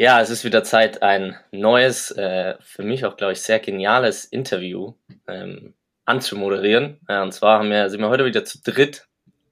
Ja, 0.00 0.20
es 0.20 0.30
ist 0.30 0.44
wieder 0.44 0.62
Zeit, 0.62 1.02
ein 1.02 1.34
neues, 1.50 2.12
äh, 2.12 2.54
für 2.60 2.84
mich 2.84 3.04
auch, 3.04 3.16
glaube 3.16 3.32
ich, 3.32 3.42
sehr 3.42 3.58
geniales 3.58 4.24
Interview 4.24 4.94
ähm, 5.26 5.74
anzumoderieren. 6.04 7.00
Ja, 7.08 7.24
und 7.24 7.32
zwar 7.32 7.58
haben 7.58 7.70
wir, 7.70 7.90
sind 7.90 8.00
wir 8.00 8.08
heute 8.08 8.24
wieder 8.24 8.44
zu 8.44 8.62
dritt. 8.62 9.08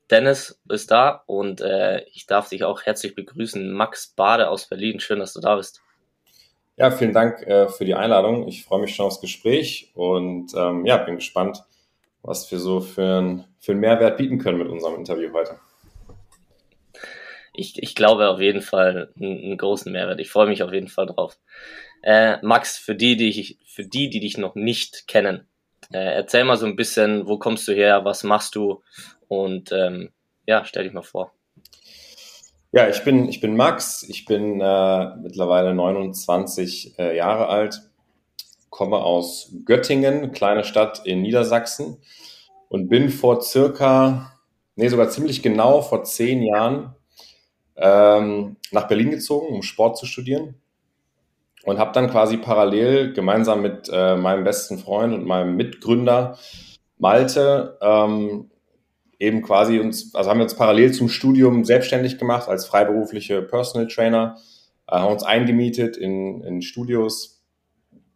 Dennis 0.08 0.62
ist 0.68 0.92
da 0.92 1.24
und 1.26 1.60
äh, 1.62 2.04
ich 2.12 2.26
darf 2.26 2.48
dich 2.48 2.62
auch 2.62 2.82
herzlich 2.82 3.16
begrüßen. 3.16 3.72
Max 3.72 4.06
Bade 4.06 4.48
aus 4.48 4.66
Berlin. 4.68 5.00
Schön, 5.00 5.18
dass 5.18 5.32
du 5.32 5.40
da 5.40 5.56
bist. 5.56 5.82
Ja, 6.76 6.92
vielen 6.92 7.12
Dank 7.12 7.42
äh, 7.42 7.66
für 7.68 7.84
die 7.84 7.96
Einladung. 7.96 8.46
Ich 8.46 8.64
freue 8.64 8.82
mich 8.82 8.94
schon 8.94 9.06
aufs 9.06 9.20
Gespräch 9.20 9.90
und 9.94 10.54
ähm, 10.54 10.86
ja, 10.86 10.98
bin 10.98 11.16
gespannt, 11.16 11.64
was 12.22 12.48
wir 12.52 12.60
so 12.60 12.80
für, 12.80 13.20
ein, 13.20 13.44
für 13.58 13.72
einen 13.72 13.80
Mehrwert 13.80 14.16
bieten 14.16 14.38
können 14.38 14.58
mit 14.58 14.68
unserem 14.68 14.94
Interview 14.94 15.32
heute 15.32 15.58
ich, 17.56 17.82
ich 17.82 17.94
glaube 17.94 18.28
auf 18.28 18.40
jeden 18.40 18.62
Fall 18.62 19.12
einen, 19.20 19.56
großen 19.56 19.90
Mehrwert. 19.90 20.20
Ich 20.20 20.30
freue 20.30 20.46
mich 20.46 20.62
auf 20.62 20.72
jeden 20.72 20.88
Fall 20.88 21.06
drauf. 21.06 21.38
Äh, 22.02 22.38
Max, 22.42 22.76
für 22.78 22.94
die, 22.94 23.16
die 23.16 23.28
ich, 23.28 23.58
für 23.66 23.84
die, 23.84 24.10
die 24.10 24.20
dich 24.20 24.38
noch 24.38 24.54
nicht 24.54 25.08
kennen, 25.08 25.48
äh, 25.92 26.14
erzähl 26.14 26.44
mal 26.44 26.56
so 26.56 26.66
ein 26.66 26.76
bisschen, 26.76 27.26
wo 27.26 27.38
kommst 27.38 27.66
du 27.68 27.72
her, 27.72 28.04
was 28.04 28.24
machst 28.24 28.54
du 28.54 28.82
und 29.28 29.72
ähm, 29.72 30.10
ja, 30.46 30.64
stell 30.64 30.84
dich 30.84 30.92
mal 30.92 31.02
vor. 31.02 31.32
Ja, 32.72 32.88
ich 32.88 33.02
bin, 33.04 33.28
ich 33.28 33.40
bin 33.40 33.56
Max, 33.56 34.02
ich 34.02 34.26
bin 34.26 34.60
äh, 34.60 35.16
mittlerweile 35.16 35.74
29 35.74 36.98
äh, 36.98 37.16
Jahre 37.16 37.48
alt, 37.48 37.80
komme 38.70 38.98
aus 38.98 39.52
Göttingen, 39.64 40.32
kleine 40.32 40.64
Stadt 40.64 41.06
in 41.06 41.22
Niedersachsen 41.22 41.98
und 42.68 42.88
bin 42.88 43.08
vor 43.08 43.40
circa, 43.40 44.32
nee, 44.74 44.88
sogar 44.88 45.08
ziemlich 45.08 45.42
genau 45.42 45.80
vor 45.80 46.04
zehn 46.04 46.42
Jahren 46.42 46.94
ähm, 47.76 48.56
nach 48.70 48.88
Berlin 48.88 49.10
gezogen, 49.10 49.54
um 49.54 49.62
Sport 49.62 49.98
zu 49.98 50.06
studieren. 50.06 50.54
Und 51.64 51.78
habe 51.78 51.92
dann 51.92 52.10
quasi 52.10 52.36
parallel 52.36 53.12
gemeinsam 53.12 53.60
mit 53.60 53.90
äh, 53.92 54.16
meinem 54.16 54.44
besten 54.44 54.78
Freund 54.78 55.12
und 55.12 55.24
meinem 55.24 55.56
Mitgründer 55.56 56.38
Malte 56.98 57.76
ähm, 57.82 58.50
eben 59.18 59.42
quasi 59.42 59.78
uns, 59.80 60.14
also 60.14 60.30
haben 60.30 60.38
wir 60.38 60.44
uns 60.44 60.54
parallel 60.54 60.92
zum 60.92 61.08
Studium 61.08 61.64
selbstständig 61.64 62.18
gemacht 62.18 62.48
als 62.48 62.66
freiberufliche 62.66 63.42
Personal 63.42 63.88
Trainer, 63.88 64.36
äh, 64.88 64.96
haben 64.96 65.12
uns 65.12 65.22
eingemietet 65.22 65.96
in, 65.96 66.42
in 66.42 66.62
Studios 66.62 67.44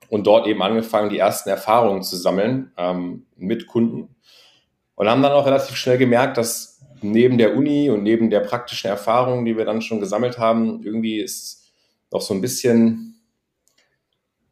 und 0.09 0.27
dort 0.27 0.47
eben 0.47 0.62
angefangen, 0.62 1.10
die 1.10 1.19
ersten 1.19 1.48
Erfahrungen 1.48 2.03
zu 2.03 2.16
sammeln 2.16 2.72
ähm, 2.77 3.27
mit 3.37 3.66
Kunden. 3.66 4.15
Und 4.94 5.09
haben 5.09 5.22
dann 5.22 5.32
auch 5.32 5.47
relativ 5.47 5.77
schnell 5.77 5.98
gemerkt, 5.98 6.37
dass 6.37 6.69
neben 7.03 7.38
der 7.38 7.56
Uni 7.56 7.91
und 7.91 8.03
neben 8.03 8.31
der 8.31 8.41
praktischen 8.41 8.91
Erfahrung, 8.91 9.44
die 9.44 9.56
wir 9.56 9.65
dann 9.65 9.83
schon 9.83 10.00
gesammelt 10.00 10.38
haben, 10.38 10.83
irgendwie 10.83 11.21
ist 11.21 11.72
noch 12.11 12.21
so 12.21 12.34
ein 12.34 12.41
bisschen, 12.41 13.21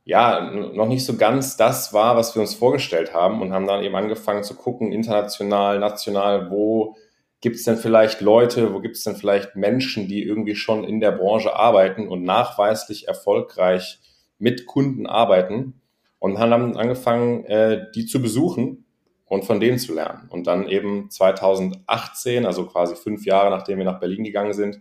ja, 0.04 0.50
noch 0.50 0.87
nicht 0.87 1.04
so 1.04 1.16
ganz 1.16 1.56
das 1.56 1.92
war, 1.92 2.16
was 2.16 2.34
wir 2.34 2.42
uns 2.42 2.54
vorgestellt 2.54 3.12
haben 3.12 3.42
und 3.42 3.53
haben 3.53 3.66
dann 3.66 3.82
eben 3.82 3.94
angefangen 3.94 4.42
zu 4.42 4.54
gucken, 4.54 4.92
international, 4.92 5.78
national, 5.78 6.50
wo 6.50 6.97
gibt 7.41 7.56
es 7.56 7.64
denn 7.64 7.76
vielleicht 7.76 8.20
Leute, 8.20 8.72
wo 8.75 8.81
gibt 8.81 8.97
es 8.97 9.04
denn 9.04 9.16
vielleicht 9.16 9.54
Menschen, 9.54 10.08
die 10.08 10.22
irgendwie 10.22 10.56
schon 10.56 10.84
in 10.84 11.00
der 11.00 11.12
Branche 11.12 11.54
arbeiten 11.54 12.08
und 12.08 12.25
nachweislich 12.25 13.06
erfolgreich 13.06 14.00
mit 14.38 14.66
Kunden 14.66 15.06
arbeiten 15.06 15.81
und 16.19 16.38
haben 16.38 16.50
dann 16.50 16.76
angefangen, 16.76 17.44
äh, 17.44 17.87
die 17.94 18.06
zu 18.06 18.20
besuchen 18.20 18.87
und 19.28 19.44
von 19.44 19.60
denen 19.60 19.78
zu 19.78 19.94
lernen. 19.94 20.28
Und 20.30 20.46
dann 20.46 20.68
eben 20.68 21.10
2018, 21.10 22.46
also 22.46 22.66
quasi 22.66 22.96
fünf 22.96 23.24
Jahre 23.24 23.50
nachdem 23.50 23.78
wir 23.78 23.84
nach 23.84 24.00
Berlin 24.00 24.24
gegangen 24.24 24.54
sind, 24.54 24.80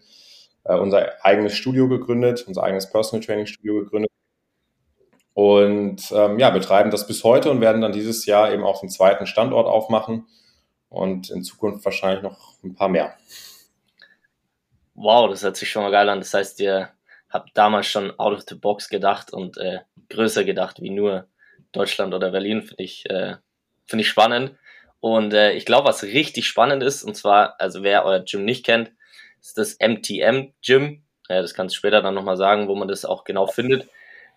äh, 0.63 0.75
unser 0.75 1.23
eigenes 1.23 1.53
Studio 1.53 1.87
gegründet, 1.87 2.45
unser 2.47 2.63
eigenes 2.63 2.89
Personal 2.89 3.25
Training 3.25 3.45
Studio 3.45 3.75
gegründet. 3.75 4.11
Und 5.33 6.11
ähm, 6.11 6.39
ja, 6.39 6.49
betreiben 6.49 6.89
das 6.89 7.05
bis 7.05 7.23
heute 7.23 7.51
und 7.51 7.61
werden 7.61 7.81
dann 7.81 7.91
dieses 7.91 8.25
Jahr 8.25 8.51
eben 8.51 8.63
auch 8.63 8.79
den 8.79 8.89
zweiten 8.89 9.27
Standort 9.27 9.67
aufmachen 9.67 10.27
und 10.89 11.29
in 11.29 11.43
Zukunft 11.43 11.85
wahrscheinlich 11.85 12.23
noch 12.23 12.55
ein 12.63 12.73
paar 12.73 12.89
mehr. 12.89 13.13
Wow, 14.95 15.29
das 15.29 15.43
hört 15.43 15.57
sich 15.57 15.69
schon 15.69 15.83
mal 15.83 15.91
geil 15.91 16.09
an. 16.09 16.19
Das 16.19 16.33
heißt, 16.33 16.59
ihr 16.59 16.89
habt 17.29 17.51
damals 17.53 17.85
schon 17.85 18.17
out 18.17 18.33
of 18.33 18.45
the 18.47 18.55
box 18.55 18.89
gedacht 18.89 19.31
und 19.31 19.57
äh, 19.57 19.81
größer 20.09 20.43
gedacht 20.43 20.81
wie 20.81 20.89
nur 20.89 21.27
Deutschland 21.71 22.15
oder 22.15 22.31
Berlin, 22.31 22.63
finde 22.63 22.83
ich 22.83 23.07
äh, 23.09 23.35
Finde 23.87 24.03
ich 24.03 24.09
spannend. 24.09 24.55
Und 24.99 25.33
äh, 25.33 25.53
ich 25.53 25.65
glaube, 25.65 25.87
was 25.87 26.03
richtig 26.03 26.47
spannend 26.47 26.83
ist, 26.83 27.03
und 27.03 27.15
zwar, 27.15 27.59
also 27.59 27.83
wer 27.83 28.05
euer 28.05 28.19
Gym 28.19 28.45
nicht 28.45 28.65
kennt, 28.65 28.91
ist 29.41 29.57
das 29.57 29.77
MTM 29.79 30.53
Gym. 30.65 31.03
Ja, 31.29 31.41
das 31.41 31.53
kannst 31.53 31.75
du 31.75 31.77
später 31.77 32.01
dann 32.01 32.15
nochmal 32.15 32.37
sagen, 32.37 32.67
wo 32.67 32.75
man 32.75 32.87
das 32.87 33.05
auch 33.05 33.23
genau 33.23 33.47
findet. 33.47 33.87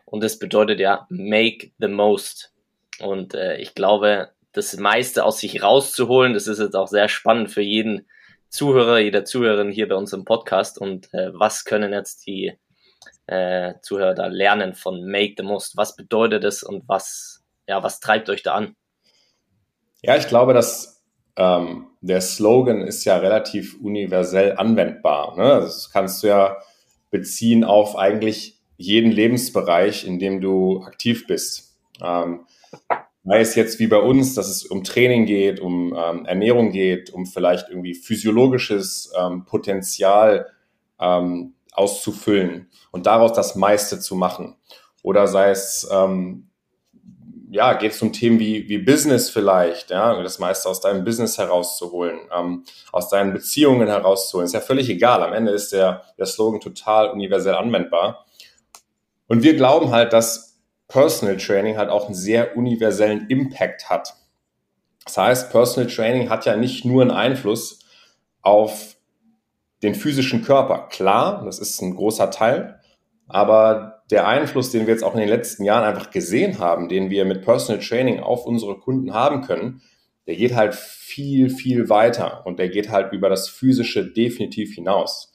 Und 0.05 0.22
das 0.22 0.39
bedeutet 0.39 0.81
ja 0.81 1.06
Make 1.09 1.71
the 1.78 1.89
Most. 1.89 2.53
Und 3.00 3.34
äh, 3.34 3.56
ich 3.59 3.75
glaube, 3.75 4.31
das 4.53 4.77
meiste 4.77 5.25
aus 5.25 5.39
sich 5.39 5.62
rauszuholen, 5.62 6.34
das 6.34 6.47
ist 6.47 6.59
jetzt 6.59 6.75
auch 6.75 6.89
sehr 6.89 7.09
spannend 7.09 7.50
für 7.50 7.62
jeden 7.62 8.09
Zuhörer, 8.49 8.99
jeder 8.99 9.25
Zuhörerin 9.25 9.71
hier 9.71 9.89
bei 9.89 9.94
uns 9.94 10.12
im 10.12 10.25
Podcast. 10.25 10.78
Und 10.78 11.12
äh, 11.15 11.31
was 11.33 11.65
können 11.65 11.93
jetzt 11.93 12.27
die 12.27 12.59
äh, 13.27 13.75
Zuhörer 13.83 14.15
da 14.15 14.27
lernen 14.27 14.75
von 14.75 15.05
Make 15.06 15.34
the 15.39 15.44
Most? 15.44 15.77
Was 15.77 15.94
bedeutet 15.94 16.43
das 16.43 16.62
und 16.65 16.89
was, 16.89 17.44
ja, 17.69 17.83
was 17.83 18.00
treibt 18.00 18.28
euch 18.28 18.43
da 18.43 18.55
an? 18.55 18.77
Ja, 20.03 20.16
ich 20.16 20.28
glaube, 20.28 20.55
dass 20.55 21.03
ähm, 21.37 21.87
der 22.00 22.21
Slogan 22.21 22.83
ist 22.83 23.05
ja 23.05 23.16
relativ 23.19 23.78
universell 23.81 24.56
anwendbar. 24.56 25.37
Ne? 25.37 25.61
Das 25.61 25.91
kannst 25.91 26.22
du 26.22 26.28
ja 26.28 26.56
beziehen 27.11 27.65
auf 27.65 27.97
eigentlich 27.97 28.59
jeden 28.77 29.12
Lebensbereich, 29.12 30.06
in 30.06 30.19
dem 30.19 30.41
du 30.41 30.83
aktiv 30.83 31.27
bist. 31.27 31.77
Ähm, 32.03 32.47
sei 33.25 33.41
es 33.41 33.54
jetzt 33.54 33.78
wie 33.78 33.86
bei 33.86 33.98
uns, 33.98 34.34
dass 34.34 34.48
es 34.48 34.65
um 34.65 34.84
Training 34.84 35.27
geht, 35.27 35.60
um 35.60 35.95
ähm, 35.97 36.25
Ernährung 36.25 36.72
geht, 36.72 37.10
um 37.10 37.27
vielleicht 37.27 37.69
irgendwie 37.69 37.95
physiologisches 37.95 39.13
ähm, 39.19 39.45
Potenzial 39.45 40.47
ähm, 40.98 41.54
auszufüllen 41.72 42.71
und 42.91 43.07
daraus 43.07 43.33
das 43.33 43.54
meiste 43.54 44.01
zu 44.01 44.15
machen. 44.15 44.57
Oder 45.03 45.27
sei 45.28 45.51
es 45.51 45.89
ähm, 45.92 46.50
ja, 47.51 47.73
geht 47.75 47.93
es 47.93 48.01
um 48.01 48.13
Themen 48.13 48.39
wie, 48.39 48.69
wie 48.69 48.79
Business 48.79 49.29
vielleicht, 49.29 49.91
ja, 49.91 50.23
das 50.23 50.39
meiste 50.39 50.69
aus 50.69 50.81
deinem 50.81 51.05
Business 51.05 51.37
herauszuholen, 51.37 52.21
ähm, 52.37 52.65
aus 52.93 53.09
deinen 53.09 53.33
Beziehungen 53.33 53.89
herauszuholen. 53.89 54.47
Ist 54.47 54.53
ja 54.53 54.61
völlig 54.61 54.89
egal. 54.89 55.23
Am 55.23 55.33
Ende 55.33 55.51
ist 55.53 55.73
der, 55.73 56.05
der 56.17 56.27
Slogan 56.27 56.61
total 56.61 57.11
universell 57.11 57.55
anwendbar. 57.55 58.25
Und 59.27 59.43
wir 59.43 59.57
glauben 59.57 59.91
halt, 59.91 60.13
dass 60.13 60.61
Personal 60.87 61.37
Training 61.37 61.77
halt 61.77 61.91
auch 61.91 62.07
einen 62.07 62.15
sehr 62.15 62.57
universellen 62.57 63.27
Impact 63.29 63.91
hat. 63.91 64.15
Das 65.05 65.17
heißt, 65.17 65.51
Personal 65.51 65.91
Training 65.91 66.31
hat 66.31 66.47
ja 66.47 66.57
nicht 66.57 66.85
nur 66.85 67.03
einen 67.03 67.11
Einfluss 67.11 67.81
auf 68.43 68.97
den 69.83 69.95
physischen 69.95 70.43
Körper. 70.43 70.89
Klar, 70.89 71.45
das 71.45 71.59
ist 71.59 71.81
ein 71.81 71.97
großer 71.97 72.31
Teil, 72.31 72.81
aber 73.29 74.00
der 74.10 74.27
Einfluss, 74.27 74.71
den 74.71 74.86
wir 74.86 74.95
jetzt 74.95 75.04
auch 75.04 75.15
in 75.15 75.21
den 75.21 75.28
letzten 75.28 75.65
Jahren 75.65 75.84
einfach 75.84 76.10
gesehen 76.10 76.59
haben, 76.59 76.89
den 76.89 77.10
wir 77.10 77.24
mit 77.24 77.42
Personal 77.42 77.83
Training 77.83 78.21
auf 78.21 78.45
unsere 78.47 78.78
Kunden 78.78 79.15
haben 79.15 79.42
können, 79.42 79.83
der 80.27 80.36
geht 80.36 80.54
halt 80.54 80.74
viel, 80.74 81.51
viel 81.51 81.89
weiter 81.89 82.42
und 82.45 82.59
der 82.59 82.68
geht 82.68 82.91
halt 82.91 83.12
über 83.12 83.28
das 83.28 83.48
Physische 83.48 84.04
definitiv 84.04 84.74
hinaus. 84.74 85.33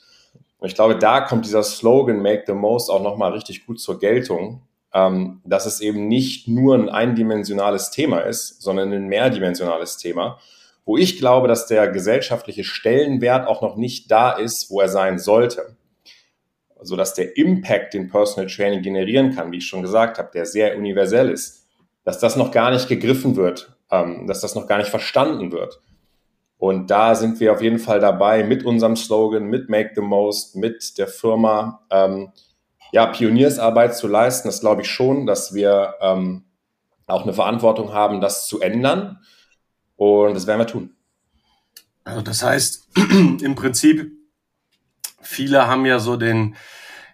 Und 0.58 0.70
ich 0.70 0.76
glaube, 0.76 0.98
da 0.98 1.22
kommt 1.22 1.46
dieser 1.46 1.64
Slogan 1.64 2.22
Make 2.22 2.44
the 2.48 2.54
Most 2.54 2.90
auch 2.90 3.02
nochmal 3.02 3.32
richtig 3.34 3.66
gut 3.66 3.80
zur 3.80 4.00
Geltung, 4.00 4.62
ähm, 4.94 5.42
dass 5.46 5.66
es 5.66 5.82
eben 5.82 6.08
nicht 6.08 6.48
nur 6.48 6.76
ein 6.76 6.90
eindimensionales 6.90 7.92
Thema 7.92 8.22
ist, 8.22 8.62
sondern 8.62 8.94
ein 8.94 9.08
mehrdimensionales 9.08 9.98
Thema, 9.98 10.40
wo 10.86 10.98
ich 10.98 11.18
glaube, 11.18 11.48
dass 11.48 11.68
der 11.68 11.90
gesellschaftliche 11.90 12.64
Stellenwert 12.64 13.48
auch 13.48 13.62
noch 13.62 13.76
nicht 13.76 14.10
da 14.12 14.32
ist, 14.32 14.70
wo 14.70 14.80
er 14.82 14.90
sein 14.90 15.20
sollte. 15.20 15.76
So 16.82 16.96
dass 16.96 17.14
der 17.14 17.38
Impact, 17.38 17.94
den 17.94 18.10
Personal 18.10 18.50
Training 18.50 18.82
generieren 18.82 19.34
kann, 19.34 19.52
wie 19.52 19.58
ich 19.58 19.68
schon 19.68 19.82
gesagt 19.82 20.18
habe, 20.18 20.30
der 20.34 20.46
sehr 20.46 20.78
universell 20.78 21.30
ist, 21.30 21.68
dass 22.04 22.20
das 22.20 22.36
noch 22.36 22.52
gar 22.52 22.72
nicht 22.72 22.88
gegriffen 22.88 23.36
wird, 23.36 23.76
ähm, 23.92 24.28
dass 24.28 24.42
das 24.42 24.56
noch 24.56 24.68
gar 24.68 24.78
nicht 24.78 24.90
verstanden 24.90 25.52
wird. 25.52 25.82
Und 26.58 26.90
da 26.90 27.16
sind 27.16 27.40
wir 27.40 27.54
auf 27.54 27.62
jeden 27.62 27.80
Fall 27.80 28.00
dabei 28.00 28.44
mit 28.44 28.64
unserem 28.66 28.96
Slogan, 28.96 29.46
mit 29.46 29.70
Make 29.70 29.92
the 29.96 30.02
Most, 30.02 30.56
mit 30.56 30.98
der 30.98 31.08
Firma, 31.08 31.86
ähm, 31.90 32.32
ja, 32.92 33.08
Pioniersarbeit 33.08 33.96
zu 33.96 34.08
leisten. 34.08 34.48
Das 34.48 34.62
glaube 34.62 34.84
ich 34.84 34.90
schon, 34.90 35.26
dass 35.26 35.54
wir 35.54 35.96
ähm, 36.02 36.46
auch 37.08 37.24
eine 37.24 37.34
Verantwortung 37.34 37.94
haben, 37.94 38.22
das 38.22 38.48
zu 38.48 38.62
ändern. 38.62 39.20
Und 39.96 40.34
das 40.34 40.48
werden 40.48 40.60
wir 40.60 40.68
tun. 40.68 40.96
Also 42.04 42.22
das 42.22 42.44
heißt, 42.44 42.90
im 43.42 43.56
Prinzip, 43.56 44.12
viele 45.26 45.68
haben 45.68 45.86
ja 45.86 46.00
so 46.00 46.18
den, 46.18 46.56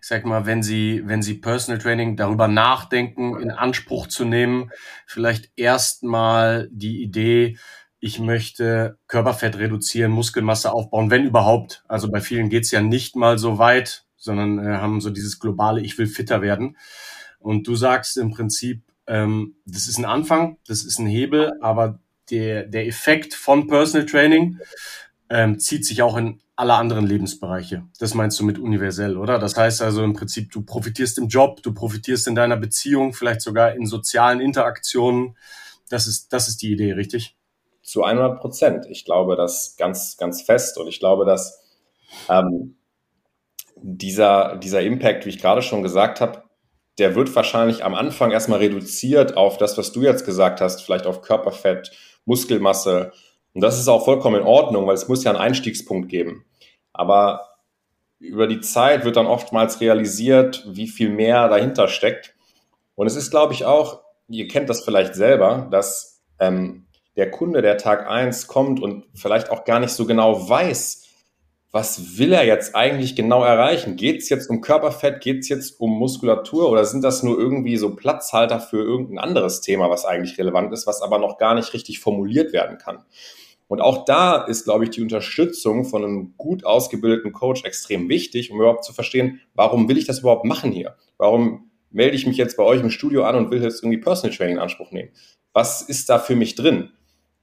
ich 0.01 0.07
sag 0.07 0.25
mal, 0.25 0.45
wenn 0.45 0.63
sie, 0.63 1.03
wenn 1.05 1.21
sie 1.21 1.35
Personal 1.35 1.81
Training 1.81 2.17
darüber 2.17 2.47
nachdenken, 2.47 3.39
in 3.39 3.51
Anspruch 3.51 4.07
zu 4.07 4.25
nehmen, 4.25 4.71
vielleicht 5.05 5.51
erstmal 5.55 6.69
die 6.71 7.01
Idee, 7.01 7.57
ich 7.99 8.19
möchte 8.19 8.97
Körperfett 9.07 9.57
reduzieren, 9.59 10.11
Muskelmasse 10.11 10.73
aufbauen, 10.73 11.11
wenn 11.11 11.25
überhaupt. 11.25 11.83
Also 11.87 12.09
bei 12.09 12.19
vielen 12.19 12.49
geht's 12.49 12.71
ja 12.71 12.81
nicht 12.81 13.15
mal 13.15 13.37
so 13.37 13.59
weit, 13.59 14.05
sondern 14.17 14.59
äh, 14.59 14.77
haben 14.77 15.01
so 15.01 15.11
dieses 15.11 15.39
globale, 15.39 15.81
ich 15.81 15.97
will 15.97 16.07
fitter 16.07 16.41
werden. 16.41 16.77
Und 17.37 17.67
du 17.67 17.75
sagst 17.75 18.17
im 18.17 18.31
Prinzip, 18.31 18.83
ähm, 19.07 19.55
das 19.65 19.87
ist 19.87 19.99
ein 19.99 20.05
Anfang, 20.05 20.57
das 20.67 20.83
ist 20.83 20.99
ein 20.99 21.05
Hebel, 21.05 21.53
aber 21.61 21.99
der, 22.31 22.63
der 22.63 22.87
Effekt 22.87 23.33
von 23.33 23.67
Personal 23.67 24.07
Training 24.07 24.57
ähm, 25.31 25.59
zieht 25.59 25.85
sich 25.85 26.01
auch 26.01 26.17
in 26.17 26.41
alle 26.57 26.73
anderen 26.73 27.07
Lebensbereiche. 27.07 27.83
Das 27.99 28.13
meinst 28.13 28.39
du 28.39 28.43
mit 28.43 28.59
universell, 28.59 29.17
oder? 29.17 29.39
Das 29.39 29.55
heißt 29.55 29.81
also 29.81 30.03
im 30.03 30.13
Prinzip, 30.13 30.51
du 30.51 30.61
profitierst 30.61 31.17
im 31.17 31.29
Job, 31.29 31.63
du 31.63 31.73
profitierst 31.73 32.27
in 32.27 32.35
deiner 32.35 32.57
Beziehung, 32.57 33.13
vielleicht 33.13 33.41
sogar 33.41 33.73
in 33.73 33.85
sozialen 33.85 34.41
Interaktionen. 34.41 35.37
Das 35.89 36.05
ist, 36.05 36.33
das 36.33 36.49
ist 36.49 36.61
die 36.61 36.73
Idee, 36.73 36.91
richtig? 36.93 37.37
Zu 37.81 38.03
100 38.03 38.39
Prozent. 38.39 38.85
Ich 38.89 39.05
glaube 39.05 39.37
das 39.37 39.75
ganz, 39.77 40.17
ganz 40.17 40.41
fest 40.41 40.77
und 40.77 40.87
ich 40.87 40.99
glaube, 40.99 41.25
dass 41.25 41.63
ähm, 42.29 42.75
dieser, 43.77 44.57
dieser 44.57 44.81
Impact, 44.81 45.25
wie 45.25 45.29
ich 45.29 45.39
gerade 45.39 45.61
schon 45.61 45.81
gesagt 45.81 46.19
habe, 46.19 46.43
der 46.97 47.15
wird 47.15 47.33
wahrscheinlich 47.35 47.85
am 47.85 47.95
Anfang 47.95 48.31
erstmal 48.31 48.59
reduziert 48.59 49.37
auf 49.37 49.57
das, 49.57 49.77
was 49.77 49.93
du 49.93 50.01
jetzt 50.01 50.25
gesagt 50.25 50.59
hast, 50.59 50.81
vielleicht 50.81 51.07
auf 51.07 51.21
Körperfett, 51.21 51.91
Muskelmasse. 52.25 53.13
Und 53.53 53.61
das 53.61 53.79
ist 53.79 53.87
auch 53.87 54.05
vollkommen 54.05 54.41
in 54.41 54.47
Ordnung, 54.47 54.87
weil 54.87 54.95
es 54.95 55.07
muss 55.07 55.23
ja 55.23 55.31
einen 55.31 55.39
Einstiegspunkt 55.39 56.09
geben. 56.09 56.45
Aber 56.93 57.51
über 58.19 58.47
die 58.47 58.61
Zeit 58.61 59.03
wird 59.03 59.17
dann 59.17 59.27
oftmals 59.27 59.81
realisiert, 59.81 60.63
wie 60.67 60.87
viel 60.87 61.09
mehr 61.09 61.49
dahinter 61.49 61.87
steckt. 61.87 62.35
Und 62.95 63.07
es 63.07 63.15
ist, 63.15 63.31
glaube 63.31 63.53
ich, 63.53 63.65
auch, 63.65 64.01
ihr 64.27 64.47
kennt 64.47 64.69
das 64.69 64.83
vielleicht 64.83 65.15
selber, 65.15 65.67
dass 65.71 66.21
ähm, 66.39 66.85
der 67.15 67.31
Kunde, 67.31 67.61
der 67.61 67.77
Tag 67.77 68.07
eins 68.07 68.47
kommt 68.47 68.81
und 68.81 69.05
vielleicht 69.13 69.49
auch 69.49 69.65
gar 69.65 69.79
nicht 69.79 69.91
so 69.91 70.05
genau 70.05 70.47
weiß, 70.47 71.01
was 71.71 72.17
will 72.17 72.33
er 72.33 72.45
jetzt 72.45 72.75
eigentlich 72.75 73.15
genau 73.15 73.43
erreichen? 73.43 73.95
Geht 73.95 74.21
es 74.21 74.29
jetzt 74.29 74.49
um 74.49 74.59
Körperfett? 74.59 75.21
Geht 75.21 75.39
es 75.39 75.49
jetzt 75.49 75.79
um 75.79 75.97
Muskulatur? 75.97 76.69
Oder 76.69 76.83
sind 76.83 77.01
das 77.01 77.23
nur 77.23 77.39
irgendwie 77.39 77.77
so 77.77 77.95
Platzhalter 77.95 78.59
für 78.59 78.83
irgendein 78.83 79.19
anderes 79.19 79.61
Thema, 79.61 79.89
was 79.89 80.03
eigentlich 80.03 80.37
relevant 80.37 80.73
ist, 80.73 80.85
was 80.85 81.01
aber 81.01 81.17
noch 81.17 81.37
gar 81.37 81.55
nicht 81.55 81.73
richtig 81.73 81.99
formuliert 81.99 82.51
werden 82.51 82.77
kann? 82.77 83.05
Und 83.71 83.79
auch 83.79 84.03
da 84.03 84.35
ist, 84.35 84.65
glaube 84.65 84.83
ich, 84.83 84.89
die 84.89 85.01
Unterstützung 85.01 85.85
von 85.85 86.03
einem 86.03 86.33
gut 86.35 86.65
ausgebildeten 86.65 87.31
Coach 87.31 87.63
extrem 87.63 88.09
wichtig, 88.09 88.51
um 88.51 88.59
überhaupt 88.59 88.83
zu 88.83 88.91
verstehen, 88.91 89.39
warum 89.53 89.87
will 89.87 89.97
ich 89.97 90.03
das 90.03 90.19
überhaupt 90.19 90.43
machen 90.43 90.73
hier? 90.73 90.97
Warum 91.17 91.71
melde 91.89 92.17
ich 92.17 92.27
mich 92.27 92.35
jetzt 92.35 92.57
bei 92.57 92.63
euch 92.63 92.81
im 92.81 92.89
Studio 92.89 93.23
an 93.23 93.37
und 93.37 93.49
will 93.49 93.63
jetzt 93.63 93.81
irgendwie 93.81 94.01
Personal 94.01 94.35
Training 94.35 94.57
in 94.57 94.61
Anspruch 94.61 94.91
nehmen? 94.91 95.11
Was 95.53 95.83
ist 95.83 96.09
da 96.09 96.19
für 96.19 96.35
mich 96.35 96.55
drin? 96.55 96.91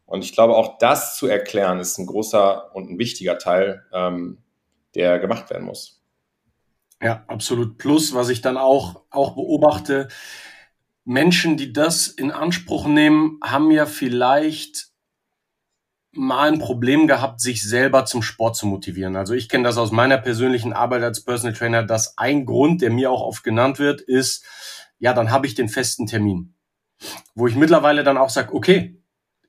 Und 0.05 0.23
ich 0.23 0.35
glaube, 0.35 0.55
auch 0.55 0.77
das 0.77 1.17
zu 1.17 1.27
erklären, 1.29 1.81
ist 1.81 1.97
ein 1.97 2.05
großer 2.05 2.77
und 2.77 2.91
ein 2.91 2.99
wichtiger 2.99 3.39
Teil, 3.39 3.87
ähm, 3.95 4.37
der 4.95 5.21
gemacht 5.21 5.49
werden 5.49 5.65
muss. 5.65 6.03
Ja, 7.03 7.25
absolut. 7.27 7.79
Plus, 7.79 8.13
was 8.13 8.29
ich 8.29 8.43
dann 8.43 8.59
auch, 8.59 9.01
auch 9.09 9.35
beobachte, 9.35 10.09
Menschen, 11.07 11.57
die 11.57 11.73
das 11.73 12.07
in 12.07 12.31
Anspruch 12.31 12.87
nehmen, 12.87 13.41
haben 13.43 13.71
ja 13.71 13.87
vielleicht 13.87 14.88
mal 16.19 16.49
ein 16.49 16.59
Problem 16.59 17.07
gehabt, 17.07 17.41
sich 17.41 17.63
selber 17.63 18.05
zum 18.05 18.23
Sport 18.23 18.57
zu 18.57 18.67
motivieren. 18.67 19.17
Also 19.17 19.35
ich 19.35 19.49
kenne 19.49 19.65
das 19.65 19.79
aus 19.79 19.93
meiner 19.93 20.19
persönlichen 20.19 20.73
Arbeit 20.73 21.03
als 21.03 21.25
Personal 21.25 21.57
Trainer, 21.57 21.83
dass 21.83 22.19
ein 22.19 22.45
Grund, 22.45 22.83
der 22.83 22.91
mir 22.91 23.11
auch 23.11 23.23
oft 23.23 23.45
genannt 23.45 23.79
wird, 23.79 24.01
ist, 24.01 24.45
ja, 24.99 25.15
dann 25.15 25.31
habe 25.31 25.47
ich 25.47 25.55
den 25.55 25.69
festen 25.69 26.07
Termin. 26.07 26.55
Wo 27.35 27.47
ich 27.47 27.55
mittlerweile 27.55 28.03
dann 28.03 28.19
auch 28.19 28.31
sage, 28.31 28.53
okay, 28.53 29.01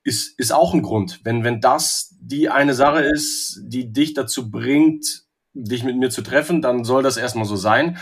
ist, 0.03 0.39
ist 0.39 0.51
auch 0.51 0.73
ein 0.73 0.83
Grund. 0.83 1.19
Wenn, 1.23 1.43
wenn 1.43 1.61
das 1.61 2.15
die 2.21 2.49
eine 2.49 2.73
Sache 2.73 3.01
ist, 3.01 3.59
die 3.63 3.91
dich 3.91 4.13
dazu 4.13 4.51
bringt, 4.51 5.23
dich 5.53 5.83
mit 5.83 5.97
mir 5.97 6.09
zu 6.09 6.21
treffen, 6.21 6.61
dann 6.61 6.83
soll 6.83 7.03
das 7.03 7.17
erstmal 7.17 7.45
so 7.45 7.55
sein. 7.55 7.97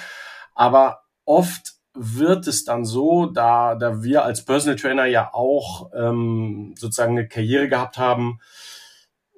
Aber 0.53 1.03
oft 1.25 1.76
wird 1.99 2.47
es 2.47 2.63
dann 2.63 2.85
so, 2.85 3.25
da, 3.25 3.75
da 3.75 4.03
wir 4.03 4.23
als 4.23 4.45
Personal 4.45 4.77
Trainer 4.77 5.05
ja 5.05 5.33
auch 5.33 5.91
ähm, 5.93 6.75
sozusagen 6.77 7.17
eine 7.17 7.27
Karriere 7.27 7.69
gehabt 7.69 7.97
haben 7.97 8.39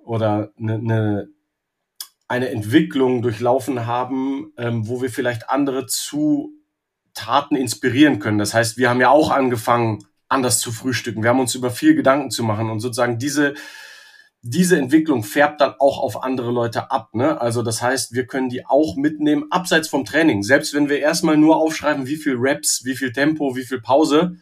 oder 0.03 0.51
eine, 0.57 0.75
eine, 0.75 1.29
eine 2.27 2.50
Entwicklung 2.50 3.21
durchlaufen 3.21 3.85
haben, 3.85 4.53
ähm, 4.57 4.88
wo 4.88 5.01
wir 5.01 5.09
vielleicht 5.09 5.50
andere 5.50 5.85
zu 5.88 6.53
Taten 7.13 7.56
inspirieren 7.56 8.19
können. 8.19 8.38
Das 8.38 8.53
heißt, 8.53 8.77
wir 8.77 8.89
haben 8.89 9.01
ja 9.01 9.09
auch 9.09 9.31
angefangen, 9.31 10.06
anders 10.27 10.59
zu 10.59 10.71
frühstücken. 10.71 11.23
Wir 11.23 11.29
haben 11.31 11.39
uns 11.39 11.56
über 11.56 11.71
viel 11.71 11.95
Gedanken 11.95 12.30
zu 12.30 12.44
machen 12.44 12.69
und 12.69 12.80
sozusagen 12.80 13.18
diese, 13.18 13.56
diese 14.41 14.77
Entwicklung 14.77 15.23
färbt 15.23 15.59
dann 15.59 15.73
auch 15.79 15.99
auf 15.99 16.23
andere 16.23 16.51
Leute 16.51 16.91
ab. 16.91 17.13
Ne? 17.13 17.39
Also 17.39 17.61
das 17.61 17.81
heißt, 17.81 18.13
wir 18.13 18.25
können 18.25 18.49
die 18.49 18.65
auch 18.65 18.95
mitnehmen, 18.95 19.45
abseits 19.51 19.89
vom 19.89 20.05
Training. 20.05 20.43
Selbst 20.43 20.73
wenn 20.73 20.87
wir 20.87 20.99
erstmal 20.99 21.37
nur 21.37 21.57
aufschreiben, 21.57 22.07
wie 22.07 22.15
viel 22.15 22.35
Reps, 22.37 22.85
wie 22.85 22.95
viel 22.95 23.11
Tempo, 23.11 23.55
wie 23.55 23.65
viel 23.65 23.81
Pause, 23.81 24.37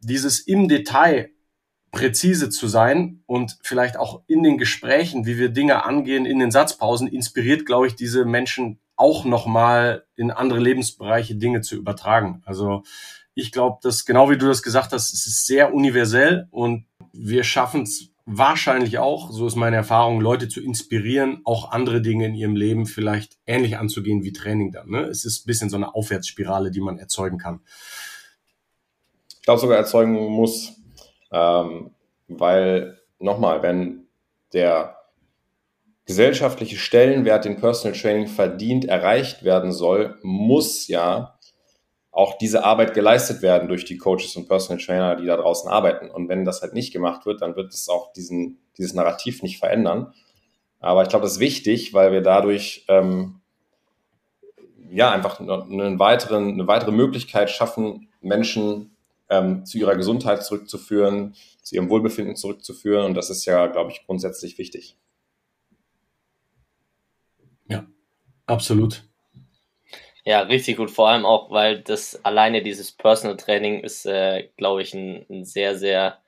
dieses 0.00 0.40
im 0.40 0.68
Detail 0.68 1.30
präzise 1.92 2.50
zu 2.50 2.66
sein 2.66 3.22
und 3.26 3.58
vielleicht 3.62 3.96
auch 3.96 4.22
in 4.26 4.42
den 4.42 4.58
Gesprächen, 4.58 5.26
wie 5.26 5.38
wir 5.38 5.50
Dinge 5.50 5.84
angehen, 5.84 6.26
in 6.26 6.38
den 6.38 6.50
Satzpausen, 6.50 7.08
inspiriert, 7.08 7.66
glaube 7.66 7.86
ich, 7.86 7.94
diese 7.94 8.24
Menschen 8.24 8.80
auch 8.96 9.24
nochmal 9.24 10.04
in 10.16 10.30
andere 10.30 10.58
Lebensbereiche 10.58 11.36
Dinge 11.36 11.60
zu 11.60 11.76
übertragen. 11.76 12.42
Also 12.46 12.82
ich 13.34 13.52
glaube, 13.52 13.78
dass 13.82 14.06
genau 14.06 14.30
wie 14.30 14.38
du 14.38 14.46
das 14.46 14.62
gesagt 14.62 14.92
hast, 14.92 15.12
es 15.12 15.26
ist 15.26 15.46
sehr 15.46 15.74
universell 15.74 16.48
und 16.50 16.86
wir 17.12 17.44
schaffen 17.44 17.82
es 17.82 18.10
wahrscheinlich 18.26 18.98
auch, 18.98 19.30
so 19.30 19.46
ist 19.46 19.54
meine 19.54 19.76
Erfahrung, 19.76 20.20
Leute 20.20 20.48
zu 20.48 20.60
inspirieren, 20.60 21.40
auch 21.44 21.70
andere 21.70 22.02
Dinge 22.02 22.26
in 22.26 22.34
ihrem 22.34 22.56
Leben 22.56 22.84
vielleicht 22.86 23.38
ähnlich 23.46 23.78
anzugehen 23.78 24.24
wie 24.24 24.32
Training 24.32 24.72
dann. 24.72 24.90
Ne? 24.90 25.02
Es 25.04 25.24
ist 25.24 25.44
ein 25.44 25.46
bisschen 25.46 25.70
so 25.70 25.76
eine 25.76 25.94
Aufwärtsspirale, 25.94 26.72
die 26.72 26.80
man 26.80 26.98
erzeugen 26.98 27.38
kann. 27.38 27.60
Ich 29.28 29.42
glaube 29.42 29.60
sogar 29.60 29.78
erzeugen 29.78 30.12
muss, 30.12 30.72
ähm, 31.30 31.92
weil 32.26 32.98
nochmal, 33.20 33.62
wenn 33.62 34.08
der 34.52 34.96
gesellschaftliche 36.04 36.76
Stellenwert, 36.76 37.44
den 37.44 37.60
Personal 37.60 37.96
Training 37.96 38.26
verdient, 38.26 38.86
erreicht 38.86 39.44
werden 39.44 39.72
soll, 39.72 40.18
muss 40.22 40.88
ja 40.88 41.35
auch 42.16 42.38
diese 42.38 42.64
Arbeit 42.64 42.94
geleistet 42.94 43.42
werden 43.42 43.68
durch 43.68 43.84
die 43.84 43.98
Coaches 43.98 44.36
und 44.36 44.48
Personal 44.48 44.82
Trainer, 44.82 45.16
die 45.16 45.26
da 45.26 45.36
draußen 45.36 45.68
arbeiten. 45.68 46.10
Und 46.10 46.30
wenn 46.30 46.46
das 46.46 46.62
halt 46.62 46.72
nicht 46.72 46.90
gemacht 46.90 47.26
wird, 47.26 47.42
dann 47.42 47.56
wird 47.56 47.74
es 47.74 47.90
auch 47.90 48.10
diesen, 48.14 48.58
dieses 48.78 48.94
Narrativ 48.94 49.42
nicht 49.42 49.58
verändern. 49.58 50.14
Aber 50.80 51.02
ich 51.02 51.10
glaube, 51.10 51.24
das 51.24 51.32
ist 51.32 51.40
wichtig, 51.40 51.92
weil 51.92 52.12
wir 52.12 52.22
dadurch 52.22 52.86
ähm, 52.88 53.42
ja 54.90 55.10
einfach 55.10 55.40
einen 55.40 55.98
weiteren, 55.98 56.54
eine 56.54 56.66
weitere 56.66 56.90
Möglichkeit 56.90 57.50
schaffen, 57.50 58.08
Menschen 58.22 58.96
ähm, 59.28 59.66
zu 59.66 59.76
ihrer 59.76 59.94
Gesundheit 59.94 60.42
zurückzuführen, 60.42 61.34
zu 61.60 61.74
ihrem 61.74 61.90
Wohlbefinden 61.90 62.34
zurückzuführen. 62.34 63.04
Und 63.04 63.14
das 63.14 63.28
ist 63.28 63.44
ja, 63.44 63.66
glaube 63.66 63.90
ich, 63.90 64.06
grundsätzlich 64.06 64.56
wichtig. 64.56 64.96
Ja, 67.68 67.84
absolut. 68.46 69.04
Ja, 70.26 70.40
richtig 70.42 70.76
gut. 70.76 70.90
Vor 70.90 71.08
allem 71.08 71.24
auch, 71.24 71.50
weil 71.52 71.82
das 71.82 72.24
alleine 72.24 72.62
dieses 72.62 72.92
Personal 72.92 73.36
Training 73.36 73.80
ist, 73.80 74.06
äh, 74.06 74.48
glaube 74.56 74.82
ich, 74.82 74.92
ein, 74.94 75.24
ein, 75.30 75.44
sehr, 75.44 75.78
sehr 75.78 76.20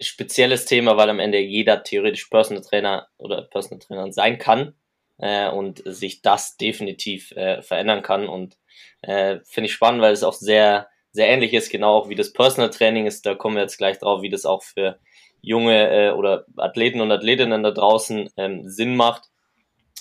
spezielles 0.00 0.66
Thema, 0.66 0.96
weil 0.98 1.10
am 1.10 1.20
Ende 1.20 1.38
jeder 1.40 1.82
theoretisch 1.84 2.26
Personal 2.26 2.62
Trainer 2.64 3.08
oder 3.18 3.42
Personal 3.42 3.80
Trainer 3.80 4.12
sein 4.12 4.38
kann. 4.38 4.74
äh, 5.18 5.48
und 5.50 5.82
sich 5.86 6.22
das 6.22 6.58
definitiv 6.58 7.32
äh, 7.32 7.62
verändern 7.62 8.02
kann. 8.02 8.28
Und 8.28 8.58
äh, 9.02 9.40
finde 9.46 9.66
ich 9.68 9.74
spannend, 9.74 10.02
weil 10.02 10.12
es 10.14 10.24
auch 10.24 10.34
sehr, 10.34 10.88
sehr 11.12 11.28
ähnlich 11.28 11.54
ist, 11.54 11.70
genau 11.70 11.96
auch 11.98 12.10
wie 12.10 12.16
das 12.16 12.34
Personal 12.34 12.70
Training 12.70 13.06
ist. 13.06 13.26
Da 13.26 13.34
kommen 13.36 13.56
wir 13.56 13.62
jetzt 13.64 13.78
gleich 13.78 13.98
drauf, 14.00 14.22
wie 14.22 14.30
das 14.30 14.46
auch 14.46 14.62
für 14.64 15.00
junge 15.42 15.90
äh, 15.90 16.12
oder 16.12 16.46
Athleten 16.58 17.00
und 17.02 17.12
Athletinnen 17.12 17.64
da 17.64 17.72
draußen 17.72 18.30
ähm, 18.38 18.68
Sinn 18.70 18.96
macht. 18.96 19.30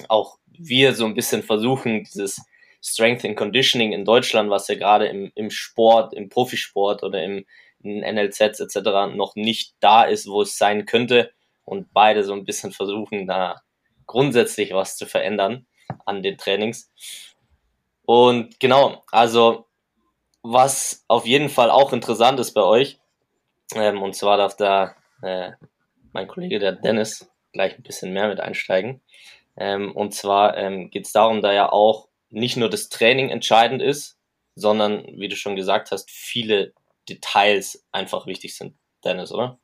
Auch 0.09 0.37
wir 0.47 0.93
so 0.93 1.05
ein 1.05 1.13
bisschen 1.15 1.43
versuchen, 1.43 2.03
dieses 2.03 2.41
Strength 2.83 3.25
and 3.25 3.37
Conditioning 3.37 3.93
in 3.93 4.05
Deutschland, 4.05 4.49
was 4.49 4.67
ja 4.67 4.75
gerade 4.75 5.07
im, 5.07 5.31
im 5.35 5.49
Sport, 5.49 6.13
im 6.13 6.29
Profisport 6.29 7.03
oder 7.03 7.23
im 7.23 7.45
in 7.83 7.99
NLZs 7.99 8.59
etc. 8.59 9.13
noch 9.13 9.35
nicht 9.35 9.75
da 9.79 10.03
ist, 10.03 10.27
wo 10.27 10.41
es 10.41 10.57
sein 10.57 10.85
könnte 10.85 11.31
und 11.65 11.93
beide 11.93 12.23
so 12.23 12.33
ein 12.33 12.45
bisschen 12.45 12.71
versuchen, 12.71 13.27
da 13.27 13.61
grundsätzlich 14.07 14.73
was 14.73 14.97
zu 14.97 15.05
verändern 15.05 15.65
an 16.05 16.23
den 16.23 16.37
Trainings. 16.37 16.91
Und 18.05 18.59
genau, 18.59 19.03
also 19.11 19.65
was 20.41 21.05
auf 21.07 21.25
jeden 21.25 21.49
Fall 21.49 21.69
auch 21.69 21.93
interessant 21.93 22.39
ist 22.39 22.53
bei 22.53 22.63
euch, 22.63 22.99
ähm, 23.75 24.01
und 24.01 24.15
zwar 24.15 24.37
darf 24.37 24.55
da 24.55 24.95
äh, 25.21 25.51
mein 26.11 26.27
Kollege, 26.27 26.59
der 26.59 26.73
Dennis, 26.73 27.29
gleich 27.53 27.77
ein 27.77 27.83
bisschen 27.83 28.11
mehr 28.11 28.27
mit 28.27 28.39
einsteigen. 28.39 29.01
Ähm, 29.55 29.95
und 29.95 30.13
zwar 30.13 30.57
ähm, 30.57 30.89
geht 30.89 31.05
es 31.05 31.11
darum, 31.11 31.41
da 31.41 31.53
ja 31.53 31.71
auch 31.71 32.07
nicht 32.33 32.57
nur 32.57 32.69
das 32.69 32.89
Training 32.89 33.29
entscheidend 33.29 33.81
ist, 33.81 34.17
sondern, 34.55 35.05
wie 35.15 35.29
du 35.29 35.35
schon 35.35 35.55
gesagt 35.55 35.91
hast, 35.91 36.11
viele 36.11 36.73
Details 37.07 37.85
einfach 37.91 38.27
wichtig 38.27 38.55
sind, 38.55 38.75
Dennis, 39.03 39.31
oder? 39.31 39.59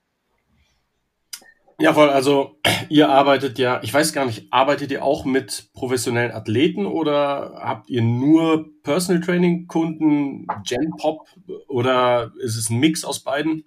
Ja, 1.80 1.94
voll. 1.94 2.10
Also 2.10 2.60
ihr 2.90 3.10
arbeitet 3.10 3.58
ja, 3.58 3.80
ich 3.84 3.94
weiß 3.94 4.14
gar 4.14 4.26
nicht, 4.26 4.52
arbeitet 4.52 4.92
ihr 4.92 5.04
auch 5.04 5.26
mit 5.26 5.70
professionellen 5.74 6.32
Athleten 6.32 6.86
oder 6.86 7.60
habt 7.64 7.90
ihr 7.90 8.02
nur 8.02 8.70
Personal 8.84 9.22
Training 9.22 9.68
Kunden, 9.68 10.46
Gen 10.68 10.92
Pop 10.98 11.28
oder 11.68 12.34
ist 12.40 12.58
es 12.58 12.70
ein 12.70 12.80
Mix 12.80 13.06
aus 13.06 13.22
beiden? 13.22 13.66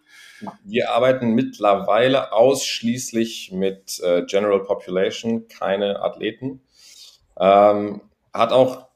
Wir 0.64 0.90
arbeiten 0.90 1.34
mittlerweile 1.34 2.32
ausschließlich 2.32 3.52
mit 3.52 4.00
äh, 4.00 4.24
General 4.26 4.60
Population, 4.60 5.46
keine 5.48 6.02
Athleten. 6.02 6.60
Ähm, 7.38 8.02
hat 8.32 8.52
auch 8.52 8.88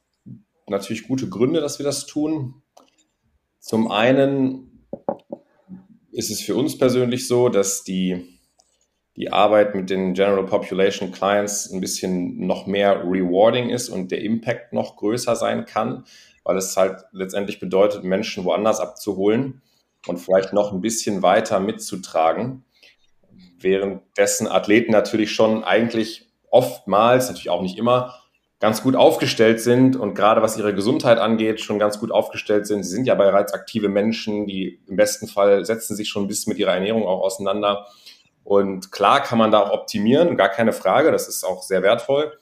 natürlich 0.69 1.07
gute 1.07 1.29
Gründe, 1.29 1.61
dass 1.61 1.79
wir 1.79 1.85
das 1.85 2.07
tun. 2.07 2.63
Zum 3.61 3.91
einen 3.91 4.87
ist 6.13 6.31
es 6.31 6.41
für 6.41 6.55
uns 6.55 6.79
persönlich 6.79 7.29
so, 7.29 7.49
dass 7.49 7.85
die, 7.85 8.41
die 9.17 9.33
Arbeit 9.33 9.75
mit 9.75 9.91
den 9.91 10.15
General 10.15 10.47
Population 10.47 11.13
Clients 11.13 11.71
ein 11.71 11.81
bisschen 11.81 12.47
noch 12.47 12.67
mehr 12.67 13.03
rewarding 13.05 13.71
ist 13.71 13.89
und 13.89 14.11
der 14.11 14.23
Impact 14.23 14.73
noch 14.73 14.97
größer 14.97 15.37
sein 15.37 15.67
kann, 15.67 16.05
weil 16.45 16.57
es 16.57 16.77
halt 16.77 17.05
letztendlich 17.13 17.61
bedeutet, 17.61 18.05
Menschen 18.05 18.45
woanders 18.45 18.81
abzuholen 18.81 19.63
und 20.07 20.19
vielleicht 20.19 20.53
noch 20.53 20.73
ein 20.73 20.81
bisschen 20.81 21.23
weiter 21.23 21.61
mitzutragen. 21.61 22.65
Währenddessen 23.59 24.47
Athleten 24.47 24.93
natürlich 24.93 25.33
schon 25.33 25.65
eigentlich 25.65 26.31
oftmals, 26.51 27.29
natürlich 27.29 27.51
auch 27.51 27.63
nicht 27.63 27.79
immer, 27.79 28.15
ganz 28.59 28.83
gut 28.83 28.97
aufgestellt 28.97 29.61
sind 29.61 29.97
und 29.97 30.15
gerade 30.15 30.41
was 30.41 30.57
ihre 30.57 30.75
Gesundheit 30.75 31.19
angeht, 31.19 31.61
schon 31.61 31.79
ganz 31.79 32.01
gut 32.01 32.11
aufgestellt 32.11 32.67
sind. 32.67 32.85
Sie 32.85 32.91
sind 32.91 33.07
ja 33.07 33.15
bereits 33.15 33.53
aktive 33.53 33.89
Menschen, 33.89 34.47
die 34.47 34.81
im 34.87 34.97
besten 34.97 35.29
Fall 35.29 35.65
setzen 35.65 35.95
sich 35.95 36.09
schon 36.09 36.25
ein 36.25 36.29
bisschen 36.29 36.53
mit 36.53 36.59
ihrer 36.59 36.73
Ernährung 36.73 37.07
auch 37.07 37.21
auseinander. 37.21 37.87
Und 38.45 38.93
klar 38.93 39.23
kann 39.23 39.39
man 39.39 39.51
da 39.51 39.61
auch 39.61 39.73
optimieren, 39.73 40.37
gar 40.37 40.49
keine 40.49 40.73
Frage, 40.73 41.13
das 41.13 41.29
ist 41.29 41.45
auch 41.45 41.63
sehr 41.63 41.83
wertvoll. 41.83 42.33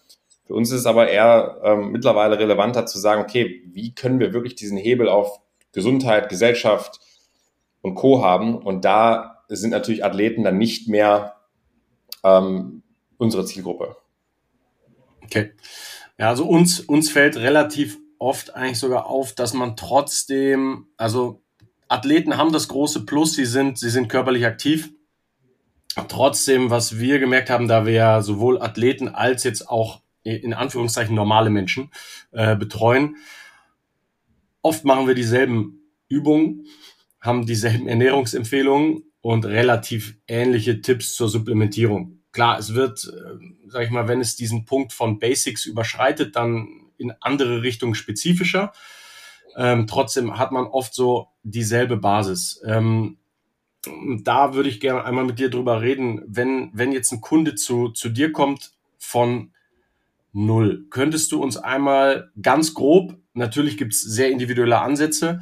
Für 0.46 0.54
uns 0.54 0.70
ist 0.70 0.80
es 0.80 0.86
aber 0.86 1.08
eher 1.08 1.60
ähm, 1.64 1.90
mittlerweile 1.90 2.38
relevanter 2.38 2.86
zu 2.86 2.98
sagen, 2.98 3.22
okay, 3.22 3.62
wie 3.72 3.94
können 3.94 4.20
wir 4.20 4.32
wirklich 4.32 4.54
diesen 4.54 4.76
Hebel 4.76 5.08
auf 5.08 5.40
Gesundheit, 5.72 6.28
Gesellschaft 6.28 7.00
und 7.80 7.94
Co 7.94 8.22
haben? 8.22 8.58
Und 8.58 8.84
da 8.84 9.42
sind 9.48 9.70
natürlich 9.70 10.04
Athleten 10.04 10.44
dann 10.44 10.58
nicht 10.58 10.88
mehr 10.88 11.36
ähm, 12.22 12.82
unsere 13.16 13.46
Zielgruppe. 13.46 13.96
Okay. 15.24 15.52
Ja, 16.18 16.28
also 16.28 16.46
uns, 16.46 16.80
uns 16.80 17.10
fällt 17.10 17.36
relativ 17.36 17.98
oft 18.18 18.54
eigentlich 18.54 18.78
sogar 18.78 19.06
auf, 19.06 19.34
dass 19.34 19.52
man 19.52 19.76
trotzdem, 19.76 20.86
also 20.96 21.42
Athleten 21.88 22.36
haben 22.36 22.52
das 22.52 22.68
große 22.68 23.04
Plus, 23.04 23.34
sie 23.34 23.44
sind, 23.44 23.78
sie 23.78 23.90
sind 23.90 24.08
körperlich 24.08 24.46
aktiv. 24.46 24.90
Trotzdem, 26.08 26.70
was 26.70 26.98
wir 26.98 27.18
gemerkt 27.18 27.50
haben, 27.50 27.68
da 27.68 27.86
wir 27.86 28.22
sowohl 28.22 28.60
Athleten 28.60 29.08
als 29.08 29.44
jetzt 29.44 29.68
auch 29.68 30.00
in 30.22 30.54
Anführungszeichen 30.54 31.14
normale 31.14 31.50
Menschen 31.50 31.90
äh, 32.32 32.56
betreuen, 32.56 33.16
oft 34.62 34.84
machen 34.84 35.06
wir 35.06 35.14
dieselben 35.14 35.80
Übungen, 36.08 36.66
haben 37.20 37.46
dieselben 37.46 37.86
Ernährungsempfehlungen 37.86 39.04
und 39.20 39.44
relativ 39.44 40.16
ähnliche 40.26 40.80
Tipps 40.80 41.14
zur 41.14 41.28
Supplementierung. 41.28 42.23
Klar, 42.34 42.58
es 42.58 42.74
wird, 42.74 43.04
äh, 43.04 43.68
sag 43.68 43.84
ich 43.84 43.90
mal, 43.90 44.08
wenn 44.08 44.20
es 44.20 44.34
diesen 44.34 44.64
Punkt 44.64 44.92
von 44.92 45.20
Basics 45.20 45.66
überschreitet, 45.66 46.34
dann 46.34 46.90
in 46.98 47.12
andere 47.20 47.62
Richtungen 47.62 47.94
spezifischer. 47.94 48.72
Ähm, 49.56 49.86
trotzdem 49.86 50.36
hat 50.36 50.50
man 50.50 50.66
oft 50.66 50.94
so 50.94 51.28
dieselbe 51.44 51.96
Basis. 51.96 52.60
Ähm, 52.66 53.18
da 54.22 54.54
würde 54.54 54.68
ich 54.68 54.80
gerne 54.80 55.04
einmal 55.04 55.24
mit 55.24 55.38
dir 55.38 55.48
drüber 55.48 55.80
reden, 55.80 56.22
wenn, 56.26 56.70
wenn 56.74 56.90
jetzt 56.90 57.12
ein 57.12 57.20
Kunde 57.20 57.54
zu, 57.54 57.90
zu 57.90 58.08
dir 58.08 58.32
kommt 58.32 58.72
von 58.98 59.52
null, 60.32 60.86
könntest 60.90 61.30
du 61.30 61.40
uns 61.40 61.56
einmal 61.56 62.32
ganz 62.42 62.74
grob, 62.74 63.16
natürlich 63.34 63.76
gibt 63.76 63.92
es 63.92 64.00
sehr 64.00 64.30
individuelle 64.30 64.80
Ansätze, 64.80 65.40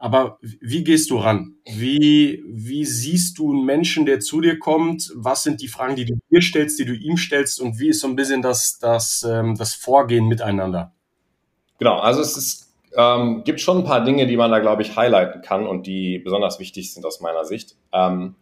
aber 0.00 0.38
wie 0.40 0.82
gehst 0.82 1.10
du 1.10 1.18
ran? 1.18 1.56
Wie, 1.66 2.42
wie 2.46 2.86
siehst 2.86 3.38
du 3.38 3.52
einen 3.52 3.66
Menschen, 3.66 4.06
der 4.06 4.20
zu 4.20 4.40
dir 4.40 4.58
kommt? 4.58 5.12
Was 5.14 5.42
sind 5.42 5.60
die 5.60 5.68
Fragen, 5.68 5.94
die 5.94 6.06
du 6.06 6.14
dir 6.30 6.40
stellst, 6.40 6.78
die 6.78 6.86
du 6.86 6.94
ihm 6.94 7.18
stellst? 7.18 7.60
Und 7.60 7.78
wie 7.78 7.90
ist 7.90 8.00
so 8.00 8.08
ein 8.08 8.16
bisschen 8.16 8.40
das, 8.40 8.78
das, 8.78 9.26
ähm, 9.30 9.56
das 9.58 9.74
Vorgehen 9.74 10.26
miteinander? 10.26 10.94
Genau, 11.78 11.98
also 11.98 12.22
es 12.22 12.34
ist, 12.34 12.74
ähm, 12.96 13.42
gibt 13.44 13.60
schon 13.60 13.76
ein 13.76 13.84
paar 13.84 14.02
Dinge, 14.02 14.26
die 14.26 14.38
man 14.38 14.50
da, 14.50 14.60
glaube 14.60 14.80
ich, 14.80 14.96
highlighten 14.96 15.42
kann 15.42 15.66
und 15.66 15.86
die 15.86 16.18
besonders 16.18 16.58
wichtig 16.58 16.94
sind 16.94 17.04
aus 17.04 17.20
meiner 17.20 17.44
Sicht. 17.44 17.76
Ähm, 17.92 18.36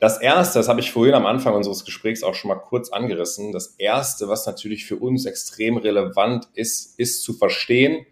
das 0.00 0.20
Erste, 0.20 0.58
das 0.58 0.68
habe 0.68 0.80
ich 0.80 0.92
vorhin 0.92 1.14
am 1.14 1.24
Anfang 1.24 1.54
unseres 1.54 1.86
Gesprächs 1.86 2.22
auch 2.22 2.34
schon 2.34 2.48
mal 2.48 2.56
kurz 2.56 2.90
angerissen, 2.90 3.52
das 3.52 3.68
Erste, 3.78 4.28
was 4.28 4.44
natürlich 4.44 4.84
für 4.84 4.96
uns 4.96 5.24
extrem 5.24 5.78
relevant 5.78 6.46
ist, 6.52 6.98
ist 6.98 7.22
zu 7.22 7.32
verstehen, 7.32 8.04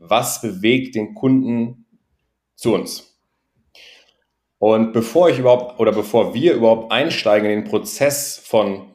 was 0.00 0.40
bewegt 0.40 0.94
den 0.94 1.14
Kunden 1.14 1.86
zu 2.56 2.74
uns. 2.74 3.18
Und 4.58 4.92
bevor 4.92 5.30
ich 5.30 5.38
überhaupt 5.38 5.78
oder 5.78 5.92
bevor 5.92 6.34
wir 6.34 6.54
überhaupt 6.54 6.90
einsteigen 6.90 7.48
in 7.48 7.60
den 7.60 7.70
Prozess 7.70 8.38
von, 8.42 8.94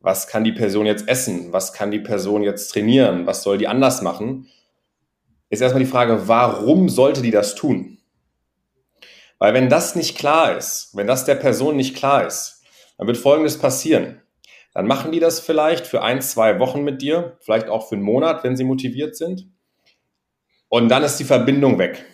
was 0.00 0.28
kann 0.28 0.44
die 0.44 0.52
Person 0.52 0.86
jetzt 0.86 1.08
essen, 1.08 1.52
was 1.52 1.72
kann 1.72 1.90
die 1.90 1.98
Person 1.98 2.42
jetzt 2.42 2.68
trainieren, 2.68 3.26
was 3.26 3.42
soll 3.42 3.58
die 3.58 3.68
anders 3.68 4.02
machen, 4.02 4.48
ist 5.48 5.62
erstmal 5.62 5.84
die 5.84 5.90
Frage, 5.90 6.26
warum 6.26 6.88
sollte 6.88 7.22
die 7.22 7.30
das 7.30 7.54
tun? 7.54 7.98
Weil 9.38 9.52
wenn 9.52 9.68
das 9.68 9.94
nicht 9.94 10.16
klar 10.16 10.56
ist, 10.56 10.90
wenn 10.94 11.06
das 11.06 11.24
der 11.24 11.34
Person 11.34 11.76
nicht 11.76 11.96
klar 11.96 12.26
ist, 12.26 12.62
dann 12.98 13.06
wird 13.06 13.18
Folgendes 13.18 13.58
passieren. 13.58 14.22
Dann 14.74 14.86
machen 14.86 15.12
die 15.12 15.20
das 15.20 15.40
vielleicht 15.40 15.86
für 15.86 16.02
ein, 16.02 16.20
zwei 16.20 16.58
Wochen 16.58 16.82
mit 16.82 17.02
dir, 17.02 17.36
vielleicht 17.40 17.68
auch 17.68 17.88
für 17.88 17.94
einen 17.94 18.04
Monat, 18.04 18.44
wenn 18.44 18.56
sie 18.56 18.64
motiviert 18.64 19.16
sind. 19.16 19.48
Und 20.68 20.88
dann 20.88 21.02
ist 21.02 21.16
die 21.16 21.24
Verbindung 21.24 21.78
weg. 21.78 22.04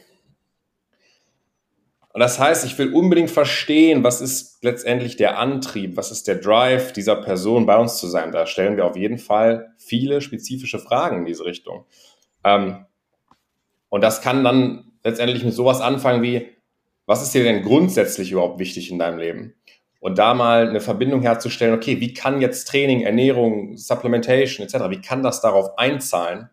Und 2.12 2.20
das 2.20 2.38
heißt, 2.38 2.66
ich 2.66 2.76
will 2.76 2.92
unbedingt 2.92 3.30
verstehen, 3.30 4.04
was 4.04 4.20
ist 4.20 4.62
letztendlich 4.62 5.16
der 5.16 5.38
Antrieb, 5.38 5.96
was 5.96 6.10
ist 6.10 6.28
der 6.28 6.34
Drive 6.36 6.92
dieser 6.92 7.16
Person 7.16 7.64
bei 7.64 7.76
uns 7.76 7.96
zu 7.96 8.06
sein. 8.06 8.32
Da 8.32 8.46
stellen 8.46 8.76
wir 8.76 8.84
auf 8.84 8.96
jeden 8.96 9.18
Fall 9.18 9.72
viele 9.78 10.20
spezifische 10.20 10.78
Fragen 10.78 11.18
in 11.18 11.24
diese 11.24 11.46
Richtung. 11.46 11.86
Ähm, 12.44 12.84
und 13.88 14.02
das 14.02 14.20
kann 14.20 14.44
dann 14.44 14.92
letztendlich 15.02 15.42
mit 15.42 15.54
sowas 15.54 15.80
anfangen 15.80 16.22
wie, 16.22 16.48
was 17.06 17.22
ist 17.22 17.34
dir 17.34 17.44
denn 17.44 17.62
grundsätzlich 17.62 18.30
überhaupt 18.30 18.58
wichtig 18.58 18.90
in 18.90 18.98
deinem 18.98 19.18
Leben? 19.18 19.54
Und 20.00 20.18
da 20.18 20.34
mal 20.34 20.68
eine 20.68 20.80
Verbindung 20.80 21.22
herzustellen, 21.22 21.74
okay, 21.74 22.00
wie 22.00 22.12
kann 22.12 22.40
jetzt 22.40 22.68
Training, 22.68 23.02
Ernährung, 23.02 23.76
Supplementation 23.76 24.66
etc., 24.66 24.90
wie 24.90 25.00
kann 25.00 25.22
das 25.22 25.40
darauf 25.40 25.78
einzahlen? 25.78 26.50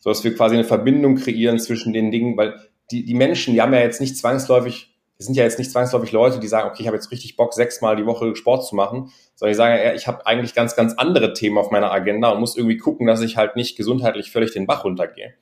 So 0.00 0.10
dass 0.10 0.24
wir 0.24 0.34
quasi 0.34 0.56
eine 0.56 0.64
Verbindung 0.64 1.16
kreieren 1.16 1.58
zwischen 1.58 1.92
den 1.92 2.10
Dingen, 2.10 2.36
weil 2.36 2.54
die, 2.90 3.04
die 3.04 3.14
Menschen, 3.14 3.54
die 3.54 3.62
haben 3.62 3.72
ja 3.72 3.80
jetzt 3.80 4.00
nicht 4.00 4.16
zwangsläufig, 4.16 4.94
die 5.18 5.22
sind 5.22 5.36
ja 5.36 5.44
jetzt 5.44 5.58
nicht 5.58 5.70
zwangsläufig 5.70 6.12
Leute, 6.12 6.40
die 6.40 6.48
sagen, 6.48 6.68
okay, 6.68 6.82
ich 6.82 6.86
habe 6.86 6.96
jetzt 6.96 7.10
richtig 7.10 7.36
Bock, 7.36 7.54
sechsmal 7.54 7.96
die 7.96 8.06
Woche 8.06 8.34
Sport 8.34 8.66
zu 8.66 8.74
machen, 8.74 9.12
sondern 9.36 9.52
die 9.52 9.56
sagen 9.56 9.82
ja, 9.84 9.94
ich 9.94 10.06
habe 10.06 10.26
eigentlich 10.26 10.54
ganz, 10.54 10.74
ganz 10.74 10.94
andere 10.94 11.34
Themen 11.34 11.58
auf 11.58 11.70
meiner 11.70 11.92
Agenda 11.92 12.30
und 12.30 12.40
muss 12.40 12.56
irgendwie 12.56 12.78
gucken, 12.78 13.06
dass 13.06 13.20
ich 13.20 13.36
halt 13.36 13.54
nicht 13.54 13.76
gesundheitlich 13.76 14.32
völlig 14.32 14.52
den 14.52 14.66
Bach 14.66 14.84
runtergehe. 14.84 15.34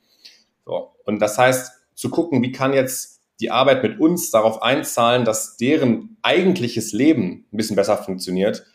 So. 0.67 0.91
Und 1.05 1.21
das 1.21 1.38
heißt, 1.38 1.73
zu 1.95 2.11
gucken, 2.11 2.43
wie 2.43 2.53
kann 2.53 2.73
jetzt 2.73 3.23
die 3.41 3.50
Arbeit 3.50 3.83
mit 3.83 4.00
uns 4.00 4.31
darauf 4.31 4.62
einzahlen, 4.62 5.25
dass 5.25 5.57
deren 5.57 6.17
eigentliches 6.23 6.93
Leben 6.93 7.47
ein 7.53 7.57
bisschen 7.57 7.77
besser 7.77 7.97
funktioniert, 7.97 8.67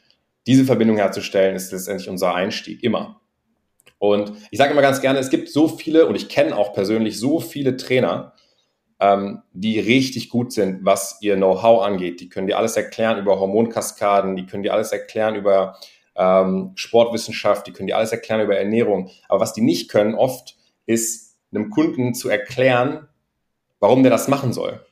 diese 0.47 0.65
Verbindung 0.65 0.97
herzustellen, 0.97 1.55
ist 1.55 1.71
letztendlich 1.71 2.09
unser 2.09 2.33
Einstieg 2.33 2.83
immer. 2.83 3.21
Und 4.03 4.33
ich 4.51 4.57
sage 4.57 4.73
immer 4.73 4.81
ganz 4.81 4.99
gerne, 4.99 5.17
es 5.19 5.29
gibt 5.29 5.47
so 5.47 5.69
viele, 5.69 6.07
und 6.07 6.15
ich 6.15 6.27
kenne 6.27 6.57
auch 6.57 6.73
persönlich 6.73 7.17
so 7.17 7.39
viele 7.39 7.77
Trainer, 7.77 8.33
ähm, 8.99 9.43
die 9.53 9.79
richtig 9.79 10.27
gut 10.27 10.51
sind, 10.51 10.83
was 10.83 11.19
ihr 11.21 11.37
Know-how 11.37 11.81
angeht. 11.81 12.19
Die 12.19 12.27
können 12.27 12.47
dir 12.47 12.57
alles 12.57 12.75
erklären 12.75 13.17
über 13.17 13.39
Hormonkaskaden, 13.39 14.35
die 14.35 14.45
können 14.45 14.61
dir 14.61 14.73
alles 14.73 14.91
erklären 14.91 15.35
über 15.35 15.77
ähm, 16.17 16.73
Sportwissenschaft, 16.75 17.65
die 17.65 17.71
können 17.71 17.87
dir 17.87 17.95
alles 17.95 18.11
erklären 18.11 18.41
über 18.41 18.57
Ernährung. 18.57 19.09
Aber 19.29 19.39
was 19.39 19.53
die 19.53 19.61
nicht 19.61 19.89
können 19.89 20.15
oft, 20.15 20.57
ist 20.85 21.37
einem 21.53 21.69
Kunden 21.69 22.13
zu 22.13 22.27
erklären, 22.27 23.07
warum 23.79 24.03
der 24.03 24.11
das 24.11 24.27
machen 24.27 24.51
soll. 24.51 24.85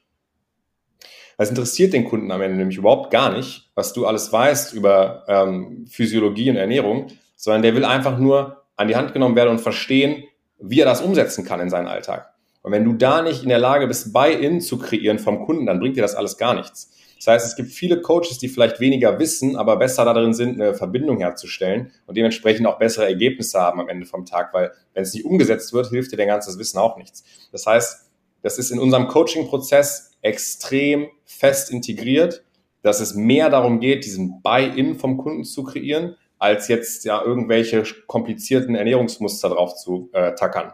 Es 1.37 1.49
interessiert 1.49 1.91
den 1.91 2.05
Kunden 2.05 2.31
am 2.31 2.41
Ende 2.41 2.55
nämlich 2.55 2.77
überhaupt 2.77 3.11
gar 3.11 3.35
nicht, 3.35 3.71
was 3.75 3.91
du 3.91 4.05
alles 4.05 4.31
weißt 4.31 4.71
über 4.71 5.25
ähm, 5.27 5.85
Physiologie 5.89 6.49
und 6.49 6.55
Ernährung, 6.55 7.07
sondern 7.35 7.63
der 7.63 7.75
will 7.75 7.83
einfach 7.83 8.17
nur 8.17 8.60
an 8.81 8.88
die 8.88 8.95
Hand 8.95 9.13
genommen 9.13 9.35
werden 9.35 9.50
und 9.50 9.61
verstehen, 9.61 10.23
wie 10.59 10.79
er 10.81 10.85
das 10.85 11.01
umsetzen 11.01 11.45
kann 11.45 11.59
in 11.59 11.69
seinen 11.69 11.88
Alltag. 11.88 12.33
Und 12.61 12.71
wenn 12.71 12.85
du 12.85 12.93
da 12.93 13.21
nicht 13.21 13.43
in 13.43 13.50
der 13.50 13.59
Lage 13.59 13.88
bist, 13.88 14.13
Buy-in 14.13 14.61
zu 14.61 14.77
kreieren 14.77 15.19
vom 15.19 15.45
Kunden, 15.45 15.65
dann 15.65 15.79
bringt 15.79 15.97
dir 15.97 16.01
das 16.01 16.15
alles 16.15 16.38
gar 16.38 16.53
nichts. 16.53 16.91
Das 17.17 17.27
heißt, 17.27 17.45
es 17.45 17.55
gibt 17.55 17.69
viele 17.69 18.01
Coaches, 18.01 18.39
die 18.39 18.47
vielleicht 18.47 18.79
weniger 18.79 19.19
wissen, 19.19 19.55
aber 19.55 19.77
besser 19.77 20.05
darin 20.05 20.33
sind, 20.33 20.59
eine 20.59 20.73
Verbindung 20.73 21.19
herzustellen 21.19 21.91
und 22.07 22.17
dementsprechend 22.17 22.65
auch 22.65 22.79
bessere 22.79 23.05
Ergebnisse 23.05 23.59
haben 23.59 23.79
am 23.79 23.89
Ende 23.89 24.07
vom 24.07 24.25
Tag, 24.25 24.53
weil 24.53 24.71
wenn 24.93 25.03
es 25.03 25.13
nicht 25.13 25.25
umgesetzt 25.25 25.71
wird, 25.71 25.89
hilft 25.89 26.11
dir 26.11 26.17
dein 26.17 26.27
ganzes 26.27 26.57
Wissen 26.57 26.79
auch 26.79 26.97
nichts. 26.97 27.23
Das 27.51 27.67
heißt, 27.67 28.09
das 28.41 28.57
ist 28.57 28.71
in 28.71 28.79
unserem 28.79 29.07
Coaching-Prozess 29.07 30.17
extrem 30.21 31.09
fest 31.23 31.69
integriert, 31.69 32.43
dass 32.81 33.00
es 33.00 33.13
mehr 33.13 33.51
darum 33.51 33.79
geht, 33.79 34.05
diesen 34.05 34.41
Buy-in 34.41 34.95
vom 34.95 35.17
Kunden 35.17 35.43
zu 35.43 35.63
kreieren, 35.63 36.15
als 36.41 36.67
jetzt 36.69 37.05
ja 37.05 37.24
irgendwelche 37.24 37.83
komplizierten 38.07 38.74
Ernährungsmuster 38.74 39.50
drauf 39.50 39.75
zu 39.75 40.10
äh, 40.12 40.33
tackern. 40.33 40.74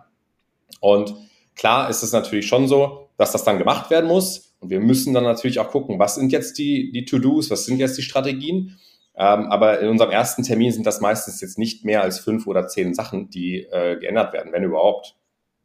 Und 0.79 1.13
klar 1.55 1.89
ist 1.89 2.03
es 2.03 2.13
natürlich 2.13 2.47
schon 2.47 2.69
so, 2.69 3.09
dass 3.17 3.33
das 3.33 3.43
dann 3.43 3.57
gemacht 3.57 3.89
werden 3.89 4.07
muss. 4.07 4.55
Und 4.61 4.69
wir 4.69 4.79
müssen 4.79 5.13
dann 5.13 5.25
natürlich 5.25 5.59
auch 5.59 5.69
gucken, 5.69 5.99
was 5.99 6.15
sind 6.15 6.31
jetzt 6.31 6.57
die, 6.57 6.93
die 6.93 7.03
To-Dos, 7.03 7.51
was 7.51 7.65
sind 7.65 7.79
jetzt 7.79 7.97
die 7.97 8.01
Strategien. 8.01 8.79
Ähm, 9.17 9.47
aber 9.51 9.81
in 9.81 9.89
unserem 9.89 10.11
ersten 10.11 10.43
Termin 10.43 10.71
sind 10.71 10.87
das 10.87 11.01
meistens 11.01 11.41
jetzt 11.41 11.57
nicht 11.57 11.83
mehr 11.83 12.01
als 12.01 12.19
fünf 12.19 12.47
oder 12.47 12.67
zehn 12.69 12.93
Sachen, 12.93 13.29
die 13.29 13.63
äh, 13.63 13.97
geändert 13.99 14.31
werden, 14.31 14.53
wenn 14.53 14.63
überhaupt. 14.63 15.17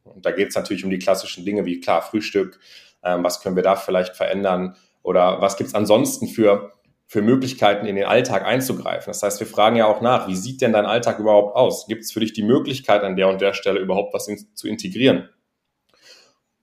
Und 0.02 0.26
da 0.26 0.32
geht 0.32 0.48
es 0.48 0.56
natürlich 0.56 0.82
um 0.82 0.90
die 0.90 0.98
klassischen 0.98 1.44
Dinge 1.44 1.64
wie 1.64 1.78
klar 1.78 2.02
Frühstück, 2.02 2.58
ähm, 3.04 3.22
was 3.22 3.40
können 3.40 3.54
wir 3.54 3.62
da 3.62 3.76
vielleicht 3.76 4.16
verändern 4.16 4.74
oder 5.04 5.40
was 5.40 5.56
gibt 5.56 5.68
es 5.68 5.74
ansonsten 5.76 6.26
für, 6.26 6.72
für 7.12 7.20
Möglichkeiten 7.20 7.84
in 7.84 7.96
den 7.96 8.06
Alltag 8.06 8.46
einzugreifen. 8.46 9.10
Das 9.10 9.22
heißt, 9.22 9.38
wir 9.38 9.46
fragen 9.46 9.76
ja 9.76 9.84
auch 9.84 10.00
nach, 10.00 10.28
wie 10.28 10.34
sieht 10.34 10.62
denn 10.62 10.72
dein 10.72 10.86
Alltag 10.86 11.18
überhaupt 11.18 11.54
aus? 11.56 11.86
Gibt 11.86 12.04
es 12.04 12.10
für 12.10 12.20
dich 12.20 12.32
die 12.32 12.42
Möglichkeit 12.42 13.02
an 13.02 13.16
der 13.16 13.28
und 13.28 13.42
der 13.42 13.52
Stelle 13.52 13.80
überhaupt 13.80 14.14
was 14.14 14.28
in, 14.28 14.42
zu 14.54 14.66
integrieren? 14.66 15.28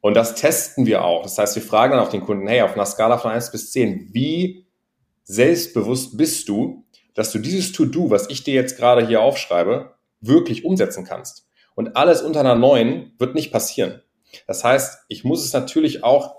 Und 0.02 0.16
das 0.16 0.34
testen 0.34 0.88
wir 0.88 1.06
auch. 1.06 1.22
Das 1.22 1.38
heißt, 1.38 1.56
wir 1.56 1.62
fragen 1.62 1.92
dann 1.92 2.00
auch 2.02 2.10
den 2.10 2.22
Kunden, 2.22 2.48
hey, 2.48 2.62
auf 2.62 2.74
einer 2.74 2.88
Skala 2.88 3.20
von 3.20 3.30
1 3.30 3.52
bis 3.52 3.72
10, 3.74 4.10
wie 4.12 4.66
selbstbewusst 5.24 6.18
bist 6.18 6.50
du, 6.50 6.84
dass 7.14 7.32
du 7.32 7.38
dieses 7.38 7.72
To-Do, 7.72 8.10
was 8.10 8.28
ich 8.32 8.44
dir 8.44 8.56
jetzt 8.56 8.76
gerade 8.76 9.06
hier 9.06 9.22
aufschreibe, 9.22 9.94
wirklich 10.20 10.66
umsetzen 10.66 11.06
kannst? 11.06 11.48
Und 11.76 11.96
alles 11.96 12.24
unter 12.24 12.40
einer 12.40 12.56
9 12.56 13.12
wird 13.20 13.36
nicht 13.36 13.52
passieren. 13.52 14.02
Das 14.48 14.64
heißt, 14.64 15.06
ich 15.10 15.24
muss 15.24 15.46
es 15.46 15.54
natürlich 15.54 16.04
auch 16.04 16.39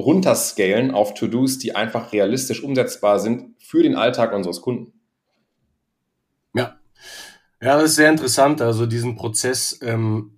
runterscalen 0.00 0.90
auf 0.90 1.14
To-Dos, 1.14 1.58
die 1.58 1.74
einfach 1.74 2.12
realistisch 2.12 2.62
umsetzbar 2.62 3.18
sind 3.20 3.54
für 3.62 3.82
den 3.82 3.96
Alltag 3.96 4.32
unseres 4.32 4.60
Kunden. 4.60 4.92
Ja, 6.54 6.78
ja, 7.62 7.76
das 7.76 7.90
ist 7.90 7.96
sehr 7.96 8.10
interessant. 8.10 8.60
Also 8.60 8.86
diesen 8.86 9.16
Prozess 9.16 9.78
ähm, 9.82 10.32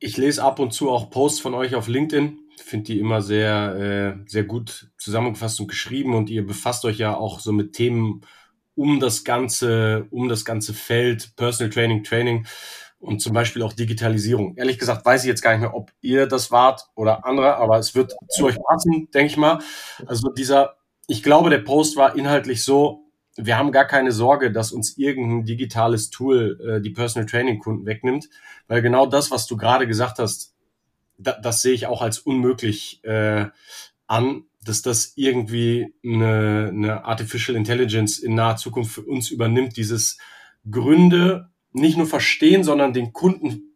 ich 0.00 0.16
lese 0.16 0.42
ab 0.42 0.58
und 0.58 0.72
zu 0.72 0.90
auch 0.90 1.10
Posts 1.10 1.40
von 1.40 1.54
euch 1.54 1.74
auf 1.74 1.86
LinkedIn. 1.86 2.38
Finde 2.56 2.84
die 2.84 2.98
immer 2.98 3.20
sehr, 3.22 4.16
äh, 4.18 4.28
sehr 4.28 4.44
gut 4.44 4.90
zusammengefasst 4.98 5.60
und 5.60 5.68
geschrieben 5.68 6.14
und 6.14 6.30
ihr 6.30 6.46
befasst 6.46 6.84
euch 6.84 6.98
ja 6.98 7.14
auch 7.14 7.40
so 7.40 7.52
mit 7.52 7.74
Themen 7.74 8.22
um 8.74 8.98
das 8.98 9.24
ganze, 9.24 10.06
um 10.10 10.28
das 10.28 10.44
ganze 10.44 10.72
Feld 10.72 11.36
Personal 11.36 11.70
Training, 11.70 12.02
Training 12.02 12.46
und 13.00 13.20
zum 13.20 13.32
Beispiel 13.32 13.62
auch 13.62 13.72
Digitalisierung. 13.72 14.56
Ehrlich 14.56 14.78
gesagt 14.78 15.04
weiß 15.04 15.22
ich 15.22 15.28
jetzt 15.28 15.42
gar 15.42 15.52
nicht 15.52 15.60
mehr, 15.60 15.74
ob 15.74 15.90
ihr 16.02 16.26
das 16.26 16.50
wart 16.50 16.88
oder 16.94 17.24
andere, 17.24 17.56
aber 17.56 17.78
es 17.78 17.94
wird 17.94 18.14
zu 18.28 18.44
euch 18.44 18.56
passen, 18.62 19.08
denke 19.12 19.32
ich 19.32 19.36
mal. 19.36 19.58
Also 20.06 20.28
dieser, 20.30 20.76
ich 21.06 21.22
glaube, 21.22 21.50
der 21.50 21.58
Post 21.58 21.96
war 21.96 22.14
inhaltlich 22.14 22.62
so, 22.62 23.10
wir 23.36 23.56
haben 23.56 23.72
gar 23.72 23.86
keine 23.86 24.12
Sorge, 24.12 24.52
dass 24.52 24.72
uns 24.72 24.98
irgendein 24.98 25.44
digitales 25.44 26.10
Tool 26.10 26.60
äh, 26.60 26.80
die 26.82 26.90
Personal 26.90 27.26
Training 27.26 27.58
Kunden 27.58 27.86
wegnimmt, 27.86 28.28
weil 28.68 28.82
genau 28.82 29.06
das, 29.06 29.30
was 29.30 29.46
du 29.46 29.56
gerade 29.56 29.86
gesagt 29.86 30.18
hast, 30.18 30.54
da, 31.16 31.32
das 31.40 31.62
sehe 31.62 31.72
ich 31.72 31.86
auch 31.86 32.02
als 32.02 32.18
unmöglich 32.18 33.02
äh, 33.04 33.46
an, 34.06 34.44
dass 34.62 34.82
das 34.82 35.12
irgendwie 35.16 35.94
eine, 36.04 36.68
eine 36.68 37.04
Artificial 37.04 37.56
Intelligence 37.56 38.18
in 38.18 38.34
naher 38.34 38.56
Zukunft 38.56 38.92
für 38.92 39.02
uns 39.02 39.30
übernimmt, 39.30 39.76
dieses 39.76 40.18
Gründe 40.70 41.49
nicht 41.72 41.96
nur 41.96 42.06
verstehen, 42.06 42.64
sondern 42.64 42.92
den 42.92 43.12
Kunden 43.12 43.74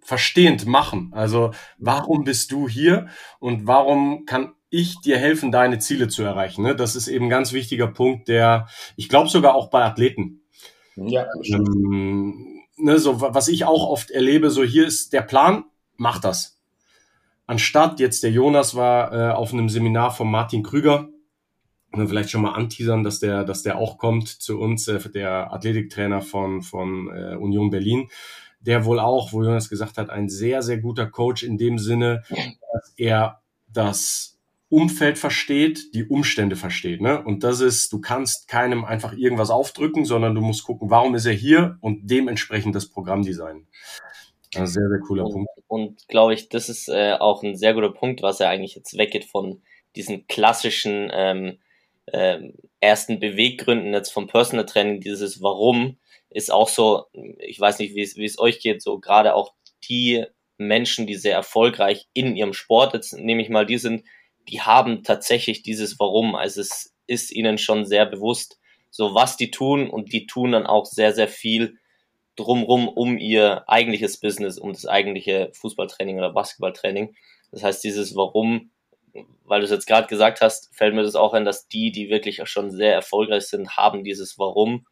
verstehend 0.00 0.66
machen. 0.66 1.10
Also 1.14 1.52
warum 1.78 2.24
bist 2.24 2.52
du 2.52 2.68
hier 2.68 3.08
und 3.40 3.66
warum 3.66 4.26
kann 4.26 4.54
ich 4.74 5.00
dir 5.00 5.18
helfen, 5.18 5.52
deine 5.52 5.78
Ziele 5.78 6.08
zu 6.08 6.24
erreichen. 6.24 6.62
Ne? 6.62 6.74
Das 6.74 6.96
ist 6.96 7.06
eben 7.06 7.26
ein 7.26 7.30
ganz 7.30 7.52
wichtiger 7.52 7.86
Punkt, 7.86 8.26
der, 8.26 8.66
ich 8.96 9.08
glaube 9.08 9.28
sogar 9.28 9.54
auch 9.54 9.70
bei 9.70 9.84
Athleten. 9.84 10.42
Ja, 10.96 11.26
ähm, 11.44 12.62
ne, 12.76 12.98
so 12.98 13.20
was 13.20 13.48
ich 13.48 13.64
auch 13.64 13.88
oft 13.88 14.10
erlebe, 14.10 14.50
so 14.50 14.64
hier 14.64 14.86
ist 14.86 15.12
der 15.12 15.22
Plan, 15.22 15.64
mach 15.96 16.20
das. 16.20 16.60
Anstatt 17.46 18.00
jetzt 18.00 18.22
der 18.22 18.30
Jonas 18.30 18.74
war 18.74 19.12
äh, 19.12 19.32
auf 19.32 19.52
einem 19.52 19.68
Seminar 19.68 20.10
von 20.10 20.30
Martin 20.30 20.62
Krüger, 20.62 21.08
vielleicht 22.08 22.30
schon 22.30 22.42
mal 22.42 22.52
anteasern, 22.52 23.04
dass 23.04 23.20
der, 23.20 23.44
dass 23.44 23.62
der 23.62 23.78
auch 23.78 23.98
kommt 23.98 24.28
zu 24.28 24.58
uns, 24.58 24.88
äh, 24.88 24.98
der 25.10 25.52
Athletiktrainer 25.52 26.22
von, 26.22 26.62
von 26.62 27.08
äh, 27.08 27.36
Union 27.36 27.70
Berlin, 27.70 28.08
der 28.60 28.84
wohl 28.84 28.98
auch, 28.98 29.32
wo 29.32 29.42
Jonas 29.42 29.68
gesagt 29.68 29.98
hat, 29.98 30.10
ein 30.10 30.28
sehr, 30.28 30.62
sehr 30.62 30.78
guter 30.78 31.06
Coach 31.06 31.42
in 31.42 31.58
dem 31.58 31.78
Sinne, 31.78 32.22
dass 32.28 32.94
er 32.96 33.40
das 33.68 34.38
Umfeld 34.68 35.18
versteht, 35.18 35.94
die 35.94 36.04
Umstände 36.04 36.56
versteht. 36.56 37.00
Ne? 37.00 37.22
Und 37.22 37.44
das 37.44 37.60
ist, 37.60 37.92
du 37.92 38.00
kannst 38.00 38.48
keinem 38.48 38.84
einfach 38.84 39.12
irgendwas 39.12 39.50
aufdrücken, 39.50 40.04
sondern 40.04 40.34
du 40.34 40.40
musst 40.40 40.64
gucken, 40.64 40.90
warum 40.90 41.14
ist 41.14 41.26
er 41.26 41.32
hier 41.32 41.78
und 41.80 42.10
dementsprechend 42.10 42.74
das 42.74 42.88
Programm 42.88 43.22
designen. 43.22 43.68
Ein 44.56 44.66
sehr, 44.66 44.88
sehr 44.88 45.00
cooler 45.06 45.24
und, 45.24 45.32
Punkt. 45.32 45.50
Und 45.68 46.08
glaube 46.08 46.34
ich, 46.34 46.48
das 46.48 46.68
ist 46.68 46.88
äh, 46.88 47.12
auch 47.12 47.42
ein 47.42 47.56
sehr 47.56 47.74
guter 47.74 47.92
Punkt, 47.92 48.22
was 48.22 48.40
er 48.40 48.48
eigentlich 48.48 48.74
jetzt 48.74 48.96
weggeht 48.96 49.24
von 49.24 49.62
diesen 49.96 50.26
klassischen 50.26 51.10
ähm, 51.12 51.58
ähm, 52.12 52.54
ersten 52.80 53.20
Beweggründen 53.20 53.92
jetzt 53.92 54.12
vom 54.12 54.26
Personal 54.26 54.66
Training, 54.66 55.00
dieses 55.00 55.42
Warum, 55.42 55.98
ist 56.30 56.52
auch 56.52 56.68
so, 56.68 57.06
ich 57.38 57.58
weiß 57.58 57.78
nicht, 57.78 57.94
wie 57.94 58.02
es, 58.02 58.16
wie 58.16 58.24
es 58.24 58.38
euch 58.38 58.60
geht, 58.60 58.82
so 58.82 58.98
gerade 58.98 59.34
auch 59.34 59.54
die 59.88 60.24
Menschen, 60.58 61.06
die 61.06 61.14
sehr 61.14 61.34
erfolgreich 61.34 62.06
in 62.12 62.36
ihrem 62.36 62.52
Sport, 62.52 62.94
jetzt 62.94 63.12
nehme 63.14 63.42
ich 63.42 63.48
mal, 63.48 63.66
die 63.66 63.78
sind, 63.78 64.04
die 64.48 64.60
haben 64.60 65.02
tatsächlich 65.02 65.62
dieses 65.62 65.98
Warum. 65.98 66.34
Also 66.34 66.60
es 66.60 66.94
ist 67.06 67.32
ihnen 67.32 67.58
schon 67.58 67.84
sehr 67.84 68.06
bewusst, 68.06 68.58
so 68.90 69.14
was 69.14 69.36
die 69.36 69.50
tun 69.50 69.88
und 69.90 70.12
die 70.12 70.26
tun 70.26 70.52
dann 70.52 70.66
auch 70.66 70.86
sehr, 70.86 71.12
sehr 71.12 71.28
viel 71.28 71.78
drumrum 72.36 72.88
um 72.88 73.18
ihr 73.18 73.68
eigentliches 73.68 74.20
Business, 74.20 74.58
um 74.58 74.72
das 74.72 74.86
eigentliche 74.86 75.50
Fußballtraining 75.54 76.18
oder 76.18 76.32
Basketballtraining. 76.32 77.14
Das 77.52 77.62
heißt, 77.62 77.84
dieses 77.84 78.16
Warum, 78.16 78.70
weil 79.44 79.60
du 79.60 79.64
es 79.64 79.70
jetzt 79.70 79.86
gerade 79.86 80.06
gesagt 80.06 80.40
hast, 80.40 80.74
fällt 80.74 80.94
mir 80.94 81.02
das 81.02 81.14
auch 81.14 81.34
ein, 81.34 81.44
dass 81.44 81.68
die, 81.68 81.92
die 81.92 82.08
wirklich 82.08 82.40
schon 82.48 82.70
sehr 82.70 82.94
erfolgreich 82.94 83.46
sind, 83.46 83.76
haben 83.76 84.04
dieses 84.04 84.38
Warum 84.38 84.86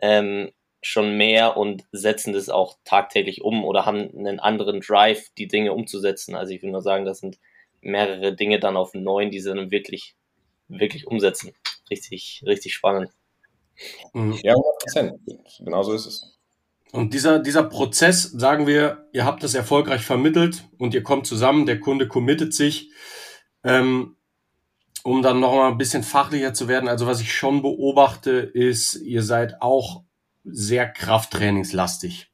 ähm, 0.00 0.50
schon 0.82 1.16
mehr 1.16 1.56
und 1.56 1.84
setzen 1.92 2.32
das 2.32 2.48
auch 2.48 2.76
tagtäglich 2.84 3.42
um 3.42 3.64
oder 3.64 3.86
haben 3.86 4.10
einen 4.16 4.38
anderen 4.38 4.80
Drive, 4.80 5.30
die 5.38 5.48
Dinge 5.48 5.72
umzusetzen. 5.72 6.34
Also 6.34 6.52
ich 6.52 6.62
will 6.62 6.70
nur 6.70 6.82
sagen, 6.82 7.04
das 7.04 7.20
sind 7.20 7.38
mehrere 7.80 8.34
Dinge 8.34 8.60
dann 8.60 8.76
auf 8.76 8.94
neun, 8.94 9.30
die 9.30 9.40
sie 9.40 9.54
dann 9.54 9.70
wirklich, 9.70 10.14
wirklich 10.68 11.06
umsetzen. 11.06 11.52
Richtig, 11.90 12.42
richtig 12.46 12.74
spannend. 12.74 13.10
Mhm. 14.12 14.38
Ja, 14.42 14.54
100 14.54 15.18
Genau 15.58 15.82
so 15.82 15.92
ist 15.94 16.06
es. 16.06 16.38
Und 16.92 17.12
dieser, 17.12 17.40
dieser 17.40 17.64
Prozess, 17.64 18.22
sagen 18.22 18.66
wir, 18.66 19.08
ihr 19.12 19.24
habt 19.24 19.42
das 19.42 19.54
erfolgreich 19.54 20.02
vermittelt 20.02 20.68
und 20.78 20.94
ihr 20.94 21.02
kommt 21.02 21.26
zusammen, 21.26 21.66
der 21.66 21.80
Kunde 21.80 22.06
committet 22.06 22.54
sich, 22.54 22.90
ähm, 23.64 24.16
um 25.02 25.22
dann 25.22 25.40
nochmal 25.40 25.70
ein 25.70 25.78
bisschen 25.78 26.02
fachlicher 26.02 26.54
zu 26.54 26.68
werden. 26.68 26.88
Also 26.88 27.06
was 27.06 27.20
ich 27.20 27.34
schon 27.34 27.62
beobachte, 27.62 28.30
ist, 28.30 28.94
ihr 28.96 29.22
seid 29.22 29.60
auch 29.60 30.02
sehr 30.44 30.88
krafttrainingslastig. 30.88 32.30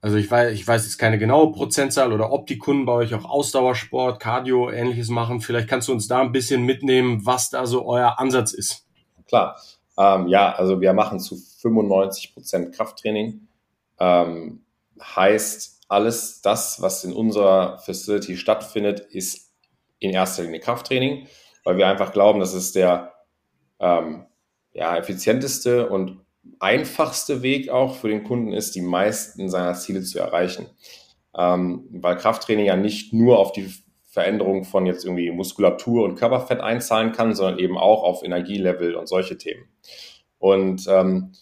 Also 0.00 0.16
ich 0.16 0.30
weiß, 0.30 0.52
ich 0.52 0.68
weiß 0.68 0.84
jetzt 0.84 0.98
keine 0.98 1.18
genaue 1.18 1.50
Prozentzahl 1.52 2.12
oder 2.12 2.30
ob 2.30 2.46
die 2.46 2.58
Kunden 2.58 2.84
bei 2.84 2.92
euch 2.92 3.14
auch 3.14 3.24
Ausdauersport, 3.24 4.20
Cardio, 4.20 4.70
ähnliches 4.70 5.08
machen. 5.08 5.40
Vielleicht 5.40 5.66
kannst 5.66 5.88
du 5.88 5.92
uns 5.92 6.06
da 6.08 6.20
ein 6.20 6.32
bisschen 6.32 6.64
mitnehmen, 6.64 7.24
was 7.24 7.48
da 7.48 7.64
so 7.64 7.86
euer 7.86 8.18
Ansatz 8.18 8.52
ist. 8.52 8.86
Klar. 9.26 9.56
Ähm, 9.96 10.28
ja, 10.28 10.52
also 10.52 10.80
wir 10.80 10.92
machen 10.92 11.20
zu 11.20 11.36
95 11.36 12.34
Prozent 12.34 12.74
Krafttraining. 12.74 13.48
Ähm, 13.98 14.64
heißt, 15.00 15.80
alles 15.88 16.42
das, 16.42 16.82
was 16.82 17.04
in 17.04 17.12
unserer 17.12 17.78
Facility 17.78 18.36
stattfindet, 18.36 19.00
ist 19.00 19.53
in 20.04 20.12
erster 20.12 20.42
Linie 20.42 20.60
Krafttraining, 20.60 21.26
weil 21.64 21.76
wir 21.76 21.86
einfach 21.86 22.12
glauben, 22.12 22.40
dass 22.40 22.54
es 22.54 22.72
der 22.72 23.12
ähm, 23.80 24.26
ja, 24.72 24.96
effizienteste 24.96 25.88
und 25.88 26.20
einfachste 26.60 27.42
Weg 27.42 27.70
auch 27.70 27.96
für 27.96 28.08
den 28.08 28.24
Kunden 28.24 28.52
ist, 28.52 28.74
die 28.74 28.82
meisten 28.82 29.48
seiner 29.48 29.74
Ziele 29.74 30.02
zu 30.02 30.18
erreichen. 30.18 30.66
Ähm, 31.36 31.88
weil 31.90 32.16
Krafttraining 32.16 32.66
ja 32.66 32.76
nicht 32.76 33.12
nur 33.12 33.38
auf 33.38 33.52
die 33.52 33.72
Veränderung 34.04 34.64
von 34.64 34.86
jetzt 34.86 35.04
irgendwie 35.04 35.30
Muskulatur 35.32 36.04
und 36.04 36.14
Körperfett 36.14 36.60
einzahlen 36.60 37.12
kann, 37.12 37.34
sondern 37.34 37.58
eben 37.58 37.76
auch 37.76 38.04
auf 38.04 38.22
Energielevel 38.22 38.94
und 38.94 39.08
solche 39.08 39.36
Themen. 39.36 39.68
Und 40.38 40.86
ähm, 40.88 41.32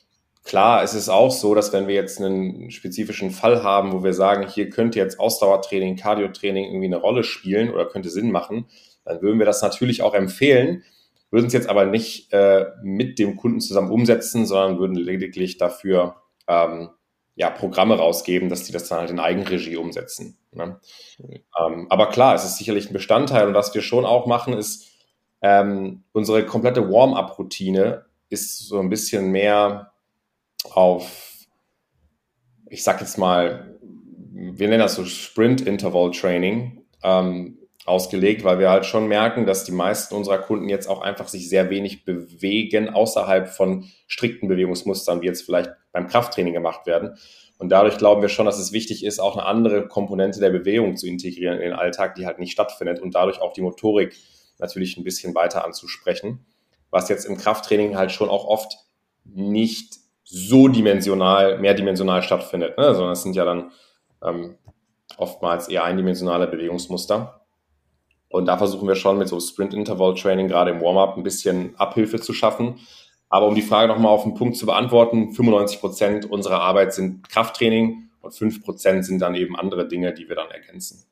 klar, 0.44 0.82
es 0.82 0.94
ist 0.94 1.08
auch 1.08 1.30
so, 1.30 1.54
dass 1.54 1.72
wenn 1.72 1.88
wir 1.88 1.94
jetzt 1.94 2.20
einen 2.20 2.70
spezifischen 2.70 3.30
Fall 3.30 3.62
haben, 3.62 3.92
wo 3.92 4.02
wir 4.02 4.14
sagen, 4.14 4.48
hier 4.48 4.70
könnte 4.70 4.98
jetzt 4.98 5.20
Ausdauertraining, 5.20 5.96
Cardiotraining 5.96 6.64
irgendwie 6.64 6.86
eine 6.86 6.96
Rolle 6.96 7.24
spielen 7.24 7.70
oder 7.70 7.86
könnte 7.86 8.10
Sinn 8.10 8.30
machen, 8.30 8.66
dann 9.04 9.22
würden 9.22 9.38
wir 9.38 9.46
das 9.46 9.62
natürlich 9.62 10.02
auch 10.02 10.14
empfehlen, 10.14 10.82
würden 11.30 11.46
es 11.46 11.52
jetzt 11.52 11.68
aber 11.68 11.86
nicht 11.86 12.32
äh, 12.32 12.66
mit 12.82 13.18
dem 13.18 13.36
Kunden 13.36 13.60
zusammen 13.60 13.90
umsetzen, 13.90 14.46
sondern 14.46 14.78
würden 14.78 14.96
lediglich 14.96 15.56
dafür 15.56 16.16
ähm, 16.46 16.90
ja, 17.34 17.48
Programme 17.50 17.96
rausgeben, 17.96 18.48
dass 18.48 18.64
die 18.64 18.72
das 18.72 18.88
dann 18.88 19.00
halt 19.00 19.10
in 19.10 19.18
Eigenregie 19.18 19.76
umsetzen. 19.76 20.38
Ne? 20.52 20.78
Ähm, 21.18 21.86
aber 21.88 22.10
klar, 22.10 22.34
es 22.34 22.44
ist 22.44 22.58
sicherlich 22.58 22.90
ein 22.90 22.92
Bestandteil 22.92 23.48
und 23.48 23.54
was 23.54 23.74
wir 23.74 23.80
schon 23.80 24.04
auch 24.04 24.26
machen, 24.26 24.52
ist 24.52 24.90
ähm, 25.40 26.04
unsere 26.12 26.44
komplette 26.44 26.90
Warm-up-Routine 26.90 28.04
ist 28.28 28.66
so 28.66 28.78
ein 28.78 28.90
bisschen 28.90 29.30
mehr 29.30 29.91
auf, 30.64 31.46
ich 32.68 32.82
sag 32.82 33.00
jetzt 33.00 33.18
mal, 33.18 33.78
wir 34.32 34.68
nennen 34.68 34.80
das 34.80 34.94
so 34.94 35.04
Sprint-Interval-Training. 35.04 36.84
Ähm, 37.02 37.58
ausgelegt, 37.84 38.44
weil 38.44 38.58
wir 38.58 38.70
halt 38.70 38.86
schon 38.86 39.08
merken, 39.08 39.44
dass 39.44 39.64
die 39.64 39.72
meisten 39.72 40.14
unserer 40.14 40.38
Kunden 40.38 40.68
jetzt 40.68 40.88
auch 40.88 41.00
einfach 41.00 41.28
sich 41.28 41.48
sehr 41.48 41.68
wenig 41.68 42.04
bewegen 42.04 42.90
außerhalb 42.90 43.48
von 43.48 43.88
strikten 44.06 44.48
Bewegungsmustern, 44.48 45.20
wie 45.20 45.26
jetzt 45.26 45.42
vielleicht 45.42 45.70
beim 45.90 46.06
Krafttraining 46.06 46.52
gemacht 46.52 46.86
werden. 46.86 47.16
Und 47.58 47.70
dadurch 47.70 47.98
glauben 47.98 48.22
wir 48.22 48.28
schon, 48.28 48.46
dass 48.46 48.58
es 48.58 48.72
wichtig 48.72 49.04
ist, 49.04 49.20
auch 49.20 49.36
eine 49.36 49.46
andere 49.46 49.88
Komponente 49.88 50.40
der 50.40 50.50
Bewegung 50.50 50.96
zu 50.96 51.06
integrieren 51.06 51.56
in 51.56 51.70
den 51.70 51.72
Alltag, 51.72 52.14
die 52.14 52.26
halt 52.26 52.38
nicht 52.38 52.52
stattfindet 52.52 53.00
und 53.00 53.14
dadurch 53.14 53.40
auch 53.40 53.52
die 53.52 53.62
Motorik 53.62 54.16
natürlich 54.58 54.96
ein 54.96 55.04
bisschen 55.04 55.34
weiter 55.34 55.64
anzusprechen, 55.64 56.44
was 56.90 57.08
jetzt 57.08 57.24
im 57.24 57.36
Krafttraining 57.36 57.96
halt 57.96 58.12
schon 58.12 58.28
auch 58.28 58.44
oft 58.44 58.78
nicht 59.24 59.96
so 60.34 60.66
dimensional, 60.66 61.58
mehrdimensional 61.58 62.22
stattfindet, 62.22 62.78
ne? 62.78 62.94
sondern 62.94 63.12
es 63.12 63.22
sind 63.22 63.36
ja 63.36 63.44
dann 63.44 63.70
ähm, 64.22 64.56
oftmals 65.18 65.68
eher 65.68 65.84
eindimensionale 65.84 66.46
Bewegungsmuster. 66.46 67.42
Und 68.30 68.46
da 68.46 68.56
versuchen 68.56 68.88
wir 68.88 68.94
schon 68.94 69.18
mit 69.18 69.28
so 69.28 69.38
Sprint-Interval-Training 69.38 70.48
gerade 70.48 70.70
im 70.70 70.80
Warm-up 70.80 71.18
ein 71.18 71.22
bisschen 71.22 71.76
Abhilfe 71.76 72.18
zu 72.18 72.32
schaffen. 72.32 72.80
Aber 73.28 73.46
um 73.46 73.54
die 73.54 73.60
Frage 73.60 73.92
nochmal 73.92 74.10
auf 74.10 74.22
den 74.22 74.32
Punkt 74.32 74.56
zu 74.56 74.64
beantworten, 74.64 75.34
95 75.34 75.80
Prozent 75.80 76.30
unserer 76.30 76.62
Arbeit 76.62 76.94
sind 76.94 77.28
Krafttraining 77.28 78.08
und 78.22 78.34
5 78.34 78.64
Prozent 78.64 79.04
sind 79.04 79.18
dann 79.18 79.34
eben 79.34 79.54
andere 79.54 79.86
Dinge, 79.86 80.14
die 80.14 80.30
wir 80.30 80.36
dann 80.36 80.50
ergänzen. 80.50 81.04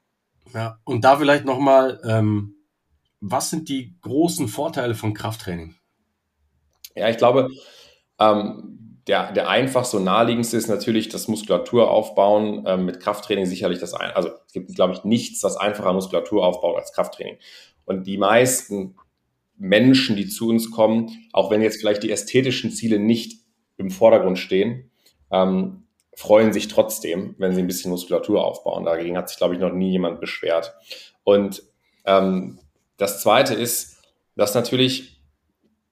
Ja, 0.54 0.78
und 0.84 1.04
da 1.04 1.18
vielleicht 1.18 1.44
nochmal, 1.44 2.00
ähm, 2.08 2.54
was 3.20 3.50
sind 3.50 3.68
die 3.68 3.94
großen 4.00 4.48
Vorteile 4.48 4.94
von 4.94 5.12
Krafttraining? 5.12 5.74
Ja, 6.94 7.10
ich 7.10 7.18
glaube, 7.18 7.50
ähm, 8.18 8.89
der, 9.10 9.32
der 9.32 9.48
einfachste 9.48 9.96
und 9.96 10.04
naheliegendste 10.04 10.56
ist 10.56 10.68
natürlich 10.68 11.08
das 11.08 11.26
Muskulatur 11.26 11.90
aufbauen. 11.90 12.62
Ähm, 12.64 12.84
mit 12.84 13.00
Krafttraining 13.00 13.44
sicherlich 13.44 13.80
das 13.80 13.92
ein. 13.92 14.12
Also 14.12 14.30
es 14.46 14.52
gibt, 14.52 14.72
glaube 14.76 14.92
ich, 14.92 15.02
nichts, 15.02 15.42
was 15.42 15.56
einfacher 15.56 15.92
Muskulatur 15.92 16.46
aufbaut 16.46 16.76
als 16.76 16.92
Krafttraining. 16.92 17.38
Und 17.86 18.06
die 18.06 18.18
meisten 18.18 18.94
Menschen, 19.56 20.14
die 20.14 20.28
zu 20.28 20.48
uns 20.48 20.70
kommen, 20.70 21.10
auch 21.32 21.50
wenn 21.50 21.60
jetzt 21.60 21.80
vielleicht 21.80 22.04
die 22.04 22.12
ästhetischen 22.12 22.70
Ziele 22.70 23.00
nicht 23.00 23.40
im 23.78 23.90
Vordergrund 23.90 24.38
stehen, 24.38 24.92
ähm, 25.32 25.88
freuen 26.14 26.52
sich 26.52 26.68
trotzdem, 26.68 27.34
wenn 27.38 27.52
sie 27.52 27.62
ein 27.62 27.66
bisschen 27.66 27.90
Muskulatur 27.90 28.44
aufbauen. 28.44 28.84
Dagegen 28.84 29.16
hat 29.16 29.28
sich, 29.28 29.38
glaube 29.38 29.54
ich, 29.54 29.60
noch 29.60 29.72
nie 29.72 29.90
jemand 29.90 30.20
beschwert. 30.20 30.72
Und 31.24 31.64
ähm, 32.04 32.60
das 32.96 33.20
Zweite 33.20 33.54
ist, 33.54 34.04
dass 34.36 34.54
natürlich 34.54 35.20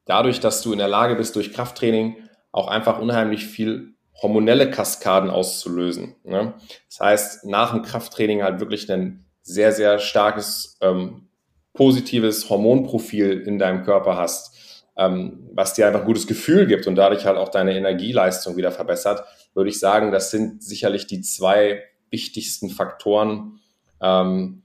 dadurch, 0.04 0.38
dass 0.38 0.62
du 0.62 0.72
in 0.72 0.78
der 0.78 0.86
Lage 0.86 1.16
bist, 1.16 1.34
durch 1.34 1.52
Krafttraining 1.52 2.27
auch 2.52 2.68
einfach 2.68 2.98
unheimlich 2.98 3.46
viel 3.46 3.94
hormonelle 4.20 4.70
Kaskaden 4.70 5.30
auszulösen. 5.30 6.16
Ne? 6.24 6.54
Das 6.88 7.00
heißt, 7.00 7.46
nach 7.46 7.72
dem 7.72 7.82
Krafttraining 7.82 8.42
halt 8.42 8.60
wirklich 8.60 8.90
ein 8.90 9.24
sehr, 9.42 9.72
sehr 9.72 9.98
starkes 9.98 10.76
ähm, 10.80 11.28
positives 11.72 12.50
Hormonprofil 12.50 13.40
in 13.40 13.58
deinem 13.58 13.84
Körper 13.84 14.16
hast, 14.16 14.82
ähm, 14.96 15.48
was 15.52 15.74
dir 15.74 15.86
einfach 15.86 16.00
ein 16.00 16.06
gutes 16.06 16.26
Gefühl 16.26 16.66
gibt 16.66 16.86
und 16.86 16.96
dadurch 16.96 17.24
halt 17.24 17.36
auch 17.38 17.48
deine 17.48 17.76
Energieleistung 17.76 18.56
wieder 18.56 18.72
verbessert, 18.72 19.22
würde 19.54 19.70
ich 19.70 19.78
sagen, 19.78 20.10
das 20.10 20.30
sind 20.30 20.62
sicherlich 20.62 21.06
die 21.06 21.20
zwei 21.20 21.84
wichtigsten 22.10 22.70
Faktoren, 22.70 23.60
ähm, 24.02 24.64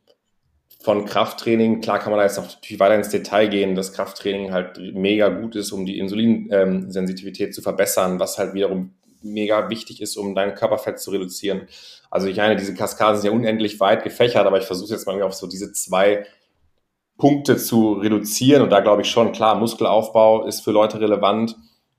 von 0.84 1.06
Krafttraining. 1.06 1.80
Klar 1.80 2.00
kann 2.00 2.12
man 2.12 2.20
da 2.20 2.26
jetzt 2.26 2.36
noch 2.36 2.44
natürlich 2.44 2.80
weiter 2.80 2.96
ins 2.96 3.08
Detail 3.08 3.48
gehen, 3.48 3.74
dass 3.74 3.94
Krafttraining 3.94 4.52
halt 4.52 4.78
mega 4.94 5.30
gut 5.30 5.56
ist, 5.56 5.72
um 5.72 5.86
die 5.86 5.98
Insulinsensitivität 5.98 7.56
zu 7.56 7.62
verbessern, 7.62 8.20
was 8.20 8.38
halt 8.38 8.54
wiederum 8.54 8.94
mega 9.22 9.70
wichtig 9.70 10.02
ist, 10.02 10.18
um 10.18 10.36
dein 10.36 10.56
Körperfett 10.56 11.00
zu 11.00 11.12
reduzieren. 11.12 11.70
Also 12.12 12.28
ich 12.28 12.36
meine, 12.36 12.58
diese 12.58 12.74
Kaskaden 12.74 13.22
sind 13.22 13.32
ja 13.32 13.36
unendlich 13.36 13.80
weit 13.80 14.04
gefächert, 14.04 14.46
aber 14.46 14.58
ich 14.58 14.66
versuche 14.66 14.92
jetzt 14.92 15.08
mal 15.08 15.22
auf 15.22 15.34
so 15.34 15.48
diese 15.48 15.72
zwei 15.72 16.26
Punkte 17.18 17.56
zu 17.56 17.94
reduzieren. 17.94 18.62
Und 18.62 18.70
da 18.70 18.82
glaube 18.82 19.04
ich 19.04 19.10
schon, 19.10 19.32
klar, 19.32 19.56
Muskelaufbau 19.56 20.46
ist 20.46 20.66
für 20.66 20.72
Leute 20.72 21.00
relevant 21.00 21.56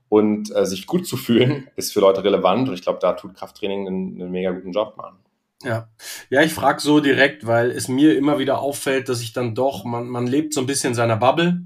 und 0.09 0.55
äh, 0.55 0.67
sich 0.67 0.85
gut 0.85 1.07
zu 1.07 1.17
fühlen 1.17 1.67
ist 1.75 1.91
für 1.91 2.01
Leute 2.01 2.23
relevant. 2.23 2.69
Und 2.69 2.75
ich 2.75 2.83
glaube, 2.83 2.99
da 3.01 3.13
tut 3.13 3.33
Krafttraining 3.33 3.87
einen, 3.87 4.21
einen 4.21 4.31
mega 4.31 4.51
guten 4.51 4.73
Job 4.73 4.95
machen. 4.95 5.17
Ja, 5.65 5.89
ja, 6.29 6.41
ich 6.43 6.53
frage 6.53 6.79
so 6.79 6.99
direkt, 6.99 7.47
weil 7.47 7.71
es 7.71 7.87
mir 7.87 8.15
immer 8.15 8.37
wieder 8.37 8.59
auffällt, 8.59 9.09
dass 9.09 9.21
ich 9.21 9.33
dann 9.33 9.55
doch, 9.55 9.83
man, 9.83 10.07
man 10.07 10.27
lebt 10.27 10.53
so 10.53 10.61
ein 10.61 10.67
bisschen 10.67 10.89
in 10.89 10.95
seiner 10.95 11.17
Bubble 11.17 11.63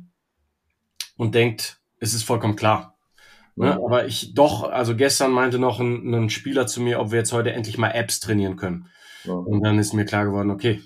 und 1.17 1.35
denkt, 1.35 1.81
es 1.99 2.13
ist 2.13 2.23
vollkommen 2.23 2.55
klar. 2.55 2.97
Ne? 3.55 3.67
Ja. 3.67 3.73
Aber 3.73 4.07
ich 4.07 4.33
doch, 4.33 4.63
also 4.63 4.95
gestern 4.95 5.31
meinte 5.31 5.59
noch 5.59 5.81
ein, 5.81 6.13
ein, 6.13 6.29
Spieler 6.29 6.65
zu 6.65 6.81
mir, 6.81 7.01
ob 7.01 7.11
wir 7.11 7.19
jetzt 7.19 7.33
heute 7.33 7.51
endlich 7.51 7.77
mal 7.77 7.91
Apps 7.91 8.21
trainieren 8.21 8.55
können. 8.55 8.87
Ja. 9.25 9.33
Und 9.33 9.61
dann 9.61 9.77
ist 9.79 9.93
mir 9.93 10.05
klar 10.05 10.23
geworden, 10.23 10.49
okay, 10.49 10.81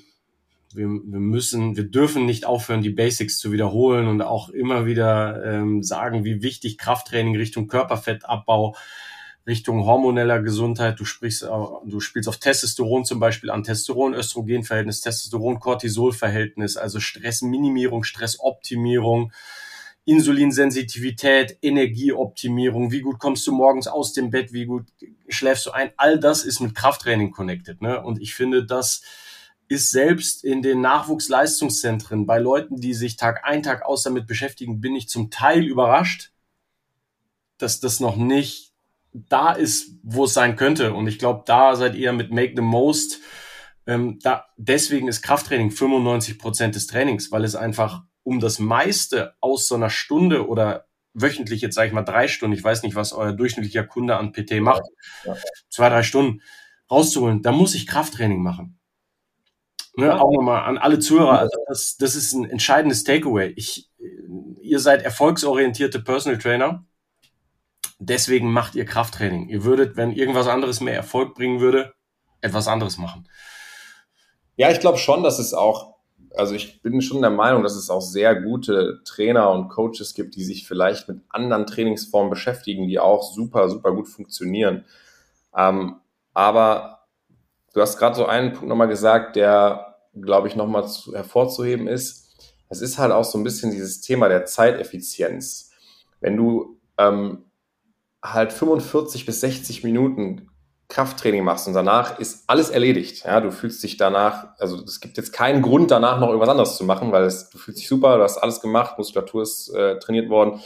wir, 0.74 0.88
wir 0.88 1.20
müssen, 1.20 1.78
wir 1.78 1.84
dürfen 1.84 2.26
nicht 2.26 2.46
aufhören, 2.46 2.82
die 2.82 2.90
Basics 2.90 3.38
zu 3.38 3.52
wiederholen 3.52 4.08
und 4.08 4.24
auch 4.24 4.50
immer 4.50 4.88
wieder 4.88 5.44
ähm, 5.46 5.84
sagen, 5.84 6.24
wie 6.24 6.42
wichtig 6.42 6.80
Krafttraining 6.80 7.36
Richtung 7.36 7.68
Körperfettabbau 7.68 8.76
Richtung 9.46 9.86
hormoneller 9.86 10.42
Gesundheit. 10.42 11.00
Du 11.00 11.06
sprichst, 11.06 11.44
äh, 11.44 11.48
du 11.86 12.00
spielst 12.00 12.30
auf 12.30 12.38
Testosteron 12.38 13.06
zum 13.06 13.20
Beispiel 13.20 13.50
an, 13.50 13.64
Testosteron-Östrogen-Verhältnis, 13.64 15.02
Testosteron-Cortisol-Verhältnis, 15.02 16.78
also 16.78 17.00
Stressminimierung, 17.00 18.04
Stressoptimierung, 18.04 19.34
Insulinsensitivität, 20.06 21.58
Energieoptimierung, 21.62 22.92
wie 22.92 23.02
gut 23.02 23.20
kommst 23.20 23.48
du 23.48 23.54
morgens 23.54 23.88
aus 23.88 24.14
dem 24.14 24.32
Bett, 24.32 24.52
wie 24.52 24.66
gut 24.66 24.86
schläfst 25.30 25.66
du 25.66 25.72
ein. 25.72 25.92
All 25.98 26.20
das 26.20 26.44
ist 26.44 26.60
mit 26.60 26.76
Krafttraining 26.76 27.32
connected. 27.32 27.82
Ne? 27.82 28.02
Und 28.02 28.22
ich 28.22 28.36
finde, 28.36 28.66
das 28.66 29.02
ist 29.70 29.92
selbst 29.92 30.44
in 30.44 30.62
den 30.62 30.82
Nachwuchsleistungszentren 30.82 32.26
bei 32.26 32.38
Leuten, 32.38 32.82
die 32.82 32.94
sich 32.94 33.16
Tag 33.16 33.46
ein, 33.46 33.64
Tag 33.64 33.86
aus 33.86 34.04
damit 34.04 34.28
beschäftigen, 34.28 34.82
bin 34.82 34.96
ich 34.96 35.08
zum 35.08 35.32
Teil 35.32 35.64
überrascht, 35.64 36.32
dass 37.58 37.80
das 37.80 38.02
noch 38.02 38.18
nicht 38.18 38.73
da 39.14 39.54
ist, 39.54 40.00
wo 40.04 40.26
es 40.26 40.34
sein 40.34 40.56
könnte. 40.56 40.94
Und 40.94 41.08
ich 41.08 41.20
glaube, 41.20 41.44
da 41.46 41.76
seid 41.76 41.96
ihr 41.96 42.12
mit 42.14 42.32
Make 42.32 42.54
the 42.56 42.62
Most. 42.62 43.20
Ähm, 43.86 44.20
da, 44.22 44.46
deswegen 44.58 45.08
ist 45.08 45.22
Krafttraining 45.22 45.72
95 45.72 46.40
Prozent 46.40 46.76
des 46.76 46.88
Trainings, 46.88 47.32
weil 47.32 47.44
es 47.44 47.56
einfach 47.56 48.04
um 48.24 48.40
das 48.40 48.60
meiste 48.60 49.36
aus 49.42 49.68
so 49.68 49.76
einer 49.76 49.90
Stunde 49.90 50.48
oder 50.48 50.88
wöchentlich, 51.14 51.62
jetzt 51.62 51.76
sage 51.76 51.88
ich 51.88 51.94
mal 51.94 52.04
drei 52.04 52.28
Stunden, 52.28 52.58
ich 52.58 52.64
weiß 52.64 52.84
nicht, 52.84 52.96
was 52.96 53.14
euer 53.14 53.34
durchschnittlicher 53.34 53.84
Kunde 53.84 54.18
an 54.18 54.32
PT 54.32 54.62
macht, 54.62 54.84
ja. 55.26 55.36
zwei, 55.70 55.90
drei 55.90 56.02
Stunden 56.02 56.42
rauszuholen, 56.90 57.42
da 57.42 57.52
muss 57.52 57.76
ich 57.76 57.86
Krafttraining 57.86 58.42
machen. 58.42 58.80
Ne, 59.96 60.08
ja. 60.08 60.20
Auch 60.20 60.32
nochmal 60.32 60.64
an 60.64 60.80
alle 60.80 60.98
Zuhörer, 60.98 61.38
also 61.38 61.56
das, 61.68 61.98
das 61.98 62.16
ist 62.16 62.34
ein 62.34 62.50
entscheidendes 62.50 63.04
Takeaway. 63.04 63.54
Ich, 63.56 63.92
ihr 64.62 64.80
seid 64.80 65.04
erfolgsorientierte 65.04 66.00
Personal 66.02 66.40
Trainer 66.40 66.84
deswegen 68.06 68.52
macht 68.52 68.76
ihr 68.76 68.86
Krafttraining. 68.86 69.50
Ihr 69.50 69.64
würdet, 69.64 69.98
wenn 69.98 70.12
irgendwas 70.12 70.48
anderes 70.48 70.82
mehr 70.82 70.96
Erfolg 70.96 71.36
bringen 71.36 71.60
würde, 71.60 71.94
etwas 72.42 72.68
anderes 72.68 72.98
machen. 72.98 73.28
Ja, 74.56 74.70
ich 74.72 74.80
glaube 74.80 74.98
schon, 74.98 75.24
dass 75.24 75.40
es 75.40 75.54
auch 75.54 75.94
also 76.36 76.56
ich 76.56 76.82
bin 76.82 77.02
schon 77.02 77.22
der 77.22 77.30
Meinung, 77.30 77.64
dass 77.64 77.76
es 77.76 77.90
auch 77.90 78.02
sehr 78.02 78.36
gute 78.42 79.02
Trainer 79.06 79.52
und 79.52 79.70
Coaches 79.70 80.14
gibt, 80.14 80.36
die 80.36 80.44
sich 80.44 80.68
vielleicht 80.68 81.08
mit 81.08 81.22
anderen 81.30 81.66
Trainingsformen 81.66 82.30
beschäftigen, 82.30 82.88
die 82.88 83.00
auch 83.00 83.24
super, 83.24 83.70
super 83.70 83.94
gut 83.94 84.08
funktionieren. 84.08 84.86
Ähm, 85.56 85.98
aber 86.34 87.06
du 87.74 87.82
hast 87.82 87.98
gerade 87.98 88.16
so 88.16 88.26
einen 88.26 88.54
Punkt 88.54 88.68
nochmal 88.68 88.88
gesagt, 88.88 89.36
der, 89.36 89.98
glaube 90.20 90.48
ich, 90.48 90.56
nochmal 90.56 90.88
hervorzuheben 91.14 91.88
ist. 91.88 92.32
Es 92.70 92.82
ist 92.82 92.98
halt 92.98 93.12
auch 93.12 93.24
so 93.24 93.38
ein 93.38 93.44
bisschen 93.44 93.72
dieses 93.72 94.02
Thema 94.02 94.28
der 94.28 94.46
Zeiteffizienz. 94.46 95.72
Wenn 96.20 96.38
du 96.38 96.80
ähm, 96.98 97.46
halt 98.24 98.54
45 98.54 99.26
bis 99.26 99.42
60 99.42 99.84
Minuten 99.84 100.50
Krafttraining 100.88 101.44
machst 101.44 101.68
und 101.68 101.74
danach 101.74 102.20
ist 102.20 102.44
alles 102.48 102.70
erledigt. 102.70 103.26
Ja, 103.26 103.42
du 103.42 103.52
fühlst 103.52 103.82
dich 103.84 103.98
danach, 103.98 104.50
also 104.60 104.84
es 104.84 105.00
gibt 105.00 105.18
jetzt 105.18 105.34
keinen 105.34 105.62
Grund 105.62 105.92
danach 105.92 106.20
noch 106.20 106.28
irgendwas 106.28 106.50
anderes 106.50 106.78
zu 106.78 106.86
machen, 106.86 107.12
weil 107.12 107.24
es, 107.24 107.50
du 107.50 107.58
fühlst 107.58 107.80
dich 107.80 107.88
super, 107.88 108.18
du 108.18 108.24
hast 108.24 108.38
alles 108.38 108.62
gemacht, 108.62 108.98
Muskulatur 108.98 109.42
ist 109.42 109.70
äh, 109.74 109.98
trainiert 110.00 110.30
worden. 110.30 110.62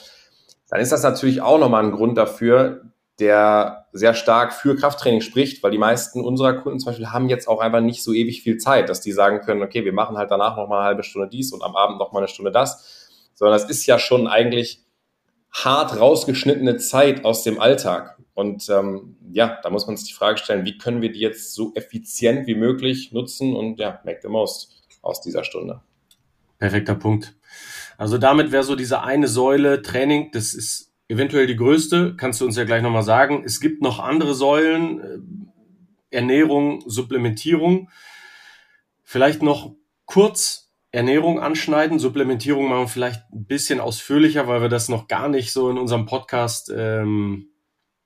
Dann 0.70 0.82
ist 0.82 0.92
das 0.92 1.04
natürlich 1.04 1.42
auch 1.42 1.58
nochmal 1.58 1.84
ein 1.86 1.92
Grund 1.92 2.18
dafür, 2.18 2.82
der 3.20 3.86
sehr 3.94 4.14
stark 4.14 4.54
für 4.54 4.76
Krafttraining 4.76 5.22
spricht, 5.22 5.64
weil 5.64 5.72
die 5.72 5.78
meisten 5.78 6.24
unserer 6.24 6.54
Kunden 6.54 6.80
zum 6.80 6.92
Beispiel 6.92 7.10
haben 7.12 7.30
jetzt 7.30 7.48
auch 7.48 7.62
einfach 7.62 7.82
nicht 7.82 8.04
so 8.04 8.14
ewig 8.14 8.44
viel 8.44 8.58
Zeit, 8.58 8.90
dass 8.90 9.02
die 9.02 9.12
sagen 9.12 9.42
können, 9.42 9.64
okay, 9.64 9.86
wir 9.86 9.94
machen 9.94 10.18
halt 10.18 10.30
danach 10.30 10.58
nochmal 10.58 10.80
eine 10.80 10.88
halbe 10.88 11.04
Stunde 11.04 11.30
dies 11.30 11.54
und 11.54 11.64
am 11.64 11.76
Abend 11.76 11.98
nochmal 11.98 12.22
eine 12.22 12.28
Stunde 12.28 12.52
das, 12.52 13.30
sondern 13.34 13.58
das 13.58 13.70
ist 13.70 13.86
ja 13.86 13.98
schon 13.98 14.28
eigentlich 14.28 14.87
hart 15.64 16.00
rausgeschnittene 16.00 16.78
Zeit 16.78 17.26
aus 17.26 17.44
dem 17.44 17.60
Alltag. 17.60 18.18
Und 18.34 18.70
ähm, 18.70 19.18
ja, 19.32 19.60
da 19.64 19.70
muss 19.70 19.88
man 19.88 19.98
sich 19.98 20.08
die 20.08 20.14
Frage 20.14 20.38
stellen, 20.38 20.66
wie 20.66 20.78
können 20.78 21.02
wir 21.02 21.12
die 21.12 21.20
jetzt 21.20 21.54
so 21.54 21.74
effizient 21.74 22.46
wie 22.46 22.56
möglich 22.56 23.12
nutzen 23.12 23.56
und 23.56 23.80
ja, 23.80 24.00
make 24.06 24.20
the 24.22 24.28
most 24.28 24.84
aus 25.02 25.22
dieser 25.22 25.44
Stunde. 25.44 25.82
Perfekter 26.60 26.96
Punkt. 26.96 27.36
Also 27.98 28.20
damit 28.20 28.52
wäre 28.52 28.64
so 28.64 28.76
diese 28.76 29.02
eine 29.02 29.28
Säule 29.28 29.82
Training, 29.82 30.30
das 30.32 30.54
ist 30.54 30.94
eventuell 31.08 31.48
die 31.48 31.56
größte, 31.56 32.16
kannst 32.16 32.42
du 32.42 32.46
uns 32.46 32.58
ja 32.58 32.64
gleich 32.64 32.84
nochmal 32.84 33.04
sagen. 33.04 33.44
Es 33.44 33.60
gibt 33.60 33.82
noch 33.82 34.00
andere 34.00 34.36
Säulen, 34.36 35.00
äh, 36.12 36.16
Ernährung, 36.16 36.84
Supplementierung. 36.86 37.90
Vielleicht 39.04 39.42
noch 39.42 39.74
kurz 40.06 40.67
Ernährung 40.92 41.40
anschneiden. 41.40 42.00
Supplementierung 42.00 42.70
machen 42.70 42.84
wir 42.84 42.88
vielleicht 42.88 43.22
ein 43.34 43.46
bisschen 43.46 43.80
ausführlicher, 43.80 44.48
weil 44.48 44.62
wir 44.62 44.70
das 44.70 44.90
noch 44.90 45.08
gar 45.08 45.30
nicht 45.30 45.52
so 45.52 45.70
in 45.70 45.78
unserem 45.78 46.06
Podcast 46.06 46.72
ähm, 46.76 47.50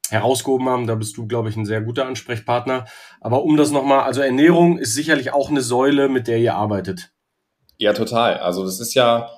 herausgehoben 0.09 0.67
haben. 0.67 0.87
Da 0.87 0.95
bist 0.95 1.15
du, 1.17 1.27
glaube 1.27 1.49
ich, 1.49 1.55
ein 1.55 1.65
sehr 1.65 1.81
guter 1.81 2.05
Ansprechpartner. 2.05 2.85
Aber 3.21 3.43
um 3.43 3.55
das 3.57 3.71
nochmal, 3.71 4.01
also 4.01 4.21
Ernährung 4.21 4.77
ist 4.77 4.93
sicherlich 4.93 5.31
auch 5.33 5.49
eine 5.49 5.61
Säule, 5.61 6.09
mit 6.09 6.27
der 6.27 6.39
ihr 6.39 6.55
arbeitet. 6.55 7.11
Ja, 7.77 7.93
total. 7.93 8.37
Also 8.37 8.63
das 8.63 8.79
ist 8.79 8.93
ja 8.93 9.29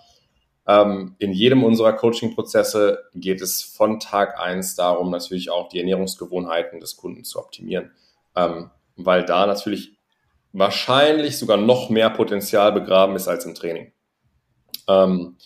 ähm, 0.67 1.15
in 1.19 1.33
jedem 1.33 1.63
unserer 1.63 1.93
Coaching-Prozesse 1.93 3.03
geht 3.13 3.41
es 3.41 3.61
von 3.61 3.99
Tag 3.99 4.39
eins 4.39 4.75
darum, 4.75 5.11
natürlich 5.11 5.49
auch 5.51 5.67
die 5.67 5.79
Ernährungsgewohnheiten 5.79 6.79
des 6.79 6.95
Kunden 6.95 7.23
zu 7.23 7.39
optimieren. 7.39 7.91
Ähm, 8.35 8.71
weil 8.95 9.25
da 9.25 9.45
natürlich 9.45 9.97
wahrscheinlich 10.53 11.37
sogar 11.37 11.57
noch 11.57 11.89
mehr 11.89 12.09
Potenzial 12.09 12.71
begraben 12.71 13.15
ist 13.15 13.27
als 13.27 13.45
im 13.45 13.55
Training. 13.55 13.91
Ähm, 14.87 15.37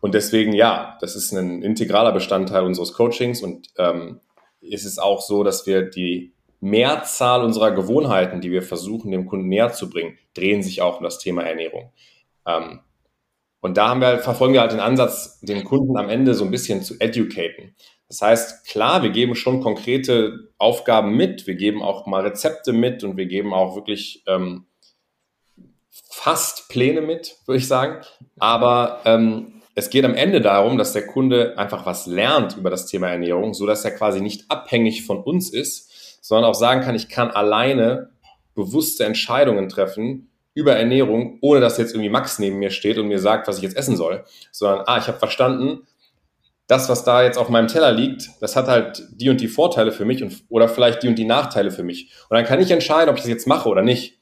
und 0.00 0.14
deswegen, 0.14 0.52
ja, 0.52 0.98
das 1.00 1.14
ist 1.14 1.32
ein 1.32 1.62
integraler 1.62 2.12
Bestandteil 2.12 2.64
unseres 2.64 2.92
Coachings 2.92 3.40
und 3.40 3.68
ähm, 3.78 4.20
es 4.60 4.84
ist 4.84 5.00
auch 5.00 5.22
so, 5.22 5.44
dass 5.44 5.66
wir 5.66 5.82
die 5.82 6.34
Mehrzahl 6.60 7.42
unserer 7.44 7.72
Gewohnheiten, 7.72 8.40
die 8.40 8.50
wir 8.50 8.62
versuchen, 8.62 9.10
dem 9.10 9.26
Kunden 9.26 9.48
näher 9.48 9.72
zu 9.72 9.90
bringen, 9.90 10.18
drehen 10.34 10.62
sich 10.62 10.82
auch 10.82 10.98
um 10.98 11.04
das 11.04 11.18
Thema 11.18 11.42
Ernährung. 11.42 11.92
Ähm, 12.46 12.80
und 13.62 13.76
da 13.76 13.88
haben 13.88 14.00
wir, 14.00 14.18
verfolgen 14.18 14.54
wir 14.54 14.60
halt 14.60 14.72
den 14.72 14.80
Ansatz, 14.80 15.38
den 15.40 15.62
Kunden 15.62 15.96
am 15.96 16.10
Ende 16.10 16.34
so 16.34 16.44
ein 16.44 16.50
bisschen 16.50 16.82
zu 16.82 16.98
educaten. 16.98 17.76
Das 18.08 18.20
heißt, 18.20 18.66
klar, 18.66 19.04
wir 19.04 19.10
geben 19.10 19.36
schon 19.36 19.62
konkrete 19.62 20.50
Aufgaben 20.58 21.16
mit, 21.16 21.46
wir 21.46 21.54
geben 21.54 21.80
auch 21.80 22.04
mal 22.06 22.22
Rezepte 22.22 22.72
mit 22.72 23.04
und 23.04 23.16
wir 23.16 23.26
geben 23.26 23.54
auch 23.54 23.76
wirklich 23.76 24.24
ähm, 24.26 24.66
fast 26.10 26.68
Pläne 26.70 27.02
mit, 27.02 27.36
würde 27.46 27.58
ich 27.58 27.68
sagen. 27.68 28.04
Aber 28.40 29.00
ähm, 29.04 29.62
es 29.76 29.90
geht 29.90 30.04
am 30.04 30.16
Ende 30.16 30.40
darum, 30.40 30.76
dass 30.76 30.92
der 30.92 31.06
Kunde 31.06 31.56
einfach 31.56 31.86
was 31.86 32.06
lernt 32.06 32.56
über 32.56 32.68
das 32.68 32.86
Thema 32.86 33.10
Ernährung, 33.10 33.54
so 33.54 33.64
dass 33.64 33.84
er 33.84 33.92
quasi 33.92 34.20
nicht 34.20 34.50
abhängig 34.50 35.06
von 35.06 35.22
uns 35.22 35.50
ist, 35.50 36.18
sondern 36.20 36.50
auch 36.50 36.56
sagen 36.56 36.80
kann, 36.80 36.96
ich 36.96 37.08
kann 37.08 37.30
alleine 37.30 38.10
bewusste 38.56 39.04
Entscheidungen 39.04 39.68
treffen 39.68 40.31
über 40.54 40.76
Ernährung, 40.76 41.38
ohne 41.40 41.60
dass 41.60 41.78
jetzt 41.78 41.94
irgendwie 41.94 42.10
Max 42.10 42.38
neben 42.38 42.58
mir 42.58 42.70
steht 42.70 42.98
und 42.98 43.08
mir 43.08 43.18
sagt, 43.18 43.48
was 43.48 43.56
ich 43.56 43.62
jetzt 43.62 43.76
essen 43.76 43.96
soll, 43.96 44.24
sondern 44.50 44.84
ah, 44.86 44.98
ich 44.98 45.08
habe 45.08 45.18
verstanden, 45.18 45.86
das, 46.66 46.88
was 46.88 47.04
da 47.04 47.22
jetzt 47.22 47.38
auf 47.38 47.48
meinem 47.48 47.68
Teller 47.68 47.92
liegt, 47.92 48.30
das 48.40 48.56
hat 48.56 48.66
halt 48.66 49.06
die 49.12 49.28
und 49.28 49.40
die 49.40 49.48
Vorteile 49.48 49.92
für 49.92 50.04
mich 50.04 50.22
und, 50.22 50.44
oder 50.48 50.68
vielleicht 50.68 51.02
die 51.02 51.08
und 51.08 51.16
die 51.16 51.24
Nachteile 51.24 51.70
für 51.70 51.82
mich. 51.82 52.12
Und 52.28 52.36
dann 52.36 52.44
kann 52.44 52.60
ich 52.60 52.70
entscheiden, 52.70 53.10
ob 53.10 53.16
ich 53.16 53.22
das 53.22 53.30
jetzt 53.30 53.46
mache 53.46 53.68
oder 53.68 53.82
nicht. 53.82 54.18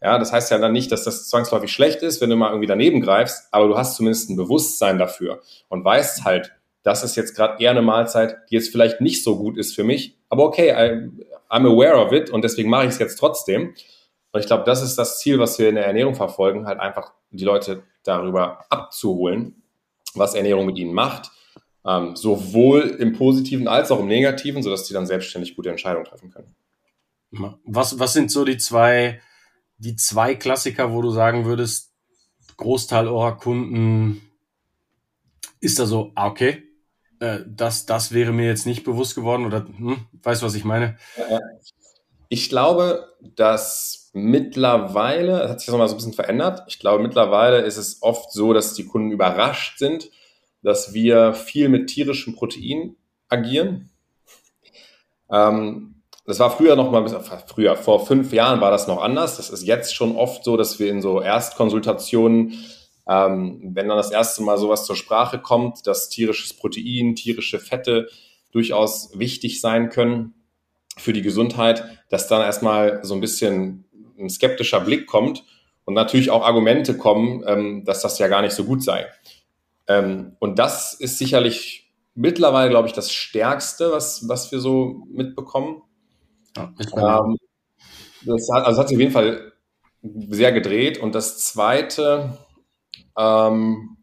Ja, 0.00 0.18
das 0.18 0.32
heißt 0.32 0.50
ja 0.52 0.58
dann 0.58 0.72
nicht, 0.72 0.92
dass 0.92 1.02
das 1.02 1.28
zwangsläufig 1.28 1.72
schlecht 1.72 2.02
ist, 2.02 2.20
wenn 2.20 2.30
du 2.30 2.36
mal 2.36 2.50
irgendwie 2.50 2.68
daneben 2.68 3.00
greifst, 3.00 3.48
aber 3.50 3.66
du 3.66 3.76
hast 3.76 3.96
zumindest 3.96 4.30
ein 4.30 4.36
Bewusstsein 4.36 4.96
dafür 4.98 5.40
und 5.68 5.84
weißt 5.84 6.24
halt, 6.24 6.52
das 6.84 7.02
ist 7.02 7.16
jetzt 7.16 7.34
gerade 7.34 7.60
eher 7.60 7.72
eine 7.72 7.82
Mahlzeit, 7.82 8.36
die 8.48 8.54
jetzt 8.54 8.70
vielleicht 8.70 9.00
nicht 9.00 9.24
so 9.24 9.36
gut 9.36 9.58
ist 9.58 9.74
für 9.74 9.82
mich, 9.82 10.16
aber 10.28 10.44
okay, 10.44 10.70
I, 10.70 11.10
I'm 11.50 11.66
aware 11.66 11.96
of 11.96 12.12
it 12.12 12.30
und 12.30 12.44
deswegen 12.44 12.70
mache 12.70 12.84
ich 12.84 12.90
es 12.90 12.98
jetzt 12.98 13.16
trotzdem. 13.16 13.74
Und 14.32 14.40
ich 14.40 14.46
glaube, 14.46 14.64
das 14.64 14.82
ist 14.82 14.96
das 14.96 15.18
Ziel, 15.18 15.38
was 15.38 15.58
wir 15.58 15.68
in 15.68 15.76
der 15.76 15.86
Ernährung 15.86 16.14
verfolgen, 16.14 16.66
halt 16.66 16.80
einfach 16.80 17.12
die 17.30 17.44
Leute 17.44 17.82
darüber 18.02 18.64
abzuholen, 18.70 19.62
was 20.14 20.34
Ernährung 20.34 20.66
mit 20.66 20.78
ihnen 20.78 20.92
macht 20.92 21.30
ähm, 21.88 22.16
sowohl 22.16 22.82
im 22.82 23.14
Positiven 23.14 23.66
als 23.66 23.90
auch 23.90 24.00
im 24.00 24.08
Negativen, 24.08 24.62
sodass 24.62 24.84
die 24.84 24.92
dann 24.92 25.06
selbstständig 25.06 25.56
gute 25.56 25.70
Entscheidungen 25.70 26.04
treffen 26.04 26.30
können. 26.30 26.54
Was, 27.64 27.98
was 27.98 28.12
sind 28.12 28.30
so 28.30 28.44
die 28.44 28.58
zwei, 28.58 29.20
die 29.78 29.96
zwei 29.96 30.34
Klassiker, 30.34 30.92
wo 30.92 31.02
du 31.02 31.10
sagen 31.10 31.44
würdest, 31.44 31.92
Großteil 32.56 33.06
eurer 33.06 33.36
Kunden 33.36 34.20
ist 35.60 35.78
da 35.78 35.86
so, 35.86 36.12
ah, 36.14 36.26
okay, 36.26 36.64
äh, 37.20 37.40
das, 37.46 37.86
das 37.86 38.12
wäre 38.12 38.32
mir 38.32 38.46
jetzt 38.46 38.66
nicht 38.66 38.84
bewusst 38.84 39.14
geworden 39.14 39.46
oder 39.46 39.64
hm, 39.64 40.06
weißt 40.22 40.42
du, 40.42 40.46
was 40.46 40.54
ich 40.54 40.64
meine? 40.64 40.98
Ich 42.28 42.48
glaube, 42.48 43.14
dass 43.36 43.97
mittlerweile, 44.18 45.38
das 45.38 45.50
hat 45.50 45.60
sich 45.60 45.66
das 45.66 45.72
nochmal 45.72 45.88
so 45.88 45.94
ein 45.94 45.98
bisschen 45.98 46.12
verändert. 46.12 46.62
Ich 46.68 46.78
glaube, 46.78 47.02
mittlerweile 47.02 47.60
ist 47.60 47.76
es 47.76 48.02
oft 48.02 48.32
so, 48.32 48.52
dass 48.52 48.74
die 48.74 48.86
Kunden 48.86 49.10
überrascht 49.10 49.78
sind, 49.78 50.10
dass 50.62 50.92
wir 50.92 51.34
viel 51.34 51.68
mit 51.68 51.88
tierischem 51.88 52.34
Protein 52.34 52.96
agieren. 53.28 53.90
Ähm, 55.30 56.02
das 56.24 56.40
war 56.40 56.50
früher 56.50 56.76
noch 56.76 56.90
mal, 56.90 57.08
früher, 57.46 57.74
vor 57.76 58.04
fünf 58.04 58.32
Jahren 58.34 58.60
war 58.60 58.70
das 58.70 58.86
noch 58.86 59.02
anders. 59.02 59.38
Das 59.38 59.48
ist 59.48 59.66
jetzt 59.66 59.94
schon 59.94 60.14
oft 60.14 60.44
so, 60.44 60.58
dass 60.58 60.78
wir 60.78 60.90
in 60.90 61.00
so 61.00 61.22
Erstkonsultationen, 61.22 62.52
ähm, 63.08 63.70
wenn 63.74 63.88
dann 63.88 63.96
das 63.96 64.10
erste 64.10 64.42
Mal 64.42 64.58
sowas 64.58 64.84
zur 64.84 64.96
Sprache 64.96 65.38
kommt, 65.38 65.86
dass 65.86 66.10
tierisches 66.10 66.52
Protein, 66.52 67.14
tierische 67.14 67.58
Fette 67.58 68.08
durchaus 68.52 69.18
wichtig 69.18 69.62
sein 69.62 69.88
können 69.88 70.34
für 70.98 71.14
die 71.14 71.22
Gesundheit, 71.22 71.84
dass 72.10 72.28
dann 72.28 72.42
erstmal 72.42 73.02
so 73.04 73.14
ein 73.14 73.20
bisschen 73.20 73.87
ein 74.18 74.30
skeptischer 74.30 74.80
Blick 74.80 75.06
kommt 75.06 75.44
und 75.84 75.94
natürlich 75.94 76.30
auch 76.30 76.44
Argumente 76.44 76.96
kommen, 76.96 77.42
ähm, 77.46 77.84
dass 77.84 78.02
das 78.02 78.18
ja 78.18 78.28
gar 78.28 78.42
nicht 78.42 78.54
so 78.54 78.64
gut 78.64 78.82
sei. 78.82 79.06
Ähm, 79.86 80.36
und 80.38 80.58
das 80.58 80.94
ist 80.94 81.18
sicherlich 81.18 81.90
mittlerweile, 82.14 82.70
glaube 82.70 82.88
ich, 82.88 82.94
das 82.94 83.12
Stärkste, 83.12 83.92
was, 83.92 84.28
was 84.28 84.52
wir 84.52 84.58
so 84.58 85.02
mitbekommen. 85.10 85.82
Ja, 86.56 87.20
ähm, 87.20 87.36
das 88.24 88.48
hat, 88.52 88.66
also 88.66 88.80
hat 88.80 88.88
sich 88.88 88.96
auf 88.96 89.00
jeden 89.00 89.12
Fall 89.12 89.52
sehr 90.02 90.52
gedreht. 90.52 90.98
Und 90.98 91.14
das 91.14 91.38
Zweite, 91.38 92.36
ähm, 93.16 93.96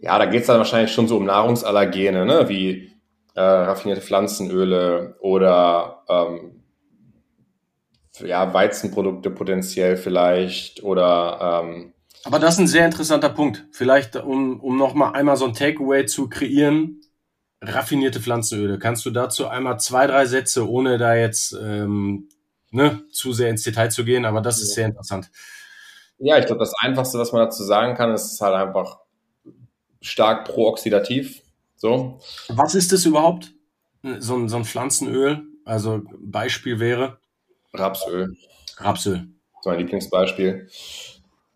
ja, 0.00 0.18
da 0.18 0.26
geht 0.26 0.42
es 0.42 0.46
dann 0.48 0.58
wahrscheinlich 0.58 0.92
schon 0.92 1.08
so 1.08 1.16
um 1.16 1.24
Nahrungsallergene, 1.24 2.26
ne? 2.26 2.48
wie 2.48 2.92
äh, 3.34 3.40
raffinierte 3.40 4.02
Pflanzenöle 4.02 5.16
oder 5.20 6.04
ähm, 6.08 6.53
ja, 8.20 8.52
Weizenprodukte 8.52 9.30
potenziell 9.30 9.96
vielleicht 9.96 10.82
oder 10.82 11.62
ähm, 11.64 11.94
aber 12.24 12.38
das 12.38 12.54
ist 12.54 12.60
ein 12.60 12.66
sehr 12.66 12.86
interessanter 12.86 13.28
Punkt. 13.28 13.66
Vielleicht, 13.70 14.16
um, 14.16 14.58
um 14.60 14.78
nochmal 14.78 15.12
einmal 15.12 15.36
so 15.36 15.44
ein 15.44 15.52
Takeaway 15.52 16.06
zu 16.06 16.28
kreieren, 16.28 17.02
raffinierte 17.60 18.20
Pflanzenöle. 18.20 18.78
Kannst 18.78 19.04
du 19.04 19.10
dazu 19.10 19.46
einmal 19.46 19.78
zwei, 19.78 20.06
drei 20.06 20.24
Sätze, 20.24 20.68
ohne 20.68 20.96
da 20.96 21.14
jetzt 21.14 21.52
ähm, 21.52 22.28
ne, 22.70 23.02
zu 23.10 23.34
sehr 23.34 23.50
ins 23.50 23.62
Detail 23.62 23.90
zu 23.90 24.04
gehen, 24.04 24.24
aber 24.24 24.40
das 24.40 24.60
ist 24.60 24.70
ja. 24.70 24.74
sehr 24.74 24.86
interessant. 24.86 25.30
Ja, 26.18 26.38
ich 26.38 26.46
glaube, 26.46 26.60
das 26.60 26.72
Einfachste, 26.80 27.18
was 27.18 27.32
man 27.32 27.42
dazu 27.42 27.62
sagen 27.62 27.94
kann, 27.94 28.14
ist 28.14 28.40
halt 28.40 28.54
einfach 28.54 29.00
stark 30.00 30.46
prooxidativ. 30.46 31.42
So. 31.76 32.20
Was 32.48 32.74
ist 32.74 32.92
das 32.92 33.04
überhaupt? 33.04 33.52
So 34.18 34.36
ein, 34.36 34.48
so 34.48 34.56
ein 34.56 34.64
Pflanzenöl? 34.64 35.42
Also 35.64 36.02
Beispiel 36.18 36.78
wäre? 36.80 37.18
Rapsöl. 37.74 38.36
Rapsöl. 38.78 39.28
So 39.62 39.70
mein 39.70 39.78
Lieblingsbeispiel. 39.78 40.68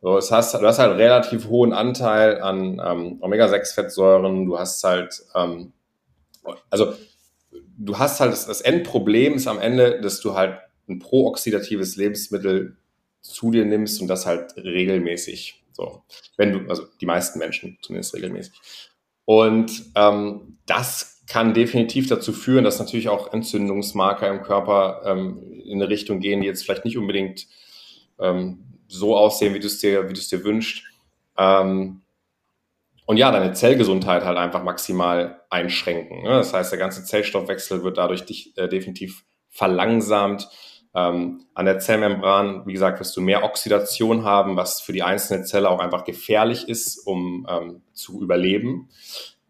So, 0.01 0.15
das 0.15 0.31
heißt, 0.31 0.55
du 0.55 0.67
hast 0.67 0.79
halt 0.79 0.97
relativ 0.99 1.49
hohen 1.49 1.73
Anteil 1.73 2.41
an 2.41 2.81
ähm, 2.85 3.19
Omega-6-Fettsäuren, 3.21 4.47
du 4.47 4.59
hast 4.59 4.83
halt, 4.85 5.23
ähm, 5.35 5.73
also 6.71 6.95
du 7.77 7.99
hast 7.99 8.21
halt, 8.21 8.33
das, 8.33 8.47
das 8.47 8.61
Endproblem 8.61 9.35
ist 9.35 9.49
am 9.49 9.59
Ende, 9.59 10.01
dass 10.01 10.21
du 10.21 10.35
halt 10.35 10.59
ein 10.89 11.01
prooxidatives 11.01 11.97
Lebensmittel 11.97 12.77
zu 13.21 13.51
dir 13.51 13.65
nimmst 13.65 14.01
und 14.01 14.09
das 14.09 14.25
halt 14.25 14.57
regelmäßig. 14.57 15.65
So, 15.73 16.03
wenn 16.37 16.53
du, 16.53 16.71
also 16.71 16.85
die 17.01 17.07
meisten 17.07 17.39
Menschen 17.39 17.79
zumindest 17.83 18.15
regelmäßig. 18.15 18.61
Und 19.25 19.85
ähm, 19.95 20.59
das 20.67 21.18
kann 21.29 21.53
definitiv 21.53 22.09
dazu 22.09 22.33
führen, 22.33 22.65
dass 22.65 22.79
natürlich 22.79 23.09
auch 23.09 23.33
Entzündungsmarker 23.33 24.29
im 24.29 24.43
Körper 24.43 25.03
ähm, 25.05 25.43
in 25.65 25.81
eine 25.81 25.91
Richtung 25.91 26.21
gehen, 26.21 26.41
die 26.41 26.47
jetzt 26.47 26.65
vielleicht 26.65 26.87
nicht 26.87 26.97
unbedingt 26.97 27.47
ähm, 28.19 28.65
so 28.89 29.17
aussehen, 29.17 29.55
wie 29.55 29.61
du 29.61 29.67
es 29.67 29.79
dir, 29.79 30.09
wie 30.09 30.15
du 30.15 30.21
es 30.21 30.29
dir 30.29 30.43
wünschst. 30.43 30.85
Ähm, 31.37 32.01
und 33.05 33.17
ja, 33.17 33.31
deine 33.31 33.53
Zellgesundheit 33.53 34.25
halt 34.25 34.39
einfach 34.39 34.63
maximal 34.63 35.43
einschränken. 35.51 36.23
Ne? 36.23 36.31
Das 36.31 36.53
heißt, 36.53 36.73
der 36.73 36.79
ganze 36.79 37.05
Zellstoffwechsel 37.05 37.83
wird 37.85 37.99
dadurch 37.99 38.25
dich, 38.25 38.57
äh, 38.57 38.69
definitiv 38.69 39.25
verlangsamt. 39.49 40.49
Ähm, 40.95 41.45
an 41.55 41.67
der 41.67 41.79
Zellmembran, 41.79 42.67
wie 42.67 42.73
gesagt, 42.73 43.01
wirst 43.01 43.17
du 43.17 43.21
mehr 43.21 43.45
Oxidation 43.45 44.25
haben, 44.25 44.57
was 44.57 44.81
für 44.81 44.93
die 44.93 45.03
einzelne 45.03 45.45
Zelle 45.45 45.69
auch 45.69 45.81
einfach 45.81 46.05
gefährlich 46.05 46.69
ist, 46.69 47.07
um 47.07 47.47
ähm, 47.49 47.83
zu 47.93 48.23
überleben. 48.23 48.89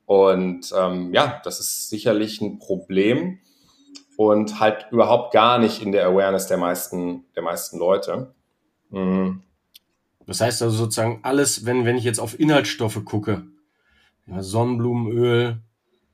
Und 0.08 0.72
ähm, 0.74 1.12
ja, 1.12 1.38
das 1.44 1.60
ist 1.60 1.90
sicherlich 1.90 2.40
ein 2.40 2.58
Problem 2.58 3.40
und 4.16 4.58
halt 4.58 4.86
überhaupt 4.90 5.34
gar 5.34 5.58
nicht 5.58 5.82
in 5.82 5.92
der 5.92 6.06
Awareness 6.06 6.46
der 6.46 6.56
meisten, 6.56 7.26
der 7.36 7.42
meisten 7.42 7.78
Leute. 7.78 8.34
Mhm. 8.88 9.42
Das 10.26 10.40
heißt 10.40 10.62
also 10.62 10.74
sozusagen 10.74 11.20
alles, 11.24 11.66
wenn, 11.66 11.84
wenn 11.84 11.98
ich 11.98 12.04
jetzt 12.04 12.20
auf 12.20 12.40
Inhaltsstoffe 12.40 13.04
gucke, 13.04 13.48
ja, 14.26 14.42
Sonnenblumenöl, 14.42 15.60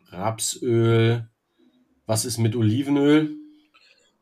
Rapsöl, 0.08 1.28
was 2.04 2.24
ist 2.24 2.38
mit 2.38 2.56
Olivenöl? 2.56 3.36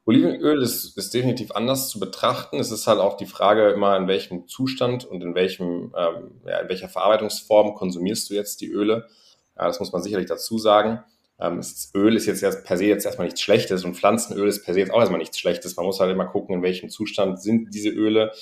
Olivenöl 0.05 0.61
ist, 0.63 0.99
ist 0.99 1.15
definitiv 1.15 1.53
anders 1.53 1.89
zu 1.89 1.99
betrachten. 1.99 2.59
Es 2.59 2.73
ist 2.73 2.87
halt 2.87 3.01
auch 3.01 3.17
die 3.17 3.25
Frage 3.25 3.71
immer, 3.71 3.97
in 3.97 4.07
welchem 4.07 4.47
Zustand 4.49 5.07
und 5.07 5.23
in 5.23 5.35
welchem, 5.35 5.95
ähm, 5.97 6.43
ja, 6.45 6.59
in 6.59 6.69
welcher 6.69 6.91
Verarbeitungsform 6.91 7.73
konsumierst 7.75 8.29
du 8.29 8.35
jetzt 8.35 8.61
die 8.61 8.71
Öle. 8.71 9.09
Ja, 9.57 9.67
das 9.67 9.81
muss 9.81 9.93
man 9.93 10.03
sicherlich 10.03 10.29
dazu 10.29 10.59
sagen. 10.59 11.03
Ähm, 11.41 11.59
ist, 11.59 11.95
Öl 11.95 12.15
ist 12.15 12.27
jetzt 12.27 12.43
erst 12.43 12.65
per 12.65 12.77
se 12.77 12.85
jetzt 12.85 13.05
erstmal 13.05 13.27
nichts 13.27 13.41
Schlechtes 13.41 13.85
und 13.85 13.97
Pflanzenöl 13.97 14.49
ist 14.49 14.65
per 14.65 14.75
se 14.75 14.81
jetzt 14.81 14.93
auch 14.93 15.01
erstmal 15.01 15.19
nichts 15.19 15.39
Schlechtes. 15.39 15.77
Man 15.77 15.87
muss 15.87 16.01
halt 16.01 16.13
immer 16.13 16.27
gucken, 16.27 16.57
in 16.57 16.63
welchem 16.63 16.89
Zustand 16.89 17.43
sind 17.43 17.75
diese 17.75 17.89
Öle. 17.89 18.33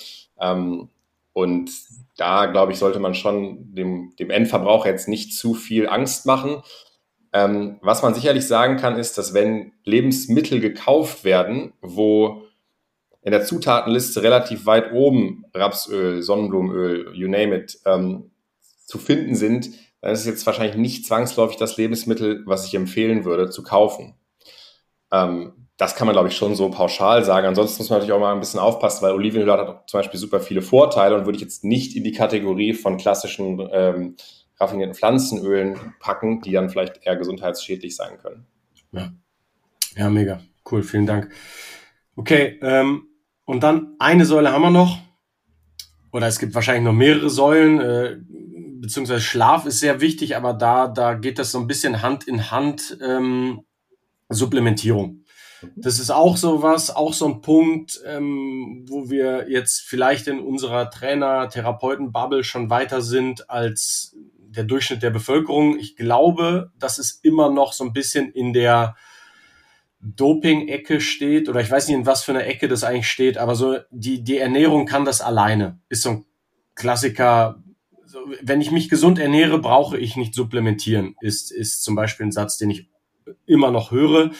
Ähm, 0.40 0.90
und 1.32 1.70
da, 2.16 2.46
glaube 2.46 2.72
ich, 2.72 2.78
sollte 2.78 2.98
man 2.98 3.14
schon 3.14 3.74
dem, 3.74 4.14
dem 4.18 4.30
Endverbraucher 4.30 4.90
jetzt 4.90 5.08
nicht 5.08 5.34
zu 5.34 5.54
viel 5.54 5.88
Angst 5.88 6.26
machen. 6.26 6.62
Ähm, 7.32 7.78
was 7.80 8.02
man 8.02 8.14
sicherlich 8.14 8.46
sagen 8.46 8.76
kann, 8.76 8.98
ist, 8.98 9.16
dass 9.16 9.32
wenn 9.32 9.72
Lebensmittel 9.84 10.60
gekauft 10.60 11.24
werden, 11.24 11.72
wo 11.80 12.42
in 13.22 13.30
der 13.32 13.44
Zutatenliste 13.44 14.22
relativ 14.22 14.66
weit 14.66 14.92
oben 14.92 15.44
Rapsöl, 15.54 16.22
Sonnenblumenöl, 16.22 17.12
you 17.14 17.28
name 17.28 17.54
it, 17.56 17.78
ähm, 17.86 18.30
zu 18.84 18.98
finden 18.98 19.36
sind, 19.36 19.70
dann 20.00 20.12
ist 20.12 20.20
es 20.20 20.26
jetzt 20.26 20.46
wahrscheinlich 20.46 20.76
nicht 20.76 21.06
zwangsläufig 21.06 21.56
das 21.56 21.76
Lebensmittel, 21.76 22.42
was 22.46 22.66
ich 22.66 22.74
empfehlen 22.74 23.24
würde, 23.24 23.50
zu 23.50 23.62
kaufen. 23.62 24.14
Ähm, 25.12 25.52
das 25.76 25.96
kann 25.96 26.06
man, 26.06 26.14
glaube 26.14 26.28
ich, 26.28 26.36
schon 26.36 26.54
so 26.54 26.70
pauschal 26.70 27.24
sagen. 27.24 27.46
Ansonsten 27.46 27.80
muss 27.82 27.88
man 27.88 27.98
natürlich 27.98 28.12
auch 28.12 28.20
mal 28.20 28.34
ein 28.34 28.40
bisschen 28.40 28.60
aufpassen, 28.60 29.02
weil 29.02 29.12
Olivenöl 29.12 29.50
hat 29.50 29.88
zum 29.88 29.98
Beispiel 29.98 30.20
super 30.20 30.40
viele 30.40 30.60
Vorteile 30.60 31.16
und 31.16 31.24
würde 31.24 31.36
ich 31.36 31.42
jetzt 31.42 31.64
nicht 31.64 31.96
in 31.96 32.04
die 32.04 32.12
Kategorie 32.12 32.74
von 32.74 32.98
klassischen 32.98 33.66
ähm, 33.72 34.16
raffinierten 34.58 34.94
Pflanzenölen 34.94 35.78
packen, 35.98 36.42
die 36.42 36.52
dann 36.52 36.68
vielleicht 36.68 37.00
eher 37.06 37.16
gesundheitsschädlich 37.16 37.96
sein 37.96 38.18
können. 38.18 38.46
Ja, 38.92 39.10
ja 39.96 40.10
mega. 40.10 40.40
Cool, 40.70 40.82
vielen 40.82 41.06
Dank. 41.06 41.30
Okay, 42.14 42.58
ähm, 42.60 43.06
und 43.46 43.62
dann 43.62 43.94
eine 43.98 44.26
Säule 44.26 44.52
haben 44.52 44.62
wir 44.62 44.70
noch. 44.70 44.98
Oder 46.12 46.26
es 46.26 46.38
gibt 46.38 46.54
wahrscheinlich 46.54 46.84
noch 46.84 46.92
mehrere 46.92 47.30
Säulen. 47.30 47.80
Äh, 47.80 48.18
beziehungsweise 48.80 49.20
Schlaf 49.20 49.66
ist 49.66 49.80
sehr 49.80 50.00
wichtig, 50.00 50.36
aber 50.36 50.54
da, 50.54 50.88
da 50.88 51.14
geht 51.14 51.38
das 51.38 51.52
so 51.52 51.58
ein 51.58 51.66
bisschen 51.66 52.02
Hand 52.02 52.26
in 52.26 52.50
Hand. 52.50 52.98
Ähm, 53.02 53.60
Supplementierung. 54.30 55.24
Das 55.76 55.98
ist 55.98 56.10
auch 56.10 56.38
so 56.38 56.62
was, 56.62 56.94
auch 56.94 57.12
so 57.12 57.26
ein 57.26 57.42
Punkt, 57.42 58.00
ähm, 58.06 58.86
wo 58.88 59.10
wir 59.10 59.50
jetzt 59.50 59.82
vielleicht 59.82 60.26
in 60.26 60.40
unserer 60.40 60.90
Trainer-Therapeuten-Bubble 60.90 62.44
schon 62.44 62.70
weiter 62.70 63.02
sind 63.02 63.50
als 63.50 64.16
der 64.38 64.64
Durchschnitt 64.64 65.02
der 65.02 65.10
Bevölkerung. 65.10 65.78
Ich 65.78 65.96
glaube, 65.96 66.70
dass 66.78 66.98
es 66.98 67.12
immer 67.22 67.50
noch 67.50 67.72
so 67.74 67.84
ein 67.84 67.92
bisschen 67.92 68.30
in 68.30 68.52
der 68.52 68.96
Doping-Ecke 70.00 71.00
steht, 71.00 71.48
oder 71.48 71.60
ich 71.60 71.70
weiß 71.70 71.88
nicht, 71.88 71.96
in 71.96 72.06
was 72.06 72.24
für 72.24 72.32
einer 72.32 72.46
Ecke 72.46 72.68
das 72.68 72.84
eigentlich 72.84 73.08
steht, 73.08 73.36
aber 73.36 73.54
so 73.54 73.78
die, 73.90 74.24
die 74.24 74.38
Ernährung 74.38 74.86
kann 74.86 75.04
das 75.04 75.20
alleine. 75.20 75.78
Ist 75.90 76.02
so 76.02 76.10
ein 76.10 76.24
Klassiker. 76.74 77.62
Wenn 78.42 78.60
ich 78.60 78.70
mich 78.70 78.88
gesund 78.88 79.18
ernähre, 79.18 79.58
brauche 79.58 79.98
ich 79.98 80.16
nicht 80.16 80.34
supplementieren, 80.34 81.16
ist, 81.20 81.50
ist 81.50 81.82
zum 81.82 81.94
Beispiel 81.94 82.26
ein 82.26 82.32
Satz, 82.32 82.58
den 82.58 82.70
ich 82.70 82.88
immer 83.46 83.70
noch 83.70 83.90
höre. 83.90 84.30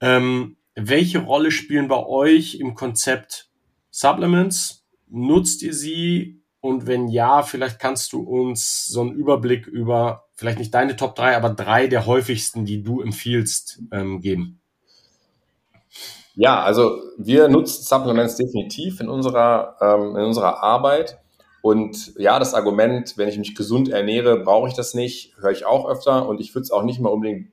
Ähm, 0.00 0.56
welche 0.74 1.20
Rolle 1.20 1.50
spielen 1.50 1.88
bei 1.88 2.04
euch 2.04 2.56
im 2.56 2.74
Konzept 2.74 3.50
Supplements? 3.90 4.86
Nutzt 5.08 5.62
ihr 5.62 5.74
sie? 5.74 6.40
Und 6.60 6.86
wenn 6.86 7.08
ja, 7.08 7.42
vielleicht 7.42 7.78
kannst 7.78 8.12
du 8.12 8.20
uns 8.20 8.86
so 8.86 9.00
einen 9.00 9.12
Überblick 9.12 9.66
über, 9.66 10.28
vielleicht 10.34 10.58
nicht 10.58 10.74
deine 10.74 10.96
Top 10.96 11.14
3, 11.14 11.36
aber 11.36 11.50
drei 11.50 11.86
der 11.86 12.06
häufigsten, 12.06 12.64
die 12.64 12.82
du 12.82 13.00
empfiehlst, 13.00 13.80
ähm, 13.92 14.20
geben. 14.20 14.60
Ja, 16.34 16.62
also 16.62 17.00
wir 17.18 17.48
nutzen 17.48 17.82
Supplements 17.82 18.36
definitiv 18.36 19.00
in 19.00 19.08
unserer, 19.08 19.76
ähm, 19.80 20.16
in 20.16 20.24
unserer 20.24 20.62
Arbeit. 20.62 21.18
Und 21.62 22.14
ja, 22.16 22.38
das 22.38 22.54
Argument, 22.54 23.16
wenn 23.16 23.28
ich 23.28 23.38
mich 23.38 23.54
gesund 23.54 23.88
ernähre, 23.88 24.40
brauche 24.40 24.68
ich 24.68 24.74
das 24.74 24.94
nicht, 24.94 25.36
höre 25.38 25.50
ich 25.50 25.66
auch 25.66 25.88
öfter. 25.88 26.26
Und 26.28 26.40
ich 26.40 26.54
würde 26.54 26.62
es 26.62 26.70
auch 26.70 26.82
nicht 26.82 27.00
mal 27.00 27.10
unbedingt 27.10 27.52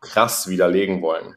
krass 0.00 0.48
widerlegen 0.48 1.02
wollen. 1.02 1.36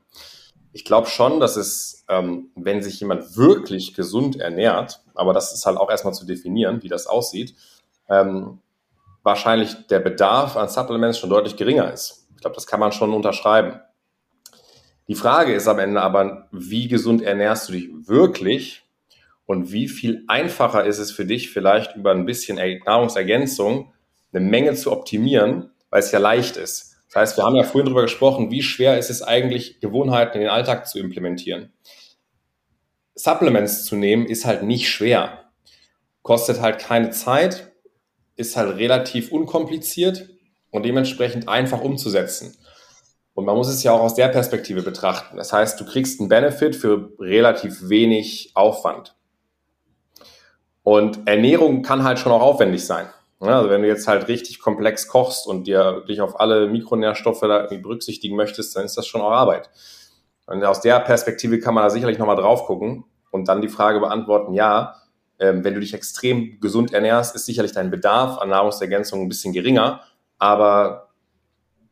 Ich 0.74 0.86
glaube 0.86 1.08
schon, 1.08 1.40
dass 1.40 1.58
es, 1.58 2.06
ähm, 2.08 2.52
wenn 2.56 2.82
sich 2.82 3.00
jemand 3.00 3.36
wirklich 3.36 3.94
gesund 3.94 4.40
ernährt, 4.40 5.04
aber 5.16 5.34
das 5.34 5.54
ist 5.54 5.66
halt 5.66 5.78
auch 5.78 5.90
erstmal 5.90 6.14
zu 6.14 6.26
definieren, 6.26 6.82
wie 6.84 6.88
das 6.88 7.08
aussieht, 7.08 7.56
ähm, 8.10 8.60
wahrscheinlich 9.24 9.88
der 9.88 10.00
Bedarf 10.00 10.56
an 10.56 10.70
Supplements 10.70 11.20
schon 11.20 11.30
deutlich 11.30 11.58
geringer 11.58 11.92
ist. 11.92 12.28
Ich 12.36 12.42
glaube, 12.42 12.56
das 12.56 12.68
kann 12.68 12.80
man 12.80 12.92
schon 12.92 13.14
unterschreiben. 13.14 13.80
Die 15.08 15.16
Frage 15.16 15.54
ist 15.54 15.68
am 15.68 15.80
Ende 15.80 16.02
aber, 16.02 16.48
wie 16.52 16.88
gesund 16.88 17.22
ernährst 17.22 17.68
du 17.68 17.74
dich 17.74 17.90
wirklich 18.08 18.84
und 19.52 19.74
wie 19.74 19.90
viel 19.90 20.24
einfacher 20.30 20.86
ist 20.86 20.98
es 20.98 21.12
für 21.12 21.26
dich, 21.26 21.50
vielleicht 21.50 21.98
über 21.98 22.12
ein 22.12 22.26
bisschen 22.26 22.58
Nahrungsergänzung 22.86 23.92
eine 24.32 24.46
Menge 24.46 24.76
zu 24.76 24.94
optimieren, 24.94 25.72
weil 25.90 26.00
es 26.00 26.14
ja 26.14 26.20
leicht 26.20 26.56
ist. 26.56 26.96
Das 27.08 27.18
heißt, 27.18 27.38
wir 27.38 27.44
haben 27.44 27.58
ja 27.58 27.64
vorhin 27.64 27.88
darüber 27.88 28.04
gesprochen, 28.04 28.50
wie 28.50 28.64
schwer 28.64 28.98
ist 28.98 29.10
es 29.10 29.22
eigentlich, 29.22 29.82
Gewohnheiten 29.82 30.36
in 30.36 30.44
den 30.44 30.50
Alltag 30.50 30.88
zu 30.88 31.00
implementieren. 31.00 31.74
Supplements 33.14 33.84
zu 33.84 33.98
nehmen 33.98 34.26
ist 34.26 34.46
halt 34.46 34.64
nicht 34.64 34.90
schwer. 34.90 35.52
Kostet 36.22 36.62
halt 36.62 36.80
keine 36.80 37.10
Zeit, 37.10 37.74
ist 38.38 38.56
halt 38.56 38.78
relativ 38.78 39.34
unkompliziert 39.34 40.30
und 40.70 40.86
dementsprechend 40.86 41.50
einfach 41.50 41.82
umzusetzen. 41.82 42.56
Und 43.34 43.44
man 43.44 43.58
muss 43.58 43.68
es 43.68 43.84
ja 43.84 43.92
auch 43.92 44.00
aus 44.00 44.16
der 44.16 44.30
Perspektive 44.30 44.82
betrachten. 44.82 45.36
Das 45.36 45.52
heißt, 45.52 45.78
du 45.78 45.84
kriegst 45.84 46.22
einen 46.22 46.30
Benefit 46.30 46.74
für 46.74 47.12
relativ 47.20 47.90
wenig 47.90 48.52
Aufwand. 48.54 49.18
Und 50.84 51.28
Ernährung 51.28 51.84
kann 51.84 52.04
halt 52.04 52.20
schon 52.20 52.32
auch 52.32 52.42
aufwendig 52.42 52.86
sein. 52.86 53.08
Also 53.40 53.70
wenn 53.72 53.82
du 53.82 53.88
jetzt 53.88 54.08
halt 54.08 54.28
richtig 54.28 54.60
komplex 54.60 55.08
kochst 55.08 55.48
und 55.48 55.66
dir 55.66 56.04
dich 56.08 56.22
auf 56.22 56.40
alle 56.40 56.68
Mikronährstoffe 56.68 57.42
da 57.42 57.62
irgendwie 57.62 57.80
berücksichtigen 57.80 58.36
möchtest, 58.36 58.76
dann 58.76 58.86
ist 58.86 58.98
das 58.98 59.08
schon 59.08 59.22
auch 59.22 59.32
Arbeit. 59.32 59.72
Und 60.46 60.64
aus 60.64 60.82
der 60.82 61.00
Perspektive 61.00 61.60
kann 61.60 61.74
man 61.74 61.84
da 61.84 61.90
sicherlich 61.90 62.20
nochmal 62.20 62.36
drauf 62.36 62.66
gucken 62.66 63.06
und 63.32 63.48
dann 63.48 63.62
die 63.62 63.70
Frage 63.70 64.00
beantworten, 64.00 64.54
ja, 64.54 64.96
ähm, 65.40 65.64
wenn 65.64 65.74
du 65.74 65.80
dich 65.80 65.96
extrem 65.96 66.60
gesund 66.60 66.94
ernährst, 66.94 67.36
ist 67.36 67.46
sicherlich 67.46 67.72
dein 67.72 67.90
Bedarf 67.90 68.38
an 68.38 68.50
Nahrungsergänzung 68.50 69.22
ein 69.22 69.30
bisschen 69.30 69.54
geringer, 69.54 70.02
aber 70.38 71.10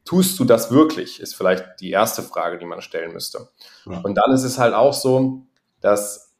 tust 0.05 0.39
du 0.39 0.45
das 0.45 0.71
wirklich, 0.71 1.19
ist 1.19 1.35
vielleicht 1.35 1.79
die 1.79 1.89
erste 1.89 2.21
Frage, 2.21 2.59
die 2.59 2.65
man 2.65 2.81
stellen 2.81 3.13
müsste. 3.13 3.49
Ja. 3.85 3.99
Und 4.01 4.15
dann 4.15 4.31
ist 4.33 4.43
es 4.43 4.59
halt 4.59 4.75
auch 4.75 4.93
so, 4.93 5.41
dass 5.81 6.35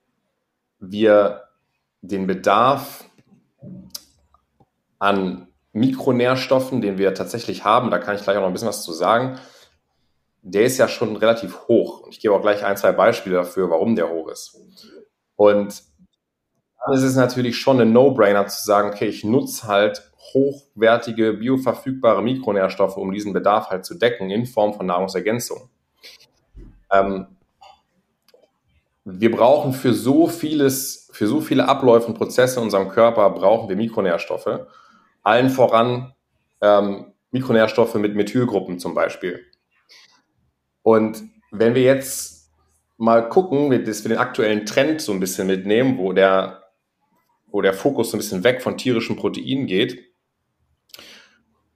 wir 0.80 1.49
den 2.02 2.28
Bedarf 2.28 3.06
an 5.00 5.48
Mikronährstoffen, 5.74 6.82
den 6.82 6.98
wir 6.98 7.14
tatsächlich 7.14 7.64
haben, 7.64 7.92
da 7.92 8.00
kann 8.00 8.16
ich 8.16 8.24
gleich 8.24 8.38
auch 8.38 8.42
noch 8.42 8.48
ein 8.48 8.54
bisschen 8.54 8.68
was 8.68 8.84
zu 8.84 8.94
sagen, 8.94 9.40
der 10.42 10.64
ist 10.64 10.78
ja 10.78 10.88
schon 10.88 11.16
relativ 11.16 11.68
hoch. 11.68 12.02
Und 12.02 12.14
ich 12.14 12.20
gebe 12.20 12.34
auch 12.34 12.42
gleich 12.42 12.64
ein, 12.64 12.78
zwei 12.78 12.92
Beispiele 12.92 13.36
dafür, 13.36 13.70
warum 13.70 13.96
der 13.96 14.10
hoch 14.10 14.30
ist. 14.30 14.58
Und 15.36 15.84
dann 16.86 16.96
ist 16.96 17.04
es 17.04 17.16
natürlich 17.16 17.58
schon 17.58 17.80
ein 17.80 17.94
No-Brainer 17.94 18.48
zu 18.48 18.64
sagen, 18.64 18.90
okay, 18.90 19.08
ich 19.08 19.24
nutze 19.24 19.68
halt 19.68 20.12
hochwertige, 20.34 21.34
bioverfügbare 21.34 22.22
Mikronährstoffe, 22.22 22.98
um 22.98 23.12
diesen 23.12 23.34
Bedarf 23.34 23.70
halt 23.70 23.86
zu 23.86 23.96
decken 23.96 24.30
in 24.30 24.46
Form 24.46 24.74
von 24.74 24.86
Nahrungsergänzung. 24.86 25.70
Ähm, 26.92 27.28
wir 29.18 29.32
brauchen 29.32 29.74
für 29.74 29.94
so 29.94 30.28
vieles, 30.28 31.10
für 31.14 31.28
so 31.28 31.42
viele 31.42 31.68
Abläufe 31.68 32.08
und 32.08 32.16
Prozesse 32.16 32.60
in 32.60 32.66
unserem 32.66 32.90
Körper 32.90 33.30
brauchen 33.30 33.70
wir 33.70 33.76
Mikronährstoffe. 33.76 34.68
Allen 35.24 35.50
voran 35.50 36.14
ähm, 36.62 37.14
Mikronährstoffe 37.32 37.96
mit 37.96 38.16
Methylgruppen 38.16 38.80
zum 38.80 38.94
Beispiel. 38.94 39.46
Und 40.82 41.24
wenn 41.52 41.76
wir 41.76 41.84
jetzt 41.84 42.52
mal 42.98 43.28
gucken, 43.30 43.86
dass 43.86 44.04
wir 44.04 44.10
den 44.10 44.18
aktuellen 44.18 44.66
Trend 44.66 45.02
so 45.02 45.12
ein 45.12 45.20
bisschen 45.20 45.48
mitnehmen, 45.48 45.98
wo 45.98 46.14
der, 46.14 46.64
wo 47.48 47.62
der 47.62 47.74
Fokus 47.74 48.12
so 48.12 48.18
ein 48.18 48.20
bisschen 48.20 48.44
weg 48.44 48.62
von 48.62 48.78
tierischen 48.78 49.16
Proteinen 49.16 49.68
geht, 49.68 50.10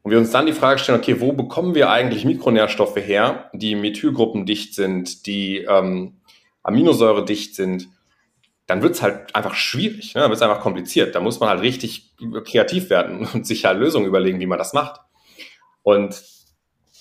und 0.03 0.11
wir 0.11 0.17
uns 0.17 0.31
dann 0.31 0.45
die 0.45 0.51
Frage 0.51 0.79
stellen, 0.79 0.99
okay, 0.99 1.21
wo 1.21 1.31
bekommen 1.31 1.75
wir 1.75 1.89
eigentlich 1.89 2.25
Mikronährstoffe 2.25 2.97
her, 2.97 3.49
die 3.53 3.73
methylgruppendicht 3.73 4.75
sind, 4.75 5.25
die 5.25 5.59
ähm, 5.59 6.17
Aminosäure 6.63 7.25
dicht 7.25 7.55
sind, 7.55 7.89
dann 8.65 8.81
wird 8.81 8.95
es 8.95 9.01
halt 9.01 9.35
einfach 9.35 9.55
schwierig, 9.55 10.15
ne? 10.15 10.21
dann 10.21 10.29
wird 10.29 10.37
es 10.37 10.41
einfach 10.41 10.61
kompliziert. 10.61 11.15
Da 11.15 11.19
muss 11.19 11.39
man 11.39 11.49
halt 11.49 11.61
richtig 11.61 12.13
kreativ 12.45 12.89
werden 12.89 13.27
und 13.33 13.45
sich 13.45 13.65
halt 13.65 13.79
Lösungen 13.79 14.07
überlegen, 14.07 14.39
wie 14.39 14.45
man 14.45 14.57
das 14.57 14.73
macht. 14.73 15.01
Und 15.83 16.23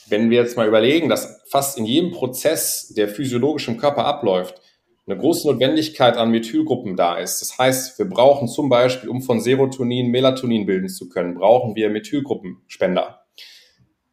wenn 0.08 0.28
wir 0.30 0.38
jetzt 0.38 0.56
mal 0.56 0.66
überlegen, 0.66 1.08
dass 1.08 1.42
fast 1.48 1.78
in 1.78 1.86
jedem 1.86 2.10
Prozess, 2.10 2.92
der 2.96 3.08
physiologisch 3.08 3.68
im 3.68 3.78
Körper 3.78 4.04
abläuft, 4.04 4.60
eine 5.06 5.16
große 5.16 5.48
Notwendigkeit 5.48 6.16
an 6.16 6.30
Methylgruppen 6.30 6.96
da 6.96 7.16
ist. 7.16 7.40
Das 7.40 7.58
heißt, 7.58 7.98
wir 7.98 8.08
brauchen 8.08 8.46
zum 8.46 8.68
Beispiel, 8.68 9.08
um 9.08 9.20
von 9.20 9.40
Serotonin 9.40 10.10
Melatonin 10.10 10.66
bilden 10.66 10.88
zu 10.88 11.08
können, 11.08 11.34
brauchen 11.34 11.74
wir 11.74 11.90
Methylgruppenspender. 11.90 13.21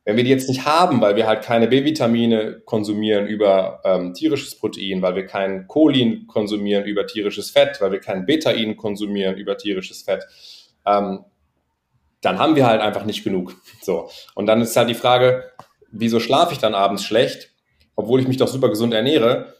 Wenn 0.09 0.17
wir 0.17 0.23
die 0.23 0.31
jetzt 0.31 0.49
nicht 0.49 0.65
haben, 0.65 1.01
weil 1.01 1.15
wir 1.15 1.27
halt 1.27 1.43
keine 1.43 1.67
B-Vitamine 1.67 2.61
konsumieren 2.65 3.27
über 3.27 3.79
ähm, 3.85 4.15
tierisches 4.15 4.55
Protein, 4.55 5.03
weil 5.03 5.13
wir 5.13 5.27
kein 5.27 5.67
Cholin 5.67 6.25
konsumieren 6.25 6.83
über 6.85 7.05
tierisches 7.05 7.51
Fett, 7.51 7.79
weil 7.79 7.91
wir 7.91 7.99
kein 7.99 8.25
Betain 8.25 8.75
konsumieren 8.75 9.37
über 9.37 9.55
tierisches 9.55 10.01
Fett, 10.01 10.25
ähm, 10.87 11.25
dann 12.21 12.39
haben 12.39 12.55
wir 12.55 12.65
halt 12.65 12.81
einfach 12.81 13.05
nicht 13.05 13.23
genug. 13.23 13.53
So. 13.83 14.09
Und 14.33 14.47
dann 14.47 14.61
ist 14.61 14.75
halt 14.75 14.89
die 14.89 14.95
Frage, 14.95 15.51
wieso 15.91 16.19
schlafe 16.19 16.53
ich 16.53 16.59
dann 16.59 16.73
abends 16.73 17.03
schlecht, 17.03 17.51
obwohl 17.95 18.19
ich 18.19 18.27
mich 18.27 18.37
doch 18.37 18.47
super 18.47 18.69
gesund 18.69 18.95
ernähre? 18.95 19.53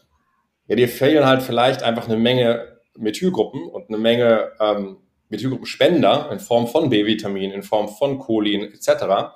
Ja, 0.66 0.74
dir 0.74 0.88
fehlen 0.88 1.26
halt 1.26 1.44
vielleicht 1.44 1.84
einfach 1.84 2.08
eine 2.08 2.16
Menge 2.16 2.76
Methylgruppen 2.98 3.68
und 3.68 3.88
eine 3.88 3.98
Menge 3.98 4.50
ähm, 4.58 4.96
Methylgruppenspender 5.28 6.28
in 6.32 6.40
Form 6.40 6.66
von 6.66 6.90
B-Vitamin, 6.90 7.52
in 7.52 7.62
Form 7.62 7.88
von 7.88 8.18
Cholin 8.18 8.64
etc. 8.64 9.30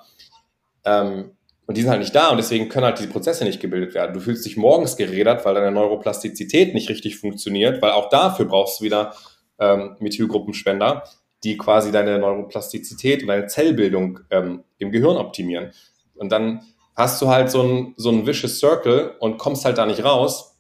Ähm, 0.85 1.30
und 1.66 1.76
die 1.76 1.80
sind 1.80 1.91
halt 1.91 2.01
nicht 2.01 2.14
da 2.14 2.28
und 2.28 2.37
deswegen 2.37 2.68
können 2.68 2.85
halt 2.85 2.99
diese 2.99 3.09
Prozesse 3.09 3.45
nicht 3.45 3.61
gebildet 3.61 3.95
werden. 3.95 4.12
Du 4.12 4.20
fühlst 4.20 4.45
dich 4.45 4.57
morgens 4.57 4.97
gerädert, 4.97 5.45
weil 5.45 5.55
deine 5.55 5.70
Neuroplastizität 5.70 6.74
nicht 6.74 6.91
richtig 6.91 7.16
funktioniert, 7.16 7.80
weil 7.80 7.93
auch 7.93 8.11
dafür 8.11 8.45
brauchst 8.45 8.80
du 8.80 8.85
wieder 8.85 9.14
ähm, 9.59 9.97
Methylgruppenspender, 9.99 11.05
die 11.43 11.57
quasi 11.57 11.91
deine 11.91 12.18
Neuroplastizität 12.18 13.22
und 13.22 13.28
deine 13.28 13.47
Zellbildung 13.47 14.20
ähm, 14.30 14.64
im 14.78 14.91
Gehirn 14.91 15.16
optimieren. 15.16 15.72
Und 16.14 16.30
dann 16.32 16.61
hast 16.97 17.20
du 17.22 17.28
halt 17.28 17.51
so 17.51 17.62
ein, 17.62 17.95
so 17.97 18.11
ein 18.11 18.26
vicious 18.26 18.59
Circle 18.59 19.16
und 19.18 19.39
kommst 19.39 19.64
halt 19.64 19.78
da 19.78 19.87
nicht 19.87 20.05
raus 20.05 20.54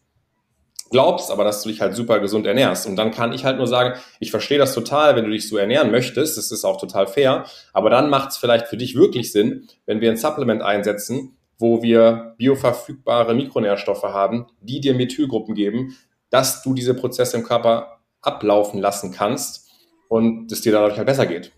glaubst 0.94 1.32
aber, 1.32 1.42
dass 1.42 1.60
du 1.60 1.70
dich 1.70 1.80
halt 1.80 1.96
super 1.96 2.20
gesund 2.20 2.46
ernährst. 2.46 2.86
Und 2.86 2.94
dann 2.94 3.10
kann 3.10 3.32
ich 3.32 3.44
halt 3.44 3.56
nur 3.56 3.66
sagen, 3.66 3.98
ich 4.20 4.30
verstehe 4.30 4.58
das 4.58 4.74
total, 4.74 5.16
wenn 5.16 5.24
du 5.24 5.32
dich 5.32 5.48
so 5.48 5.56
ernähren 5.56 5.90
möchtest, 5.90 6.38
das 6.38 6.52
ist 6.52 6.64
auch 6.64 6.80
total 6.80 7.08
fair, 7.08 7.46
aber 7.72 7.90
dann 7.90 8.08
macht 8.08 8.30
es 8.30 8.36
vielleicht 8.36 8.68
für 8.68 8.76
dich 8.76 8.94
wirklich 8.94 9.32
Sinn, 9.32 9.66
wenn 9.86 10.00
wir 10.00 10.08
ein 10.08 10.16
Supplement 10.16 10.62
einsetzen, 10.62 11.36
wo 11.58 11.82
wir 11.82 12.36
bioverfügbare 12.38 13.34
Mikronährstoffe 13.34 14.04
haben, 14.04 14.46
die 14.60 14.80
dir 14.80 14.94
Methylgruppen 14.94 15.56
geben, 15.56 15.96
dass 16.30 16.62
du 16.62 16.74
diese 16.74 16.94
Prozesse 16.94 17.38
im 17.38 17.42
Körper 17.42 17.98
ablaufen 18.22 18.80
lassen 18.80 19.10
kannst 19.10 19.68
und 20.08 20.52
es 20.52 20.60
dir 20.60 20.70
dadurch 20.70 20.96
halt 20.96 21.06
besser 21.06 21.26
geht. 21.26 21.50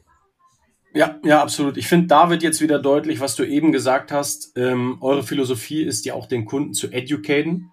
Ja, 0.95 1.21
ja, 1.25 1.43
absolut. 1.43 1.77
Ich 1.77 1.89
finde, 1.89 2.07
da 2.07 2.31
wird 2.31 2.43
jetzt 2.43 2.63
wieder 2.63 2.79
deutlich, 2.79 3.21
was 3.21 3.37
du 3.37 3.45
eben 3.45 3.71
gesagt 3.71 4.13
hast. 4.13 4.57
Ähm, 4.57 4.97
eure 5.03 5.23
Philosophie 5.23 5.83
ist 5.83 6.07
ja 6.07 6.15
auch 6.15 6.25
den 6.25 6.47
Kunden 6.47 6.73
zu 6.73 6.91
educaten. 6.91 7.71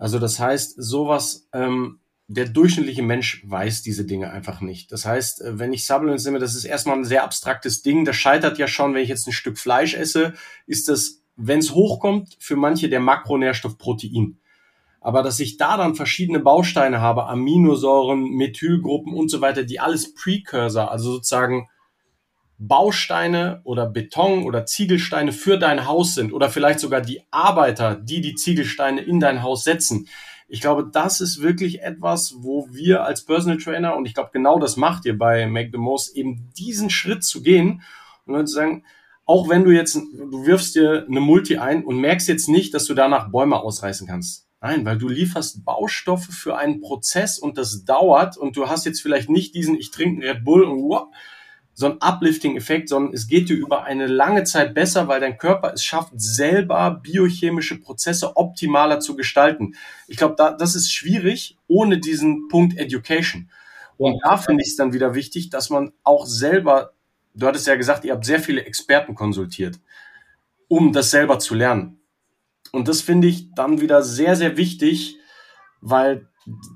Also 0.00 0.18
das 0.18 0.40
heißt, 0.40 0.76
sowas, 0.78 1.46
ähm, 1.52 2.00
der 2.26 2.48
durchschnittliche 2.48 3.02
Mensch 3.02 3.42
weiß 3.46 3.82
diese 3.82 4.06
Dinge 4.06 4.30
einfach 4.30 4.62
nicht. 4.62 4.92
Das 4.92 5.04
heißt, 5.04 5.42
äh, 5.42 5.58
wenn 5.58 5.74
ich 5.74 5.84
Supplements 5.84 6.24
nehme, 6.24 6.38
das 6.38 6.54
ist 6.54 6.64
erstmal 6.64 6.96
ein 6.96 7.04
sehr 7.04 7.22
abstraktes 7.22 7.82
Ding. 7.82 8.06
Das 8.06 8.16
scheitert 8.16 8.56
ja 8.56 8.66
schon, 8.66 8.94
wenn 8.94 9.02
ich 9.02 9.10
jetzt 9.10 9.26
ein 9.26 9.32
Stück 9.32 9.58
Fleisch 9.58 9.92
esse, 9.92 10.32
ist 10.66 10.88
das, 10.88 11.20
wenn 11.36 11.58
es 11.58 11.74
hochkommt, 11.74 12.34
für 12.40 12.56
manche 12.56 12.88
der 12.88 13.00
Makronährstoff 13.00 13.76
Protein. 13.76 14.38
Aber 15.02 15.22
dass 15.22 15.38
ich 15.38 15.58
da 15.58 15.76
dann 15.76 15.94
verschiedene 15.94 16.40
Bausteine 16.40 17.02
habe, 17.02 17.26
Aminosäuren, 17.26 18.22
Methylgruppen 18.22 19.12
und 19.12 19.28
so 19.28 19.42
weiter, 19.42 19.64
die 19.64 19.80
alles 19.80 20.14
Precursor, 20.14 20.90
also 20.90 21.12
sozusagen 21.12 21.68
Bausteine 22.62 23.62
oder 23.64 23.86
Beton 23.86 24.44
oder 24.44 24.66
Ziegelsteine 24.66 25.32
für 25.32 25.58
dein 25.58 25.86
Haus 25.86 26.14
sind 26.14 26.34
oder 26.34 26.50
vielleicht 26.50 26.78
sogar 26.78 27.00
die 27.00 27.22
Arbeiter, 27.30 27.94
die 27.94 28.20
die 28.20 28.34
Ziegelsteine 28.34 29.00
in 29.00 29.18
dein 29.18 29.42
Haus 29.42 29.64
setzen. 29.64 30.08
Ich 30.46 30.60
glaube, 30.60 30.90
das 30.92 31.22
ist 31.22 31.40
wirklich 31.40 31.80
etwas, 31.80 32.34
wo 32.38 32.68
wir 32.70 33.04
als 33.04 33.24
Personal 33.24 33.56
Trainer, 33.56 33.96
und 33.96 34.04
ich 34.04 34.12
glaube, 34.12 34.30
genau 34.32 34.58
das 34.58 34.76
macht 34.76 35.06
ihr 35.06 35.16
bei 35.16 35.46
Make 35.46 35.70
the 35.72 35.78
Most, 35.78 36.14
eben 36.14 36.50
diesen 36.58 36.90
Schritt 36.90 37.24
zu 37.24 37.42
gehen 37.42 37.80
und 38.26 38.46
zu 38.46 38.54
sagen, 38.54 38.84
auch 39.24 39.48
wenn 39.48 39.64
du 39.64 39.70
jetzt, 39.70 39.94
du 39.94 40.44
wirfst 40.44 40.74
dir 40.74 41.06
eine 41.08 41.20
Multi 41.20 41.56
ein 41.56 41.82
und 41.82 41.98
merkst 41.98 42.28
jetzt 42.28 42.48
nicht, 42.48 42.74
dass 42.74 42.84
du 42.84 42.94
danach 42.94 43.30
Bäume 43.30 43.60
ausreißen 43.60 44.06
kannst. 44.06 44.48
Nein, 44.60 44.84
weil 44.84 44.98
du 44.98 45.08
lieferst 45.08 45.64
Baustoffe 45.64 46.26
für 46.26 46.58
einen 46.58 46.82
Prozess 46.82 47.38
und 47.38 47.56
das 47.56 47.86
dauert 47.86 48.36
und 48.36 48.56
du 48.56 48.68
hast 48.68 48.84
jetzt 48.84 49.00
vielleicht 49.00 49.30
nicht 49.30 49.54
diesen, 49.54 49.78
ich 49.78 49.90
trinke 49.90 50.20
einen 50.20 50.36
Red 50.36 50.44
Bull 50.44 50.64
und 50.64 50.82
wow, 50.82 51.08
so 51.80 51.86
ein 51.86 51.96
Uplifting-Effekt, 51.98 52.90
sondern 52.90 53.14
es 53.14 53.26
geht 53.26 53.48
dir 53.48 53.56
über 53.56 53.84
eine 53.84 54.06
lange 54.06 54.44
Zeit 54.44 54.74
besser, 54.74 55.08
weil 55.08 55.18
dein 55.18 55.38
Körper 55.38 55.72
es 55.72 55.82
schafft, 55.82 56.12
selber 56.14 57.00
biochemische 57.02 57.80
Prozesse 57.80 58.36
optimaler 58.36 59.00
zu 59.00 59.16
gestalten. 59.16 59.74
Ich 60.06 60.18
glaube, 60.18 60.34
da, 60.36 60.52
das 60.52 60.74
ist 60.74 60.92
schwierig 60.92 61.56
ohne 61.68 61.96
diesen 61.96 62.48
Punkt 62.48 62.76
Education. 62.76 63.48
Und 63.96 64.20
da 64.22 64.36
finde 64.36 64.62
ich 64.62 64.68
es 64.68 64.76
dann 64.76 64.92
wieder 64.92 65.14
wichtig, 65.14 65.48
dass 65.48 65.70
man 65.70 65.92
auch 66.04 66.26
selber, 66.26 66.92
du 67.32 67.46
hattest 67.46 67.66
ja 67.66 67.76
gesagt, 67.76 68.04
ihr 68.04 68.12
habt 68.12 68.26
sehr 68.26 68.40
viele 68.40 68.66
Experten 68.66 69.14
konsultiert, 69.14 69.80
um 70.68 70.92
das 70.92 71.10
selber 71.10 71.38
zu 71.38 71.54
lernen. 71.54 72.02
Und 72.72 72.88
das 72.88 73.00
finde 73.00 73.26
ich 73.26 73.54
dann 73.54 73.80
wieder 73.80 74.02
sehr, 74.02 74.36
sehr 74.36 74.58
wichtig, 74.58 75.16
weil 75.80 76.28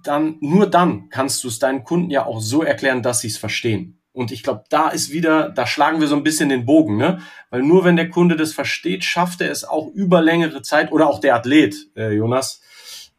dann, 0.02 0.38
nur 0.40 0.66
dann 0.66 1.10
kannst 1.10 1.44
du 1.44 1.48
es 1.48 1.58
deinen 1.58 1.84
Kunden 1.84 2.10
ja 2.10 2.24
auch 2.24 2.40
so 2.40 2.62
erklären, 2.62 3.02
dass 3.02 3.20
sie 3.20 3.28
es 3.28 3.36
verstehen. 3.36 3.93
Und 4.14 4.30
ich 4.30 4.44
glaube, 4.44 4.62
da 4.70 4.90
ist 4.90 5.10
wieder, 5.10 5.50
da 5.50 5.66
schlagen 5.66 6.00
wir 6.00 6.06
so 6.06 6.14
ein 6.14 6.22
bisschen 6.22 6.48
den 6.48 6.64
Bogen, 6.64 6.96
ne? 6.96 7.18
Weil 7.50 7.62
nur 7.62 7.84
wenn 7.84 7.96
der 7.96 8.08
Kunde 8.08 8.36
das 8.36 8.52
versteht, 8.52 9.02
schafft 9.02 9.40
er 9.40 9.50
es 9.50 9.64
auch 9.64 9.88
über 9.92 10.22
längere 10.22 10.62
Zeit 10.62 10.92
oder 10.92 11.08
auch 11.08 11.18
der 11.18 11.34
Athlet, 11.34 11.74
äh, 11.96 12.12
Jonas. 12.12 12.62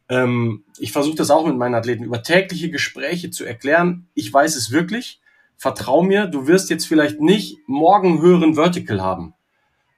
Ähm, 0.08 0.64
ich 0.80 0.94
versuche 0.94 1.18
das 1.18 1.32
auch 1.32 1.46
mit 1.46 1.58
meinen 1.58 1.76
Athleten, 1.76 2.06
über 2.06 2.24
tägliche 2.24 2.72
Gespräche 2.72 3.30
zu 3.30 3.44
erklären. 3.44 4.08
Ich 4.14 4.34
weiß 4.34 4.56
es 4.56 4.72
wirklich. 4.72 5.20
Vertrau 5.58 6.02
mir, 6.02 6.28
du 6.28 6.48
wirst 6.48 6.70
jetzt 6.70 6.88
vielleicht 6.88 7.20
nicht 7.20 7.58
morgen 7.68 8.22
höheren 8.22 8.56
Vertical 8.56 9.02
haben. 9.02 9.34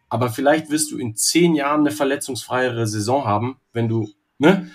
Aber 0.10 0.30
vielleicht 0.30 0.72
wirst 0.72 0.92
du 0.92 0.98
in 0.98 1.16
zehn 1.16 1.54
Jahren 1.54 1.82
eine 1.82 1.92
verletzungsfreiere 1.92 2.88
Saison 2.88 3.26
haben, 3.26 3.58
wenn 3.72 3.88
du, 3.88 4.10
ne? 4.40 4.72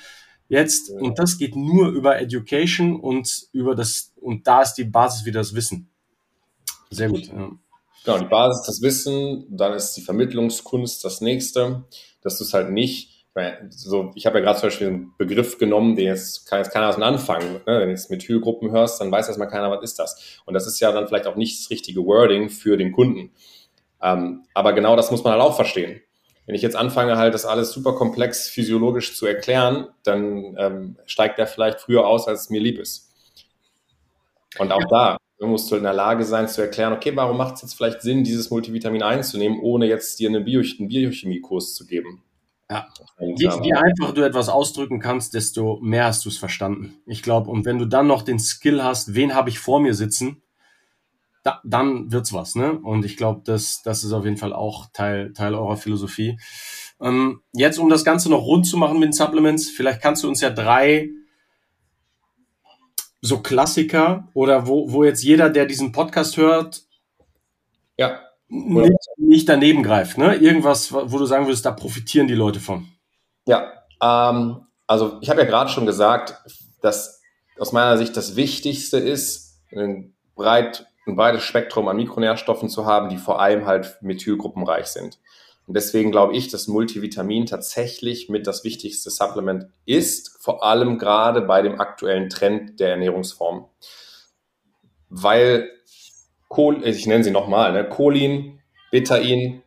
Jetzt, 0.49 0.91
und 0.91 1.19
das 1.19 1.37
geht 1.37 1.57
nur 1.57 1.89
über 1.89 2.21
Education 2.21 3.01
und 3.01 3.49
über 3.53 3.75
das, 3.75 4.13
und 4.21 4.47
da 4.47 4.63
ist 4.63 4.75
die 4.75 4.85
Basis 4.85 5.25
wieder 5.25 5.41
das 5.41 5.55
Wissen. 5.55 5.92
Sehr 6.93 7.09
gut. 7.09 7.27
Ja. 7.27 7.51
Genau, 8.05 8.19
die 8.19 8.27
Basis, 8.27 8.67
das 8.67 8.83
Wissen, 8.83 9.47
dann 9.49 9.75
ist 9.75 9.93
die 9.95 10.01
Vermittlungskunst 10.01 11.05
das 11.05 11.21
nächste, 11.21 11.85
dass 12.23 12.39
du 12.39 12.45
es 12.45 12.53
halt 12.53 12.71
nicht, 12.71 13.27
so, 13.71 14.11
ich 14.15 14.27
habe 14.27 14.39
ja 14.39 14.45
gerade 14.45 14.59
zum 14.59 14.67
Beispiel 14.69 14.87
einen 14.89 15.15
Begriff 15.17 15.57
genommen, 15.57 15.97
den 15.97 16.07
jetzt 16.07 16.47
kann 16.47 16.59
jetzt 16.59 16.71
keiner 16.71 16.89
was 16.89 16.99
mit 16.99 17.07
anfangen. 17.07 17.55
Ne? 17.55 17.63
Wenn 17.65 17.87
du 17.87 17.91
jetzt 17.91 18.11
Methylgruppen 18.11 18.71
hörst, 18.73 19.01
dann 19.01 19.11
weiß 19.11 19.29
erstmal 19.29 19.49
keiner, 19.49 19.71
was 19.71 19.83
ist 19.83 19.99
das. 19.99 20.41
Und 20.45 20.55
das 20.55 20.67
ist 20.67 20.81
ja 20.81 20.93
dann 20.93 21.07
vielleicht 21.07 21.27
auch 21.27 21.37
nicht 21.37 21.59
das 21.59 21.71
richtige 21.71 22.05
Wording 22.05 22.51
für 22.51 22.77
den 22.77 22.93
Kunden. 22.93 23.31
Ähm, 24.03 24.45
aber 24.53 24.75
genau 24.75 24.97
das 24.97 25.11
muss 25.11 25.25
man 25.25 25.33
halt 25.33 25.43
auch 25.43 25.57
verstehen. 25.57 26.03
Wenn 26.45 26.57
ich 26.57 26.63
jetzt 26.63 26.77
anfange, 26.77 27.17
halt 27.17 27.33
das 27.35 27.47
alles 27.47 27.71
super 27.73 27.95
komplex 27.95 28.49
physiologisch 28.49 29.17
zu 29.17 29.27
erklären, 29.27 29.87
dann 30.03 30.57
ähm, 30.59 30.99
steigt 31.07 31.39
der 31.39 31.47
vielleicht 31.47 31.81
früher 31.81 32.07
aus, 32.07 32.27
als 32.27 32.43
es 32.43 32.51
mir 32.51 32.61
lieb 32.61 32.79
ist. 32.79 33.13
Und 34.59 34.73
auch 34.73 34.81
ja. 34.81 34.87
da, 34.91 35.17
Du 35.43 35.49
musst 35.49 35.73
in 35.73 35.83
der 35.83 35.93
Lage 35.93 36.25
sein 36.25 36.47
zu 36.47 36.63
erklären, 36.63 36.93
okay, 36.93 37.17
warum 37.17 37.37
macht 37.37 37.57
es 37.57 37.63
jetzt 37.63 37.75
vielleicht 37.75 38.01
Sinn, 38.01 38.23
dieses 38.23 38.51
Multivitamin 38.51 39.03
einzunehmen, 39.03 39.59
ohne 39.61 39.87
jetzt 39.87 40.21
dir 40.21 40.29
eine 40.29 40.41
Bio 40.41 40.61
einen 40.61 40.87
Biochemiekurs 40.87 41.75
zu 41.75 41.85
geben? 41.85 42.23
Ja. 42.71 42.87
je, 43.19 43.51
je 43.61 43.73
einfacher 43.73 44.13
du 44.15 44.23
etwas 44.23 44.49
ausdrücken 44.49 45.01
kannst, 45.01 45.35
desto 45.35 45.81
mehr 45.83 46.05
hast 46.05 46.25
du 46.25 46.29
es 46.29 46.39
verstanden. 46.39 46.95
Ich 47.07 47.25
glaube, 47.25 47.51
und 47.51 47.65
wenn 47.65 47.81
du 47.81 47.87
dann 47.87 48.07
noch 48.07 48.23
den 48.23 48.39
Skill 48.39 48.85
hast, 48.85 49.17
wen 49.17 49.35
habe 49.35 49.51
ich 49.51 49.59
vor 49.59 49.81
mir 49.81 49.95
sitzen, 49.95 50.43
da, 51.43 51.61
dann 51.65 52.13
wird's 52.13 52.33
was, 52.33 52.55
ne? 52.55 52.79
Und 52.79 53.05
ich 53.05 53.17
glaube, 53.17 53.43
das, 53.45 53.83
das 53.83 54.05
ist 54.05 54.13
auf 54.13 54.25
jeden 54.25 54.37
Fall 54.37 54.53
auch 54.53 54.93
Teil, 54.93 55.33
Teil 55.33 55.57
eurer 55.57 55.77
Philosophie. 55.77 56.39
Ähm, 57.01 57.41
jetzt, 57.53 57.81
um 57.81 57.89
das 57.89 58.05
Ganze 58.05 58.31
noch 58.31 58.45
rund 58.45 58.65
zu 58.65 58.77
machen 58.77 59.01
mit 59.01 59.09
den 59.09 59.13
Supplements, 59.13 59.71
vielleicht 59.71 60.01
kannst 60.01 60.23
du 60.23 60.29
uns 60.29 60.41
ja 60.41 60.51
drei 60.51 61.11
so 63.23 63.39
Klassiker 63.39 64.29
oder 64.35 64.67
wo, 64.67 64.93
wo 64.93 65.05
jetzt 65.05 65.23
jeder, 65.23 65.49
der 65.49 65.65
diesen 65.65 65.93
Podcast 65.93 66.37
hört, 66.37 66.83
ja. 67.97 68.21
nicht, 68.49 68.93
nicht 69.17 69.49
daneben 69.49 69.83
greift, 69.83 70.19
ne? 70.19 70.35
Irgendwas, 70.35 70.93
wo 70.93 71.19
du 71.19 71.25
sagen 71.25 71.47
würdest, 71.47 71.65
da 71.65 71.71
profitieren 71.71 72.27
die 72.27 72.35
Leute 72.35 72.61
von. 72.61 72.89
Ja, 73.47 73.73
ähm, 74.03 74.67
also 74.87 75.19
ich 75.21 75.31
habe 75.31 75.41
ja 75.41 75.47
gerade 75.47 75.71
schon 75.71 75.87
gesagt, 75.87 76.35
dass 76.83 77.23
aus 77.59 77.73
meiner 77.73 77.97
Sicht 77.97 78.17
das 78.17 78.37
Wichtigste 78.37 78.99
ist, 78.99 79.61
ein 79.75 80.15
breit 80.35 80.87
ein 81.07 81.17
breites 81.17 81.43
Spektrum 81.43 81.89
an 81.89 81.97
Mikronährstoffen 81.97 82.69
zu 82.69 82.87
haben, 82.87 83.09
die 83.09 83.17
vor 83.17 83.41
allem 83.41 83.67
halt 83.67 83.99
methylgruppenreich 84.03 84.87
sind. 84.87 85.19
Und 85.67 85.75
deswegen 85.75 86.11
glaube 86.11 86.37
ich, 86.37 86.49
dass 86.49 86.67
Multivitamin 86.67 87.47
tatsächlich 87.47 88.29
mit 88.29 88.47
das 88.47 88.65
wichtigste 88.65 89.11
Supplement 89.11 89.67
ist, 89.87 90.37
vor 90.41 90.65
allem 90.65 90.99
gerade 90.99 91.43
bei 91.43 91.63
dem 91.63 91.81
aktuellen 91.81 92.29
Trend 92.29 92.81
der 92.81 92.91
Ernährungsform. 92.91 93.67
Weil, 95.09 95.71
ich 96.83 97.07
nenne 97.07 97.25
sie 97.25 97.31
nochmal, 97.31 97.73
ne? 97.73 97.89
Cholin, 97.89 98.61
Betain, 98.91 99.63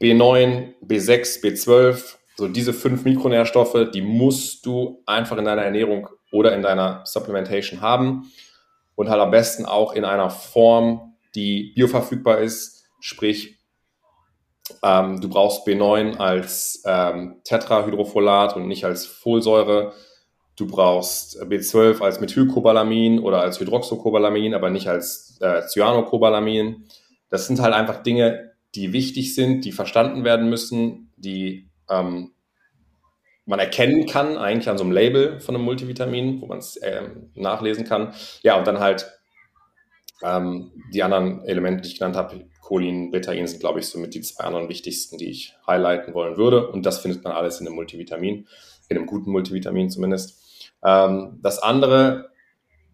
B9, 0.00 0.74
B6, 0.84 1.42
B12, 1.42 2.16
so 2.36 2.48
diese 2.48 2.72
fünf 2.72 3.04
Mikronährstoffe, 3.04 3.90
die 3.92 4.02
musst 4.02 4.66
du 4.66 5.02
einfach 5.06 5.36
in 5.38 5.44
deiner 5.44 5.62
Ernährung 5.62 6.08
oder 6.32 6.54
in 6.54 6.62
deiner 6.62 7.02
Supplementation 7.04 7.80
haben 7.80 8.30
und 8.94 9.08
halt 9.08 9.20
am 9.20 9.30
besten 9.30 9.64
auch 9.64 9.92
in 9.92 10.04
einer 10.04 10.30
Form, 10.30 11.14
die 11.34 11.72
bioverfügbar 11.74 12.38
ist, 12.38 12.86
sprich 13.00 13.55
ähm, 14.82 15.20
du 15.20 15.28
brauchst 15.28 15.66
B9 15.66 16.16
als 16.16 16.82
ähm, 16.84 17.40
Tetrahydrofolat 17.44 18.56
und 18.56 18.66
nicht 18.66 18.84
als 18.84 19.06
Folsäure. 19.06 19.92
Du 20.56 20.66
brauchst 20.66 21.40
B12 21.42 22.00
als 22.00 22.20
Methylcobalamin 22.20 23.20
oder 23.20 23.40
als 23.40 23.60
Hydroxycobalamin, 23.60 24.54
aber 24.54 24.70
nicht 24.70 24.88
als 24.88 25.38
äh, 25.40 25.62
Cyanocobalamin. 25.66 26.86
Das 27.28 27.46
sind 27.46 27.60
halt 27.60 27.74
einfach 27.74 28.02
Dinge, 28.02 28.52
die 28.74 28.92
wichtig 28.92 29.34
sind, 29.34 29.64
die 29.64 29.72
verstanden 29.72 30.24
werden 30.24 30.48
müssen, 30.48 31.12
die 31.16 31.68
ähm, 31.90 32.32
man 33.44 33.60
erkennen 33.60 34.06
kann, 34.06 34.36
eigentlich 34.36 34.68
an 34.68 34.78
so 34.78 34.84
einem 34.84 34.92
Label 34.92 35.40
von 35.40 35.54
einem 35.54 35.64
Multivitamin, 35.64 36.40
wo 36.40 36.46
man 36.46 36.58
es 36.58 36.78
ähm, 36.82 37.30
nachlesen 37.34 37.84
kann. 37.84 38.12
Ja, 38.42 38.58
und 38.58 38.66
dann 38.66 38.80
halt 38.80 39.15
ähm, 40.22 40.72
die 40.92 41.02
anderen 41.02 41.44
Elemente, 41.44 41.82
die 41.82 41.88
ich 41.88 41.98
genannt 41.98 42.16
habe, 42.16 42.46
Cholin, 42.60 43.10
Betain 43.10 43.46
sind, 43.46 43.60
glaube 43.60 43.78
ich, 43.80 43.86
somit 43.86 44.14
die 44.14 44.22
zwei 44.22 44.44
anderen 44.44 44.68
wichtigsten, 44.68 45.18
die 45.18 45.30
ich 45.30 45.54
highlighten 45.66 46.14
wollen 46.14 46.36
würde. 46.36 46.68
Und 46.68 46.84
das 46.84 46.98
findet 46.98 47.22
man 47.22 47.32
alles 47.32 47.60
in 47.60 47.66
einem 47.66 47.76
Multivitamin, 47.76 48.48
in 48.88 48.96
einem 48.96 49.06
guten 49.06 49.30
Multivitamin 49.30 49.90
zumindest. 49.90 50.72
Ähm, 50.82 51.38
das 51.42 51.58
andere, 51.60 52.30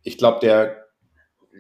ich 0.03 0.19
glaube, 0.19 0.41
der 0.41 0.83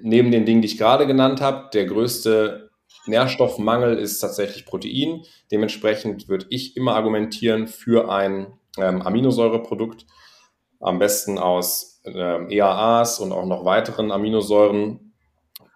neben 0.02 0.30
den 0.30 0.44
Dingen, 0.44 0.62
die 0.62 0.66
ich 0.66 0.78
gerade 0.78 1.06
genannt 1.06 1.40
habe, 1.40 1.70
der 1.72 1.86
größte 1.86 2.70
Nährstoffmangel 3.06 3.98
ist 3.98 4.20
tatsächlich 4.20 4.66
Protein. 4.66 5.22
Dementsprechend 5.50 6.28
würde 6.28 6.46
ich 6.50 6.76
immer 6.76 6.94
argumentieren 6.94 7.66
für 7.66 8.10
ein 8.10 8.52
ähm, 8.78 9.02
Aminosäureprodukt, 9.02 10.06
am 10.80 10.98
besten 10.98 11.38
aus 11.38 12.00
ähm, 12.04 12.50
EAAs 12.50 13.20
und 13.20 13.32
auch 13.32 13.46
noch 13.46 13.64
weiteren 13.64 14.10
Aminosäuren 14.10 15.11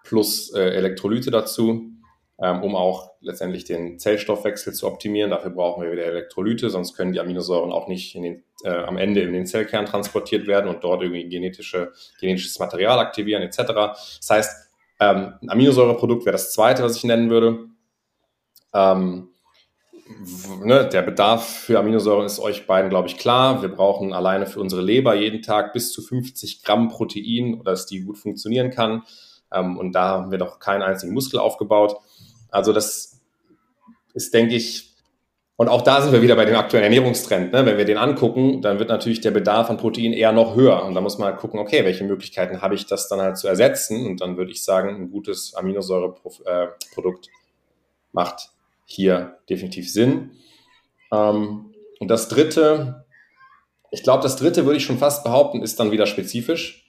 plus 0.07 0.53
äh, 0.53 0.61
Elektrolyte 0.61 1.31
dazu, 1.31 1.91
ähm, 2.39 2.63
um 2.63 2.75
auch 2.75 3.11
letztendlich 3.19 3.65
den 3.65 3.99
Zellstoffwechsel 3.99 4.73
zu 4.73 4.87
optimieren. 4.87 5.31
Dafür 5.31 5.51
brauchen 5.51 5.83
wir 5.83 5.91
wieder 5.91 6.05
Elektrolyte, 6.05 6.69
sonst 6.69 6.95
können 6.95 7.11
die 7.11 7.19
Aminosäuren 7.19 7.71
auch 7.71 7.87
nicht 7.87 8.15
den, 8.15 8.43
äh, 8.63 8.69
am 8.69 8.97
Ende 8.97 9.21
in 9.21 9.33
den 9.33 9.45
Zellkern 9.45 9.85
transportiert 9.85 10.47
werden 10.47 10.69
und 10.69 10.83
dort 10.83 11.01
irgendwie 11.01 11.27
genetische, 11.27 11.91
genetisches 12.19 12.57
Material 12.59 12.99
aktivieren 12.99 13.43
etc. 13.43 13.57
Das 13.57 14.29
heißt, 14.29 14.69
ähm, 14.99 15.33
ein 15.41 15.49
Aminosäureprodukt 15.49 16.25
wäre 16.25 16.33
das 16.33 16.53
zweite, 16.53 16.83
was 16.83 16.95
ich 16.95 17.03
nennen 17.03 17.29
würde. 17.29 17.65
Ähm, 18.73 19.29
ne, 20.63 20.87
der 20.87 21.01
Bedarf 21.01 21.45
für 21.45 21.79
Aminosäuren 21.79 22.25
ist 22.25 22.39
euch 22.39 22.65
beiden, 22.65 22.89
glaube 22.89 23.09
ich, 23.09 23.17
klar. 23.17 23.61
Wir 23.61 23.69
brauchen 23.69 24.13
alleine 24.13 24.47
für 24.47 24.61
unsere 24.61 24.81
Leber 24.81 25.15
jeden 25.15 25.41
Tag 25.41 25.73
bis 25.73 25.91
zu 25.91 26.01
50 26.01 26.63
Gramm 26.63 26.87
Protein, 26.87 27.61
dass 27.65 27.85
die 27.85 28.01
gut 28.01 28.17
funktionieren 28.17 28.71
kann. 28.71 29.03
Ähm, 29.53 29.77
und 29.77 29.93
da 29.93 30.09
haben 30.09 30.31
wir 30.31 30.37
doch 30.37 30.59
keinen 30.59 30.81
einzigen 30.81 31.13
Muskel 31.13 31.39
aufgebaut. 31.39 31.97
Also 32.49 32.73
das 32.73 33.21
ist, 34.13 34.33
denke 34.33 34.55
ich, 34.55 34.87
und 35.59 35.69
auch 35.69 35.81
da 35.81 36.01
sind 36.01 36.13
wir 36.13 36.21
wieder 36.21 36.35
bei 36.35 36.45
dem 36.45 36.55
aktuellen 36.55 36.83
Ernährungstrend. 36.83 37.51
Ne? 37.51 37.65
Wenn 37.65 37.79
wir 37.79 37.85
den 37.85 37.97
angucken, 37.97 38.61
dann 38.61 38.77
wird 38.77 38.89
natürlich 38.89 39.21
der 39.21 39.31
Bedarf 39.31 39.71
an 39.71 39.77
Protein 39.77 40.13
eher 40.13 40.31
noch 40.31 40.55
höher. 40.55 40.83
Und 40.85 40.93
da 40.93 41.01
muss 41.01 41.17
man 41.17 41.29
halt 41.29 41.39
gucken, 41.39 41.59
okay, 41.59 41.83
welche 41.83 42.03
Möglichkeiten 42.03 42.61
habe 42.61 42.75
ich, 42.75 42.85
das 42.85 43.07
dann 43.09 43.19
halt 43.19 43.37
zu 43.37 43.47
ersetzen? 43.47 44.05
Und 44.05 44.21
dann 44.21 44.37
würde 44.37 44.51
ich 44.51 44.63
sagen, 44.63 44.95
ein 44.95 45.09
gutes 45.09 45.55
Aminosäureprodukt 45.55 47.29
macht 48.11 48.51
hier 48.85 49.39
definitiv 49.49 49.91
Sinn. 49.91 50.31
Ähm, 51.11 51.73
und 51.99 52.07
das 52.07 52.29
dritte, 52.29 53.05
ich 53.89 54.03
glaube, 54.03 54.21
das 54.21 54.35
dritte 54.35 54.65
würde 54.65 54.77
ich 54.77 54.85
schon 54.85 54.99
fast 54.99 55.23
behaupten, 55.23 55.63
ist 55.63 55.79
dann 55.79 55.89
wieder 55.89 56.05
spezifisch. 56.05 56.86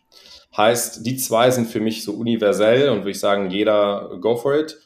Heißt, 0.57 1.07
die 1.07 1.17
zwei 1.17 1.51
sind 1.51 1.69
für 1.69 1.81
mich 1.81 2.05
so 2.05 2.13
universell 2.13 2.89
und 2.89 3.01
würde 3.01 3.11
ich 3.11 3.21
sagen, 3.21 3.51
jeder 3.51 4.19
go 4.21 4.37
for 4.37 4.59
it. 4.59 4.79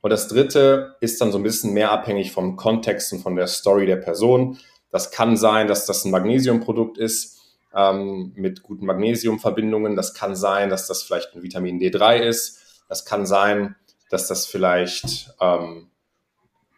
Und 0.00 0.10
das 0.10 0.28
dritte 0.28 0.96
ist 1.00 1.20
dann 1.20 1.30
so 1.30 1.38
ein 1.38 1.42
bisschen 1.42 1.72
mehr 1.72 1.92
abhängig 1.92 2.32
vom 2.32 2.56
Kontext 2.56 3.12
und 3.12 3.20
von 3.20 3.36
der 3.36 3.46
Story 3.46 3.86
der 3.86 3.96
Person. 3.96 4.58
Das 4.90 5.10
kann 5.10 5.36
sein, 5.36 5.68
dass 5.68 5.86
das 5.86 6.04
ein 6.04 6.10
Magnesiumprodukt 6.10 6.98
ist 6.98 7.38
ähm, 7.74 8.32
mit 8.34 8.62
guten 8.62 8.86
Magnesiumverbindungen. 8.86 9.94
Das 9.94 10.14
kann 10.14 10.34
sein, 10.34 10.70
dass 10.70 10.86
das 10.86 11.02
vielleicht 11.02 11.34
ein 11.34 11.42
Vitamin 11.42 11.78
D3 11.78 12.16
ist. 12.18 12.84
Das 12.88 13.04
kann 13.04 13.26
sein, 13.26 13.76
dass 14.08 14.26
das 14.26 14.46
vielleicht 14.46 15.34
ähm, 15.40 15.90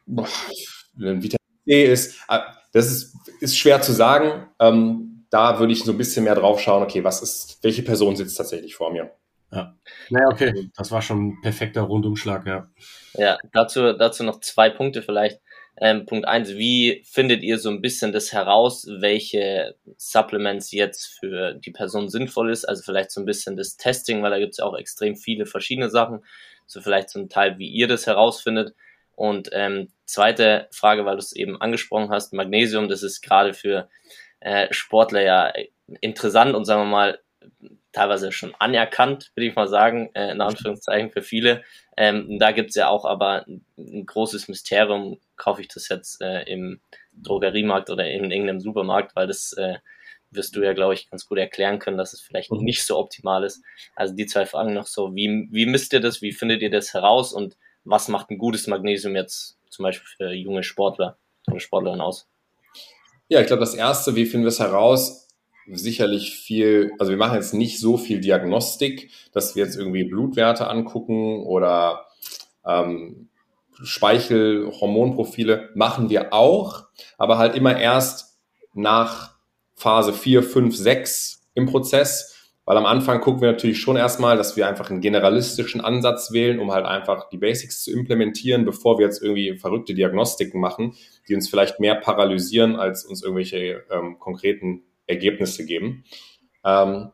Vitamin 0.07 1.39
C 1.65 1.85
ist, 1.85 2.17
äh, 2.29 2.41
das 2.73 2.87
ist, 2.87 3.15
ist 3.41 3.57
schwer 3.57 3.83
zu 3.83 3.93
sagen. 3.93 4.49
Ähm, 4.59 5.12
da 5.33 5.59
würde 5.59 5.73
ich 5.73 5.83
so 5.83 5.93
ein 5.93 5.99
bisschen 5.99 6.25
mehr 6.25 6.35
drauf 6.35 6.61
schauen, 6.61 6.83
okay, 6.83 7.03
was 7.03 7.23
ist, 7.23 7.59
welche 7.63 7.83
Person 7.83 8.15
sitzt 8.17 8.37
tatsächlich 8.37 8.75
vor 8.75 8.93
mir? 8.93 9.11
Ja. 9.51 9.75
Naja, 10.11 10.29
okay, 10.29 10.71
das 10.77 10.91
war 10.93 11.01
schon 11.01 11.29
ein 11.29 11.41
perfekter 11.41 11.83
Rundumschlag, 11.83 12.47
ja. 12.47 12.69
Ja, 13.15 13.39
dazu, 13.53 13.95
dazu 13.95 14.25
noch 14.25 14.41
zwei 14.41 14.69
Punkte 14.69 15.03
vielleicht. 15.03 15.41
Ähm, 15.81 16.05
Punkt 16.05 16.29
eins, 16.29 16.51
wie 16.51 17.03
findet 17.07 17.43
ihr 17.43 17.59
so 17.59 17.71
ein 17.71 17.81
bisschen 17.81 18.13
das 18.13 18.33
heraus, 18.33 18.87
welche 18.87 19.75
Supplements 19.97 20.71
jetzt 20.71 21.19
für 21.19 21.55
die 21.55 21.71
Person 21.71 22.11
sinnvoll 22.11 22.51
ist? 22.51 22.67
Also 22.67 22.83
vielleicht 22.83 23.11
so 23.11 23.21
ein 23.21 23.27
bisschen 23.27 23.57
das 23.57 23.79
Testing, 23.79 24.23
weil 24.23 24.31
da 24.31 24.39
gibt 24.39 24.53
es 24.53 24.59
ja 24.59 24.67
auch 24.67 24.77
extrem 24.77 25.17
viele 25.17 25.47
verschiedene 25.47 25.89
Sachen. 25.89 26.25
So 26.67 26.83
vielleicht 26.83 27.09
zum 27.09 27.31
Teil, 27.31 27.59
wie 27.59 27.69
ihr 27.69 27.89
das 27.89 28.07
herausfindet. 28.07 28.75
Und 29.15 29.49
ähm, 29.53 29.89
zweite 30.05 30.69
Frage, 30.73 31.07
weil 31.07 31.17
du 31.17 31.23
es 31.23 31.35
eben 31.35 31.59
angesprochen 31.61 32.11
hast, 32.11 32.35
Magnesium, 32.35 32.89
das 32.89 33.03
ist 33.03 33.23
gerade 33.23 33.55
für 33.55 33.89
äh, 34.43 34.73
Sportler 34.73 35.23
ja 35.23 35.53
interessant 36.01 36.55
und 36.55 36.65
sagen 36.65 36.83
wir 36.83 36.87
mal 36.87 37.19
teilweise 37.93 38.33
schon 38.33 38.55
anerkannt, 38.59 39.31
würde 39.35 39.47
ich 39.47 39.55
mal 39.55 39.69
sagen, 39.69 40.11
äh, 40.15 40.33
in 40.33 40.41
Anführungszeichen 40.41 41.11
für 41.11 41.23
viele. 41.23 41.63
Ähm, 41.97 42.39
da 42.39 42.53
gibt's 42.53 42.75
ja 42.75 42.89
auch 42.89 43.05
aber 43.05 43.47
ein, 43.47 43.65
ein 43.77 44.07
großes 44.07 44.49
Mysterium, 44.49 45.19
kaufe 45.37 45.61
ich 45.61 45.69
das 45.69 45.89
jetzt 45.89 46.23
äh, 46.23 46.43
im 46.45 46.81
Drogeriemarkt 47.13 47.91
oder 47.91 48.11
in 48.11 48.31
irgendeinem 48.31 48.61
Supermarkt, 48.61 49.15
weil 49.15 49.27
das 49.27 49.53
äh, 49.53 49.77
wirst 50.31 50.57
du 50.57 50.63
ja, 50.63 50.73
glaube 50.73 50.95
ich, 50.95 51.11
ganz 51.11 51.27
gut 51.27 51.39
erklären 51.39 51.79
können, 51.79 51.99
dass 51.99 52.15
es 52.15 52.23
vielleicht 52.23 52.51
mhm. 52.51 52.65
nicht 52.65 52.85
so 52.85 52.99
optimal 52.99 53.45
ist. 53.45 53.63
Also 53.95 54.15
die 54.15 54.27
zwei 54.27 54.47
Fragen 54.47 54.73
noch 54.73 54.87
so, 54.87 55.15
wie, 55.15 55.49
wie 55.51 55.67
misst 55.67 55.93
ihr 55.93 56.01
das, 56.01 56.23
wie 56.23 56.33
findet 56.33 56.63
ihr 56.63 56.71
das 56.71 56.95
heraus 56.95 57.35
und 57.35 57.57
was 57.85 58.09
macht 58.09 58.31
ein 58.31 58.39
gutes 58.39 58.67
Magnesium 58.67 59.17
jetzt 59.17 59.59
zum 59.69 59.83
Beispiel 59.83 60.09
für 60.17 60.33
junge 60.33 60.63
Sportler 60.63 61.19
oder 61.49 61.61
Sportlerinnen 61.61 62.01
aus? 62.01 62.29
Ja, 63.33 63.41
ich 63.41 63.47
glaube, 63.47 63.61
das 63.61 63.73
erste, 63.73 64.15
wie 64.15 64.27
finden 64.27 64.45
wir 64.45 64.51
es 64.51 64.61
heraus? 64.61 65.27
Sicherlich 65.67 66.37
viel, 66.37 66.93
also 66.99 67.13
wir 67.13 67.17
machen 67.17 67.37
jetzt 67.37 67.55
nicht 67.55 67.81
so 67.81 67.97
viel 67.97 68.21
Diagnostik, 68.21 69.11
dass 69.33 69.57
wir 69.57 69.65
jetzt 69.65 69.75
irgendwie 69.75 70.05
Blutwerte 70.05 70.69
angucken 70.69 71.43
oder 71.47 72.05
ähm, 72.67 73.31
Speichelhormonprofile 73.83 75.71
machen 75.75 76.11
wir 76.11 76.35
auch, 76.35 76.85
aber 77.17 77.39
halt 77.39 77.57
immer 77.57 77.81
erst 77.81 78.39
nach 78.75 79.35
Phase 79.77 80.13
4, 80.13 80.43
5, 80.43 80.77
6 80.77 81.49
im 81.55 81.65
Prozess, 81.65 82.42
Weil 82.65 82.77
am 82.77 82.87
Anfang 82.87 83.21
gucken 83.21 83.41
wir 83.41 83.51
natürlich 83.51 83.81
schon 83.81 83.97
erstmal, 83.97 84.37
dass 84.37 84.57
wir 84.57 84.69
einfach 84.69 84.89
einen 84.89 85.01
generalistischen 85.01 85.81
Ansatz 85.81 86.33
wählen, 86.33 86.61
um 86.61 86.71
halt 86.71 86.87
einfach 86.87 87.29
die 87.29 87.39
Basics 87.39 87.83
zu 87.83 87.91
implementieren, 87.91 88.65
bevor 88.65 88.99
wir 88.99 89.07
jetzt 89.07 89.21
irgendwie 89.21 89.57
verrückte 89.59 89.95
Diagnostiken 89.95 90.61
machen, 90.61 90.95
die 91.29 91.35
uns 91.35 91.49
vielleicht 91.49 91.81
mehr 91.81 91.97
paralysieren, 91.97 92.77
als 92.77 93.05
uns 93.05 93.23
irgendwelche 93.23 93.85
ähm, 93.91 94.19
konkreten 94.21 94.85
Ergebnisse 95.07 95.67
geben. 95.67 96.05
Ähm, 96.65 97.11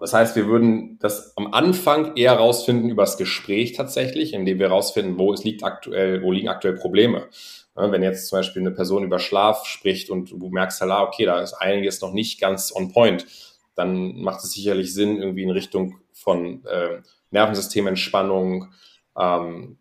das 0.00 0.12
heißt, 0.12 0.34
wir 0.34 0.48
würden 0.48 0.98
das 1.00 1.36
am 1.36 1.54
Anfang 1.54 2.16
eher 2.16 2.32
rausfinden 2.32 2.90
über 2.90 3.04
das 3.04 3.16
Gespräch 3.16 3.72
tatsächlich, 3.72 4.34
indem 4.34 4.58
wir 4.58 4.68
rausfinden, 4.68 5.18
wo 5.18 5.32
es 5.32 5.44
liegt 5.44 5.62
aktuell, 5.62 6.22
wo 6.22 6.32
liegen 6.32 6.48
aktuell 6.48 6.74
Probleme. 6.74 7.28
Wenn 7.76 8.02
jetzt 8.02 8.28
zum 8.28 8.38
Beispiel 8.38 8.62
eine 8.62 8.70
Person 8.70 9.04
über 9.04 9.18
Schlaf 9.18 9.66
spricht 9.66 10.10
und 10.10 10.30
du 10.30 10.50
merkst, 10.50 10.80
halt, 10.80 10.92
okay, 10.92 11.24
da 11.24 11.40
ist 11.40 11.54
einiges 11.54 12.00
noch 12.00 12.12
nicht 12.12 12.40
ganz 12.40 12.72
on 12.74 12.92
point, 12.92 13.26
dann 13.74 14.20
macht 14.20 14.44
es 14.44 14.52
sicherlich 14.52 14.94
Sinn, 14.94 15.20
irgendwie 15.20 15.42
in 15.42 15.50
Richtung 15.50 15.98
von 16.12 16.64
äh, 16.66 17.02
Nervensystementspannung 17.30 18.72
ähm, 19.18 19.78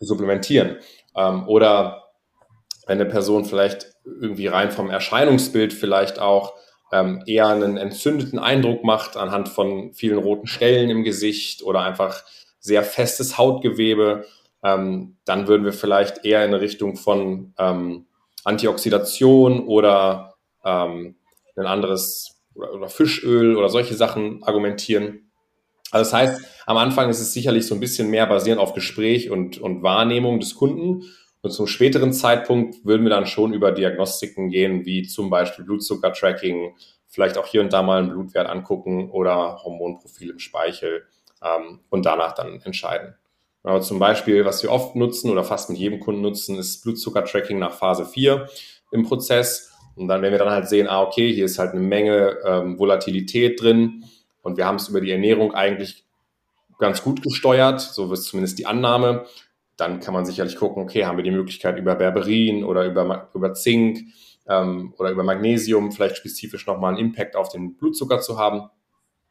supplementieren. 0.00 0.76
Ähm, 1.16 1.46
oder 1.48 2.04
wenn 2.86 3.00
eine 3.00 3.08
Person 3.08 3.44
vielleicht 3.44 3.92
irgendwie 4.04 4.46
rein 4.46 4.70
vom 4.70 4.90
Erscheinungsbild 4.90 5.72
vielleicht 5.72 6.18
auch 6.18 6.54
ähm, 6.92 7.22
eher 7.26 7.48
einen 7.48 7.76
entzündeten 7.76 8.38
Eindruck 8.38 8.82
macht 8.82 9.16
anhand 9.16 9.48
von 9.48 9.92
vielen 9.92 10.18
roten 10.18 10.46
Stellen 10.46 10.90
im 10.90 11.04
Gesicht 11.04 11.62
oder 11.62 11.82
einfach 11.82 12.22
sehr 12.60 12.82
festes 12.82 13.36
Hautgewebe, 13.38 14.24
ähm, 14.64 15.16
dann 15.24 15.46
würden 15.48 15.64
wir 15.64 15.72
vielleicht 15.72 16.24
eher 16.24 16.44
in 16.44 16.54
Richtung 16.54 16.96
von 16.96 17.54
ähm, 17.58 18.06
Antioxidation 18.44 19.66
oder 19.66 20.34
ähm, 20.64 21.16
ein 21.56 21.66
anderes 21.66 22.37
oder, 22.58 22.74
oder 22.74 22.88
Fischöl 22.88 23.56
oder 23.56 23.68
solche 23.68 23.94
Sachen 23.94 24.42
argumentieren. 24.42 25.30
Also 25.90 26.10
das 26.10 26.12
heißt, 26.12 26.42
am 26.66 26.76
Anfang 26.76 27.08
ist 27.08 27.20
es 27.20 27.32
sicherlich 27.32 27.66
so 27.66 27.74
ein 27.74 27.80
bisschen 27.80 28.10
mehr 28.10 28.26
basierend 28.26 28.60
auf 28.60 28.74
Gespräch 28.74 29.30
und, 29.30 29.58
und 29.58 29.82
Wahrnehmung 29.82 30.40
des 30.40 30.54
Kunden. 30.54 31.04
Und 31.40 31.50
zum 31.50 31.66
späteren 31.66 32.12
Zeitpunkt 32.12 32.84
würden 32.84 33.04
wir 33.04 33.10
dann 33.10 33.26
schon 33.26 33.54
über 33.54 33.72
Diagnostiken 33.72 34.50
gehen, 34.50 34.84
wie 34.84 35.04
zum 35.04 35.30
Beispiel 35.30 35.64
Blutzucker-Tracking, 35.64 36.74
vielleicht 37.06 37.38
auch 37.38 37.46
hier 37.46 37.62
und 37.62 37.72
da 37.72 37.82
mal 37.82 38.00
einen 38.00 38.10
Blutwert 38.10 38.48
angucken 38.48 39.10
oder 39.10 39.62
Hormonprofil 39.64 40.30
im 40.30 40.38
Speichel 40.38 41.06
ähm, 41.42 41.80
und 41.88 42.04
danach 42.04 42.34
dann 42.34 42.60
entscheiden. 42.62 43.14
Aber 43.62 43.80
zum 43.80 43.98
Beispiel, 43.98 44.44
was 44.44 44.62
wir 44.62 44.70
oft 44.70 44.94
nutzen 44.94 45.30
oder 45.30 45.44
fast 45.44 45.70
mit 45.70 45.78
jedem 45.78 46.00
Kunden 46.00 46.20
nutzen, 46.20 46.58
ist 46.58 46.82
Blutzucker-Tracking 46.82 47.58
nach 47.58 47.72
Phase 47.72 48.04
4 48.04 48.48
im 48.92 49.04
Prozess. 49.04 49.67
Und 49.98 50.08
dann, 50.08 50.22
wenn 50.22 50.30
wir 50.30 50.38
dann 50.38 50.50
halt 50.50 50.68
sehen, 50.68 50.86
ah, 50.88 51.02
okay, 51.02 51.32
hier 51.32 51.44
ist 51.44 51.58
halt 51.58 51.72
eine 51.72 51.80
Menge 51.80 52.38
ähm, 52.44 52.78
Volatilität 52.78 53.60
drin 53.60 54.04
und 54.42 54.56
wir 54.56 54.64
haben 54.64 54.76
es 54.76 54.88
über 54.88 55.00
die 55.00 55.10
Ernährung 55.10 55.54
eigentlich 55.54 56.04
ganz 56.78 57.02
gut 57.02 57.22
gesteuert, 57.22 57.80
so 57.80 58.12
ist 58.12 58.24
zumindest 58.24 58.58
die 58.60 58.66
Annahme, 58.66 59.26
dann 59.76 59.98
kann 59.98 60.14
man 60.14 60.24
sicherlich 60.24 60.56
gucken, 60.56 60.82
okay, 60.82 61.04
haben 61.04 61.16
wir 61.16 61.24
die 61.24 61.32
Möglichkeit 61.32 61.78
über 61.78 61.96
Berberin 61.96 62.62
oder 62.64 62.84
über, 62.86 63.28
über 63.34 63.54
Zink 63.54 64.00
ähm, 64.48 64.94
oder 64.98 65.10
über 65.10 65.24
Magnesium 65.24 65.90
vielleicht 65.90 66.16
spezifisch 66.16 66.66
nochmal 66.66 66.94
einen 66.94 67.04
Impact 67.04 67.34
auf 67.34 67.48
den 67.48 67.76
Blutzucker 67.76 68.20
zu 68.20 68.38
haben. 68.38 68.70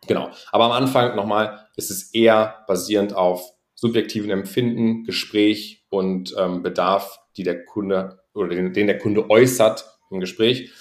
Genau. 0.07 0.29
Aber 0.51 0.65
am 0.65 0.71
Anfang 0.71 1.15
nochmal 1.15 1.67
ist 1.75 1.91
es 1.91 2.13
eher 2.13 2.65
basierend 2.67 3.15
auf 3.15 3.53
subjektiven 3.73 4.31
Empfinden, 4.31 5.05
Gespräch 5.05 5.85
und 5.89 6.35
ähm, 6.37 6.61
Bedarf, 6.61 7.19
die 7.37 7.43
der 7.43 7.63
Kunde 7.63 8.19
oder 8.33 8.49
den, 8.49 8.73
den 8.73 8.87
der 8.87 8.97
Kunde 8.97 9.29
äußert 9.29 9.96
im 10.09 10.19
Gespräch 10.19 10.71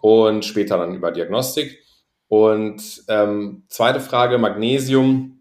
und 0.00 0.44
später 0.44 0.78
dann 0.78 0.94
über 0.94 1.12
Diagnostik. 1.12 1.78
Und 2.28 3.04
ähm, 3.08 3.64
zweite 3.68 4.00
Frage, 4.00 4.38
Magnesium 4.38 5.36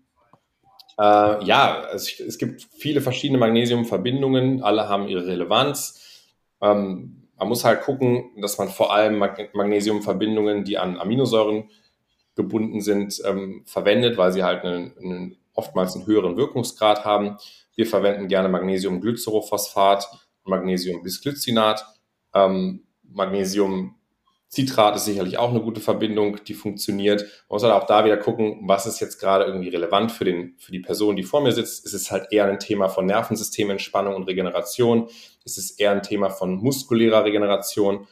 äh, 0.98 1.44
ja, 1.44 1.88
es, 1.94 2.20
es, 2.20 2.38
gibt 2.38 2.68
viele 2.78 3.02
verschiedene 3.02 3.38
Magnesiumverbindungen, 3.38 4.64
alle 4.64 4.88
haben 4.88 5.08
ihre 5.08 5.28
Relevanz. 5.28 6.32
Ähm, 6.62 7.28
man 7.38 7.50
muss 7.50 7.66
halt 7.66 7.82
gucken, 7.82 8.32
dass 8.38 8.58
man 8.58 8.70
vor 8.70 8.94
allem 8.94 9.18
Mag 9.18 9.54
Magnesiumverbindungen, 9.54 10.64
die 10.64 10.78
an 10.78 10.98
Aminosäuren 10.98 11.70
gebunden 12.36 12.80
sind, 12.82 13.22
ähm, 13.26 13.64
verwendet, 13.66 14.18
weil 14.18 14.32
sie 14.32 14.44
halt 14.44 14.64
einen, 14.64 14.98
einen, 14.98 15.38
oftmals 15.54 15.96
einen 15.96 16.06
höheren 16.06 16.38
Wirkungsgrad 16.38 17.04
haben. 17.04 17.38
Wir 17.76 17.88
verwenden 17.88 18.30
gerne 18.30 18.48
Magnesiumglycerophosphat, 18.50 20.08
Magnesiumbisglycinat. 20.46 21.86
Ähm, 22.34 22.85
Magnesium 23.12 23.96
Citrat 24.56 24.96
ist 24.96 25.06
sicherlich 25.06 25.38
auch 25.38 25.50
eine 25.50 25.60
gute 25.60 25.82
Verbindung, 25.82 26.38
die 26.46 26.54
funktioniert. 26.54 27.22
Man 27.22 27.56
muss 27.56 27.64
halt 27.64 27.74
auch 27.74 27.88
da 27.88 28.06
wieder 28.06 28.16
gucken, 28.16 28.62
was 28.64 28.86
ist 28.86 29.02
jetzt 29.02 29.20
gerade 29.20 29.44
irgendwie 29.44 29.70
relevant 29.70 30.12
für, 30.12 30.24
den, 30.24 30.56
für 30.58 30.72
die 30.72 30.80
Person, 30.80 31.16
die 31.18 31.24
vor 31.24 31.42
mir 31.42 31.52
sitzt. 31.52 31.86
Ist 31.86 31.94
es 31.94 32.10
halt 32.10 32.32
eher 32.32 32.46
ein 32.46 32.60
Thema 32.60 32.88
von 32.88 33.06
Nervensystementspannung 33.06 34.16
und 34.16 34.24
Regeneration? 34.24 35.10
Ist 35.44 35.58
es 35.58 35.72
eher 35.72 35.92
ein 35.92 36.04
Thema 36.04 36.30
von 36.30 36.56
muskulärer 36.56 37.26
Regeneration? 37.26 38.08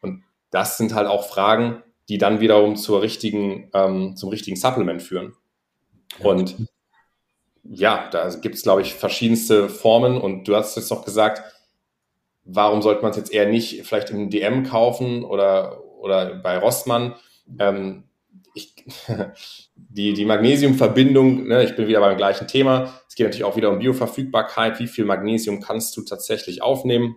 Und 0.00 0.22
das 0.50 0.76
sind 0.76 0.94
halt 0.94 1.08
auch 1.08 1.26
Fragen, 1.26 1.82
die 2.08 2.18
dann 2.18 2.40
wiederum 2.40 2.76
zur 2.76 3.02
richtigen, 3.02 3.68
ähm, 3.74 4.14
zum 4.14 4.28
richtigen 4.28 4.56
Supplement 4.56 5.02
führen. 5.02 5.34
Und 6.20 6.56
ja, 7.64 8.08
da 8.10 8.28
gibt 8.36 8.54
es, 8.54 8.62
glaube 8.62 8.82
ich, 8.82 8.94
verschiedenste 8.94 9.68
Formen. 9.68 10.16
Und 10.16 10.46
du 10.46 10.54
hast 10.54 10.76
jetzt 10.76 10.90
noch 10.90 11.04
gesagt, 11.04 11.42
warum 12.48 12.82
sollte 12.82 13.02
man 13.02 13.10
es 13.10 13.16
jetzt 13.18 13.32
eher 13.32 13.46
nicht 13.46 13.86
vielleicht 13.86 14.10
im 14.10 14.30
DM 14.30 14.64
kaufen 14.64 15.22
oder, 15.22 15.84
oder 15.98 16.36
bei 16.36 16.58
Rossmann. 16.58 17.14
Ähm, 17.58 18.04
ich, 18.54 18.74
die, 19.76 20.14
die 20.14 20.24
Magnesiumverbindung, 20.24 21.46
ne, 21.46 21.62
ich 21.62 21.76
bin 21.76 21.86
wieder 21.86 22.00
beim 22.00 22.16
gleichen 22.16 22.48
Thema. 22.48 22.94
Es 23.06 23.14
geht 23.14 23.26
natürlich 23.26 23.44
auch 23.44 23.56
wieder 23.56 23.70
um 23.70 23.78
Bioverfügbarkeit. 23.78 24.80
Wie 24.80 24.86
viel 24.88 25.04
Magnesium 25.04 25.60
kannst 25.60 25.96
du 25.96 26.02
tatsächlich 26.02 26.62
aufnehmen 26.62 27.16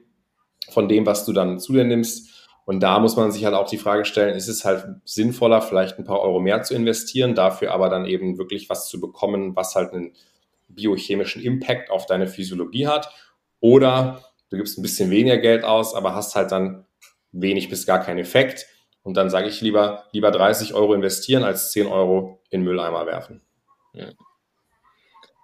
von 0.70 0.90
dem, 0.90 1.06
was 1.06 1.26
du 1.26 1.32
dann 1.32 1.60
zu 1.60 1.74
dir 1.74 1.86
nimmst? 1.86 2.30
Und 2.66 2.82
da 2.82 3.00
muss 3.00 3.16
man 3.16 3.32
sich 3.32 3.46
halt 3.46 3.56
auch 3.56 3.68
die 3.68 3.78
Frage 3.78 4.06
stellen, 4.06 4.36
ist 4.36 4.50
es 4.50 4.66
halt 4.66 4.86
sinnvoller, 5.06 5.62
vielleicht 5.62 5.98
ein 5.98 6.06
paar 6.06 6.20
Euro 6.20 6.40
mehr 6.40 6.62
zu 6.62 6.76
investieren, 6.76 7.36
dafür 7.36 7.72
aber 7.72 7.90
dann 7.90 8.06
eben 8.06 8.38
wirklich 8.38 8.70
was 8.70 8.88
zu 8.88 9.00
bekommen, 9.00 9.56
was 9.56 9.76
halt 9.76 9.94
einen 9.94 10.14
biochemischen 10.68 11.42
Impact 11.42 11.90
auf 11.90 12.06
deine 12.06 12.28
Physiologie 12.28 12.88
hat? 12.88 13.12
Oder 13.62 14.31
du 14.52 14.58
gibst 14.58 14.78
ein 14.78 14.84
bisschen 14.84 15.10
weniger 15.10 15.38
Geld 15.38 15.64
aus, 15.64 15.96
aber 15.96 16.14
hast 16.14 16.36
halt 16.36 16.52
dann 16.52 16.86
wenig 17.32 17.70
bis 17.70 17.88
gar 17.88 18.04
keinen 18.04 18.20
Effekt. 18.20 18.68
Und 19.02 19.18
dann 19.18 19.32
sage 19.32 19.48
ich 19.48 19.62
lieber, 19.62 20.06
lieber 20.12 20.30
30 20.30 20.76
Euro 20.76 20.94
investieren 20.94 21.44
als 21.44 21.72
10 21.72 21.88
Euro 21.88 22.44
in 22.52 22.62
Mülleimer 22.62 23.08
werfen. 23.08 23.42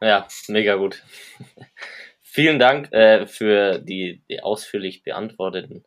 Ja, 0.02 0.28
mega 0.48 0.76
gut. 0.76 1.04
Vielen 2.22 2.60
Dank 2.60 2.94
äh, 2.94 3.26
für 3.26 3.80
die, 3.80 4.22
die, 4.30 4.42
ausführlich 4.42 5.02
beantworteten 5.02 5.86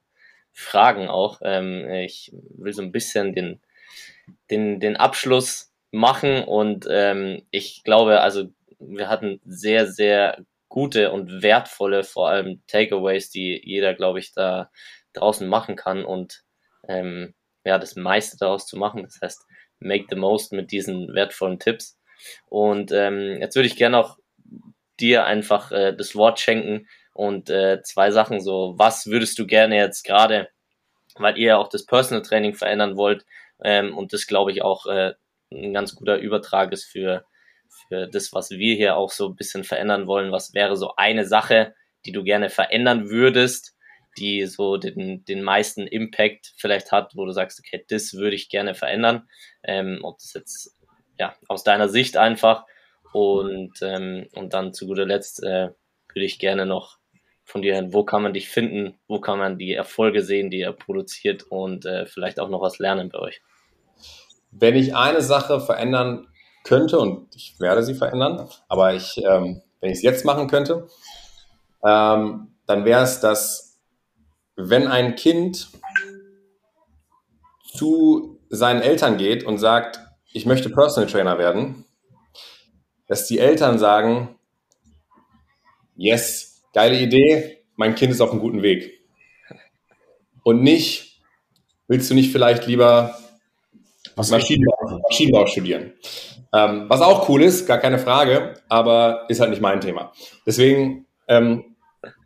Fragen 0.52 1.08
auch. 1.08 1.40
Ähm, 1.44 1.88
ich 1.90 2.32
will 2.32 2.72
so 2.72 2.82
ein 2.82 2.90
bisschen 2.90 3.34
den, 3.34 3.60
den, 4.50 4.80
den 4.80 4.96
Abschluss 4.96 5.72
machen 5.92 6.42
und 6.42 6.88
ähm, 6.90 7.42
ich 7.52 7.84
glaube, 7.84 8.20
also 8.20 8.50
wir 8.80 9.08
hatten 9.08 9.40
sehr, 9.44 9.86
sehr 9.86 10.44
gute 10.70 11.12
und 11.12 11.42
wertvolle, 11.42 12.04
vor 12.04 12.30
allem 12.30 12.62
Takeaways, 12.66 13.28
die 13.28 13.60
jeder, 13.62 13.92
glaube 13.92 14.20
ich, 14.20 14.32
da 14.32 14.70
draußen 15.12 15.46
machen 15.46 15.76
kann 15.76 16.04
und 16.04 16.44
ähm, 16.88 17.34
ja, 17.64 17.78
das 17.78 17.96
meiste 17.96 18.38
daraus 18.38 18.66
zu 18.66 18.78
machen. 18.78 19.02
Das 19.02 19.18
heißt, 19.20 19.46
make 19.80 20.06
the 20.08 20.16
most 20.16 20.52
mit 20.52 20.72
diesen 20.72 21.12
wertvollen 21.12 21.58
Tipps. 21.58 21.98
Und 22.46 22.92
ähm, 22.92 23.38
jetzt 23.40 23.56
würde 23.56 23.66
ich 23.66 23.76
gerne 23.76 23.98
auch 23.98 24.18
dir 24.98 25.24
einfach 25.24 25.72
äh, 25.72 25.94
das 25.94 26.14
Wort 26.14 26.38
schenken 26.38 26.86
und 27.14 27.50
äh, 27.50 27.82
zwei 27.82 28.10
Sachen 28.10 28.40
so, 28.40 28.74
was 28.76 29.06
würdest 29.06 29.38
du 29.38 29.46
gerne 29.46 29.76
jetzt 29.76 30.04
gerade, 30.04 30.48
weil 31.16 31.38
ihr 31.38 31.48
ja 31.48 31.56
auch 31.58 31.68
das 31.68 31.86
Personal 31.86 32.22
Training 32.22 32.54
verändern 32.54 32.96
wollt 32.96 33.24
ähm, 33.62 33.96
und 33.96 34.12
das 34.12 34.26
glaube 34.26 34.52
ich 34.52 34.62
auch 34.62 34.86
äh, 34.86 35.14
ein 35.50 35.72
ganz 35.72 35.94
guter 35.94 36.18
Übertrag 36.18 36.72
ist 36.72 36.84
für, 36.84 37.24
für 37.88 38.06
das, 38.06 38.32
was 38.32 38.50
wir 38.50 38.74
hier 38.74 38.96
auch 38.96 39.10
so 39.10 39.28
ein 39.28 39.36
bisschen 39.36 39.64
verändern 39.64 40.06
wollen. 40.06 40.32
Was 40.32 40.54
wäre 40.54 40.76
so 40.76 40.94
eine 40.96 41.26
Sache, 41.26 41.74
die 42.04 42.12
du 42.12 42.22
gerne 42.22 42.50
verändern 42.50 43.08
würdest, 43.08 43.76
die 44.18 44.46
so 44.46 44.76
den, 44.76 45.24
den 45.24 45.42
meisten 45.42 45.86
Impact 45.86 46.52
vielleicht 46.56 46.92
hat, 46.92 47.12
wo 47.14 47.24
du 47.24 47.32
sagst, 47.32 47.60
okay, 47.60 47.84
das 47.88 48.14
würde 48.14 48.36
ich 48.36 48.48
gerne 48.48 48.74
verändern. 48.74 49.28
Ähm, 49.62 50.00
ob 50.02 50.18
das 50.18 50.34
jetzt 50.34 50.76
ja 51.18 51.34
aus 51.48 51.64
deiner 51.64 51.88
Sicht 51.88 52.16
einfach 52.16 52.64
und 53.12 53.74
ähm, 53.82 54.28
und 54.34 54.54
dann 54.54 54.72
zu 54.72 54.86
guter 54.86 55.06
Letzt 55.06 55.42
äh, 55.42 55.70
würde 56.12 56.24
ich 56.24 56.38
gerne 56.38 56.66
noch 56.66 56.98
von 57.44 57.62
dir 57.62 57.74
hören, 57.74 57.92
wo 57.92 58.04
kann 58.04 58.22
man 58.22 58.32
dich 58.32 58.48
finden, 58.48 58.98
wo 59.08 59.20
kann 59.20 59.38
man 59.38 59.58
die 59.58 59.72
Erfolge 59.72 60.22
sehen, 60.22 60.50
die 60.50 60.60
ihr 60.60 60.72
produziert 60.72 61.42
und 61.44 61.84
äh, 61.84 62.06
vielleicht 62.06 62.38
auch 62.38 62.48
noch 62.48 62.62
was 62.62 62.78
lernen 62.78 63.10
bei 63.10 63.18
euch. 63.18 63.42
Wenn 64.52 64.76
ich 64.76 64.94
eine 64.94 65.20
Sache 65.20 65.60
verändern 65.60 66.26
könnte 66.64 66.98
und 66.98 67.34
ich 67.34 67.58
werde 67.58 67.82
sie 67.82 67.94
verändern, 67.94 68.48
aber 68.68 68.94
ich, 68.94 69.18
ähm, 69.18 69.62
wenn 69.80 69.90
ich 69.90 69.98
es 69.98 70.02
jetzt 70.02 70.24
machen 70.24 70.48
könnte, 70.48 70.88
ähm, 71.84 72.54
dann 72.66 72.84
wäre 72.84 73.02
es, 73.02 73.20
dass 73.20 73.80
wenn 74.56 74.86
ein 74.86 75.16
Kind 75.16 75.68
zu 77.74 78.38
seinen 78.50 78.82
Eltern 78.82 79.16
geht 79.16 79.44
und 79.44 79.58
sagt, 79.58 80.00
ich 80.32 80.46
möchte 80.46 80.70
Personal 80.70 81.08
Trainer 81.08 81.38
werden, 81.38 81.84
dass 83.06 83.26
die 83.26 83.38
Eltern 83.38 83.78
sagen, 83.78 84.38
yes, 85.96 86.62
geile 86.72 86.98
Idee, 86.98 87.64
mein 87.76 87.94
Kind 87.94 88.12
ist 88.12 88.20
auf 88.20 88.30
einem 88.30 88.40
guten 88.40 88.62
Weg. 88.62 89.00
Und 90.42 90.62
nicht, 90.62 91.20
willst 91.88 92.10
du 92.10 92.14
nicht 92.14 92.32
vielleicht 92.32 92.66
lieber 92.66 93.16
Maschinenbau, 94.16 94.79
Maschinenbau 95.10 95.46
studieren? 95.46 95.92
Ähm, 96.52 96.86
was 96.88 97.00
auch 97.00 97.28
cool 97.28 97.42
ist, 97.42 97.66
gar 97.66 97.78
keine 97.78 97.98
Frage, 97.98 98.54
aber 98.68 99.26
ist 99.28 99.40
halt 99.40 99.50
nicht 99.50 99.62
mein 99.62 99.80
Thema. 99.80 100.12
Deswegen, 100.46 101.06
ähm, 101.28 101.76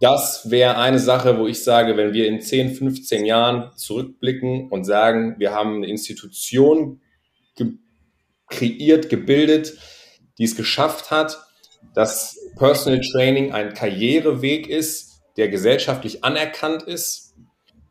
das 0.01 0.51
wäre 0.51 0.77
eine 0.77 0.99
Sache, 0.99 1.39
wo 1.39 1.47
ich 1.47 1.65
sage, 1.65 1.97
wenn 1.97 2.13
wir 2.13 2.29
in 2.29 2.41
10, 2.41 2.75
15 2.75 3.25
Jahren 3.25 3.71
zurückblicken 3.77 4.69
und 4.71 4.85
sagen, 4.85 5.35
wir 5.39 5.53
haben 5.53 5.77
eine 5.77 5.89
Institution 5.89 7.01
ge 7.57 7.73
kreiert, 8.49 9.09
gebildet, 9.09 9.75
die 10.39 10.45
es 10.45 10.55
geschafft 10.55 11.11
hat, 11.11 11.39
dass 11.95 12.39
Personal 12.57 13.01
Training 13.01 13.53
ein 13.53 13.75
Karriereweg 13.75 14.69
ist, 14.69 15.23
der 15.37 15.49
gesellschaftlich 15.49 16.23
anerkannt 16.23 16.83
ist, 16.83 17.35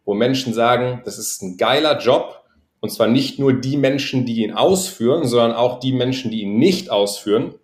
wo 0.05 0.13
Menschen 0.13 0.53
sagen, 0.53 1.01
das 1.05 1.17
ist 1.17 1.41
ein 1.41 1.57
geiler 1.57 1.99
Job, 1.99 2.42
und 2.83 2.89
zwar 2.89 3.07
nicht 3.07 3.39
nur 3.39 3.53
die 3.53 3.77
Menschen, 3.77 4.25
die 4.25 4.43
ihn 4.43 4.51
ausführen, 4.51 5.25
sondern 5.25 5.53
auch 5.53 5.79
die 5.79 5.93
Menschen, 5.93 6.31
die 6.31 6.41
ihn 6.41 6.57
nicht 6.57 6.91
ausführen, 6.91 7.55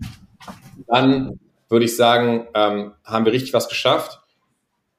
dann 0.87 1.41
würde 1.67 1.83
ich 1.83 1.97
sagen, 1.97 2.47
ähm, 2.53 2.93
haben 3.03 3.25
wir 3.25 3.33
richtig 3.33 3.53
was 3.53 3.67
geschafft. 3.67 4.21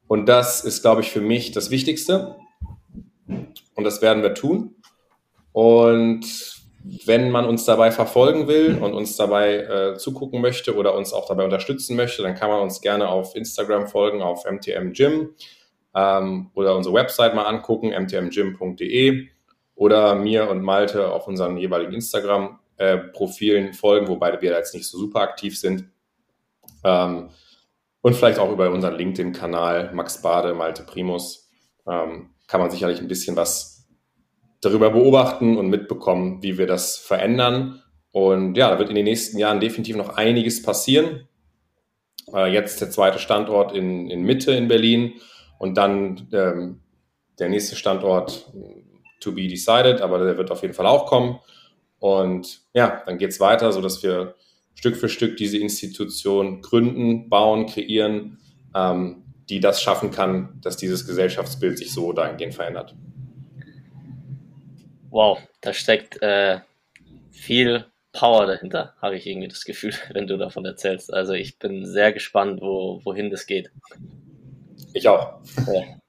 Und 0.09 0.27
das 0.27 0.63
ist, 0.63 0.83
glaube 0.83 1.01
ich, 1.01 1.11
für 1.11 1.23
mich 1.23 1.53
das 1.53 1.71
Wichtigste. 1.71 2.37
Und 3.75 3.85
das 3.85 4.03
werden 4.03 4.23
wir 4.23 4.35
tun. 4.35 4.75
Und 5.53 6.27
wenn 7.07 7.31
man 7.31 7.47
uns 7.47 7.65
dabei 7.65 7.91
verfolgen 7.91 8.47
will 8.47 8.77
und 8.79 8.93
uns 8.93 9.17
dabei 9.17 9.57
äh, 9.57 9.97
zugucken 9.97 10.43
möchte 10.43 10.77
oder 10.77 10.95
uns 10.97 11.15
auch 11.15 11.29
dabei 11.29 11.45
unterstützen 11.45 11.97
möchte, 11.97 12.23
dann 12.23 12.35
kann 12.35 12.51
man 12.51 12.61
uns 12.61 12.83
gerne 12.83 13.09
auf 13.09 13.35
Instagram 13.35 13.87
folgen, 13.87 14.21
auf 14.21 14.45
MTM 14.45 14.93
Gym 14.93 15.31
ähm, 15.95 16.51
oder 16.53 16.77
unsere 16.77 16.95
Website 16.95 17.35
mal 17.35 17.45
angucken, 17.45 17.95
mtmgym.de 17.99 19.31
oder 19.81 20.15
mir 20.15 20.51
und 20.51 20.61
Malte 20.61 21.11
auf 21.11 21.27
unseren 21.27 21.57
jeweiligen 21.57 21.95
Instagram-Profilen 21.95 23.69
äh, 23.69 23.73
folgen, 23.73 24.09
wobei 24.09 24.39
wir 24.43 24.53
jetzt 24.53 24.75
nicht 24.75 24.87
so 24.87 24.99
super 24.99 25.21
aktiv 25.21 25.59
sind. 25.59 25.89
Ähm, 26.85 27.31
und 28.03 28.15
vielleicht 28.15 28.39
auch 28.39 28.53
über 28.53 28.71
unseren 28.71 28.97
LinkedIn-Kanal 28.97 29.95
Max 29.95 30.21
Bade, 30.21 30.53
Malte 30.53 30.83
Primus, 30.83 31.51
ähm, 31.89 32.29
kann 32.47 32.61
man 32.61 32.71
sicherlich 32.71 33.01
ein 33.01 33.09
bisschen 33.09 33.37
was 33.37 33.89
darüber 34.61 34.91
beobachten 34.91 35.57
und 35.57 35.71
mitbekommen, 35.71 36.43
wie 36.43 36.59
wir 36.59 36.67
das 36.67 36.99
verändern. 36.99 37.83
Und 38.13 38.59
ja, 38.59 38.69
da 38.69 38.79
wird 38.79 38.91
in 38.91 38.97
den 38.97 39.07
nächsten 39.07 39.39
Jahren 39.39 39.61
definitiv 39.61 39.97
noch 39.97 40.11
einiges 40.11 40.63
passieren. 40.63 41.27
Äh, 42.35 42.53
jetzt 42.53 42.83
der 42.83 42.91
zweite 42.91 43.19
Standort 43.19 43.75
in, 43.75 44.11
in 44.11 44.25
Mitte 44.25 44.53
in 44.53 44.69
Berlin 44.69 45.15
und 45.59 45.79
dann 45.79 46.29
ähm, 46.35 46.83
der 47.39 47.49
nächste 47.49 47.77
Standort 47.77 48.53
to 49.21 49.33
be 49.33 49.49
decided, 49.49 50.01
aber 50.01 50.25
der 50.25 50.37
wird 50.37 50.51
auf 50.51 50.63
jeden 50.63 50.75
Fall 50.75 50.87
auch 50.87 51.07
kommen. 51.07 51.39
Und 51.99 52.63
ja, 52.73 53.03
dann 53.07 53.19
geht 53.19 53.31
es 53.31 53.41
weiter, 53.41 53.73
sodass 53.73 54.03
wir 54.03 54.35
Stück 54.75 54.97
für 54.97 55.09
Stück 55.09 55.37
diese 55.37 55.59
Institution 55.59 56.63
gründen, 56.63 57.29
bauen, 57.29 57.67
kreieren, 57.67 58.39
ähm, 58.75 59.25
die 59.49 59.61
das 59.61 59.83
schaffen 59.83 60.11
kann, 60.11 60.59
dass 60.63 60.77
dieses 60.77 61.07
Gesellschaftsbild 61.07 61.77
sich 61.77 61.93
so 61.93 62.13
dahingehend 62.13 62.55
verändert. 62.55 62.95
Wow, 65.11 65.39
da 65.61 65.73
steckt 65.73 66.23
äh, 66.23 66.61
viel 67.31 67.85
Power 68.13 68.47
dahinter, 68.47 68.95
habe 69.03 69.17
ich 69.17 69.27
irgendwie 69.27 69.49
das 69.49 69.65
Gefühl, 69.65 69.93
wenn 70.13 70.27
du 70.27 70.39
davon 70.39 70.65
erzählst. 70.65 71.13
Also 71.13 71.35
ich 71.35 71.59
bin 71.59 71.85
sehr 71.85 72.13
gespannt, 72.13 72.61
wo, 72.61 73.01
wohin 73.05 73.31
das 73.31 73.47
geht. 73.47 73.71
Ich 74.95 75.07
auch. 75.09 75.41
Ja. 75.67 76.01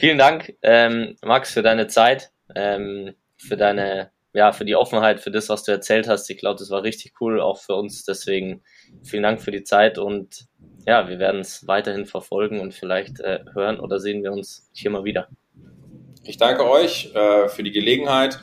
Vielen 0.00 0.16
Dank, 0.16 0.56
ähm, 0.62 1.16
Max, 1.22 1.52
für 1.52 1.60
deine 1.60 1.86
Zeit, 1.86 2.32
ähm, 2.54 3.12
für 3.36 3.58
deine, 3.58 4.10
ja, 4.32 4.50
für 4.50 4.64
die 4.64 4.74
Offenheit, 4.74 5.20
für 5.20 5.30
das, 5.30 5.50
was 5.50 5.62
du 5.64 5.72
erzählt 5.72 6.08
hast. 6.08 6.30
Ich 6.30 6.38
glaube, 6.38 6.58
das 6.58 6.70
war 6.70 6.82
richtig 6.82 7.20
cool, 7.20 7.38
auch 7.38 7.58
für 7.58 7.74
uns. 7.74 8.06
Deswegen 8.06 8.62
vielen 9.02 9.24
Dank 9.24 9.42
für 9.42 9.50
die 9.50 9.62
Zeit 9.62 9.98
und 9.98 10.46
ja, 10.86 11.06
wir 11.10 11.18
werden 11.18 11.42
es 11.42 11.66
weiterhin 11.66 12.06
verfolgen 12.06 12.60
und 12.60 12.72
vielleicht 12.72 13.20
äh, 13.20 13.40
hören 13.52 13.78
oder 13.78 14.00
sehen 14.00 14.22
wir 14.22 14.32
uns 14.32 14.70
hier 14.72 14.90
mal 14.90 15.04
wieder. 15.04 15.28
Ich 16.24 16.38
danke 16.38 16.66
euch 16.66 17.14
äh, 17.14 17.50
für 17.50 17.62
die 17.62 17.70
Gelegenheit, 17.70 18.40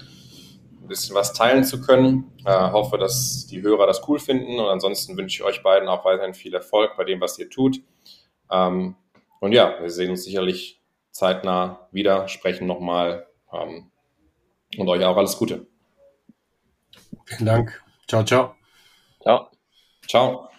ein 0.80 0.88
bisschen 0.88 1.16
was 1.16 1.34
teilen 1.34 1.64
zu 1.64 1.82
können. 1.82 2.32
Äh, 2.46 2.52
hoffe, 2.52 3.00
dass 3.00 3.48
die 3.48 3.64
Hörer 3.64 3.88
das 3.88 4.08
cool 4.08 4.20
finden 4.20 4.60
und 4.60 4.68
ansonsten 4.68 5.18
wünsche 5.18 5.42
ich 5.42 5.44
euch 5.44 5.64
beiden 5.64 5.90
auch 5.90 6.06
weiterhin 6.06 6.36
viel 6.36 6.54
Erfolg 6.54 6.92
bei 6.98 7.04
dem, 7.04 7.20
was 7.20 7.40
ihr 7.40 7.50
tut. 7.50 7.82
Ähm, 8.52 8.96
und 9.40 9.54
ja, 9.54 9.76
wir 9.82 9.90
sehen 9.90 10.12
uns 10.12 10.24
sicherlich 10.24 10.77
zeitnah 11.18 11.88
wieder, 11.92 12.28
sprechen 12.28 12.68
nochmal 12.68 13.26
ähm, 13.52 13.92
und 14.78 14.88
euch 14.88 15.04
auch 15.04 15.18
alles 15.18 15.36
Gute. 15.38 15.66
Vielen 17.26 17.46
Dank. 17.46 17.84
Ciao, 18.08 18.24
ciao. 18.24 18.56
Ciao. 19.22 19.50
Ciao. 20.08 20.50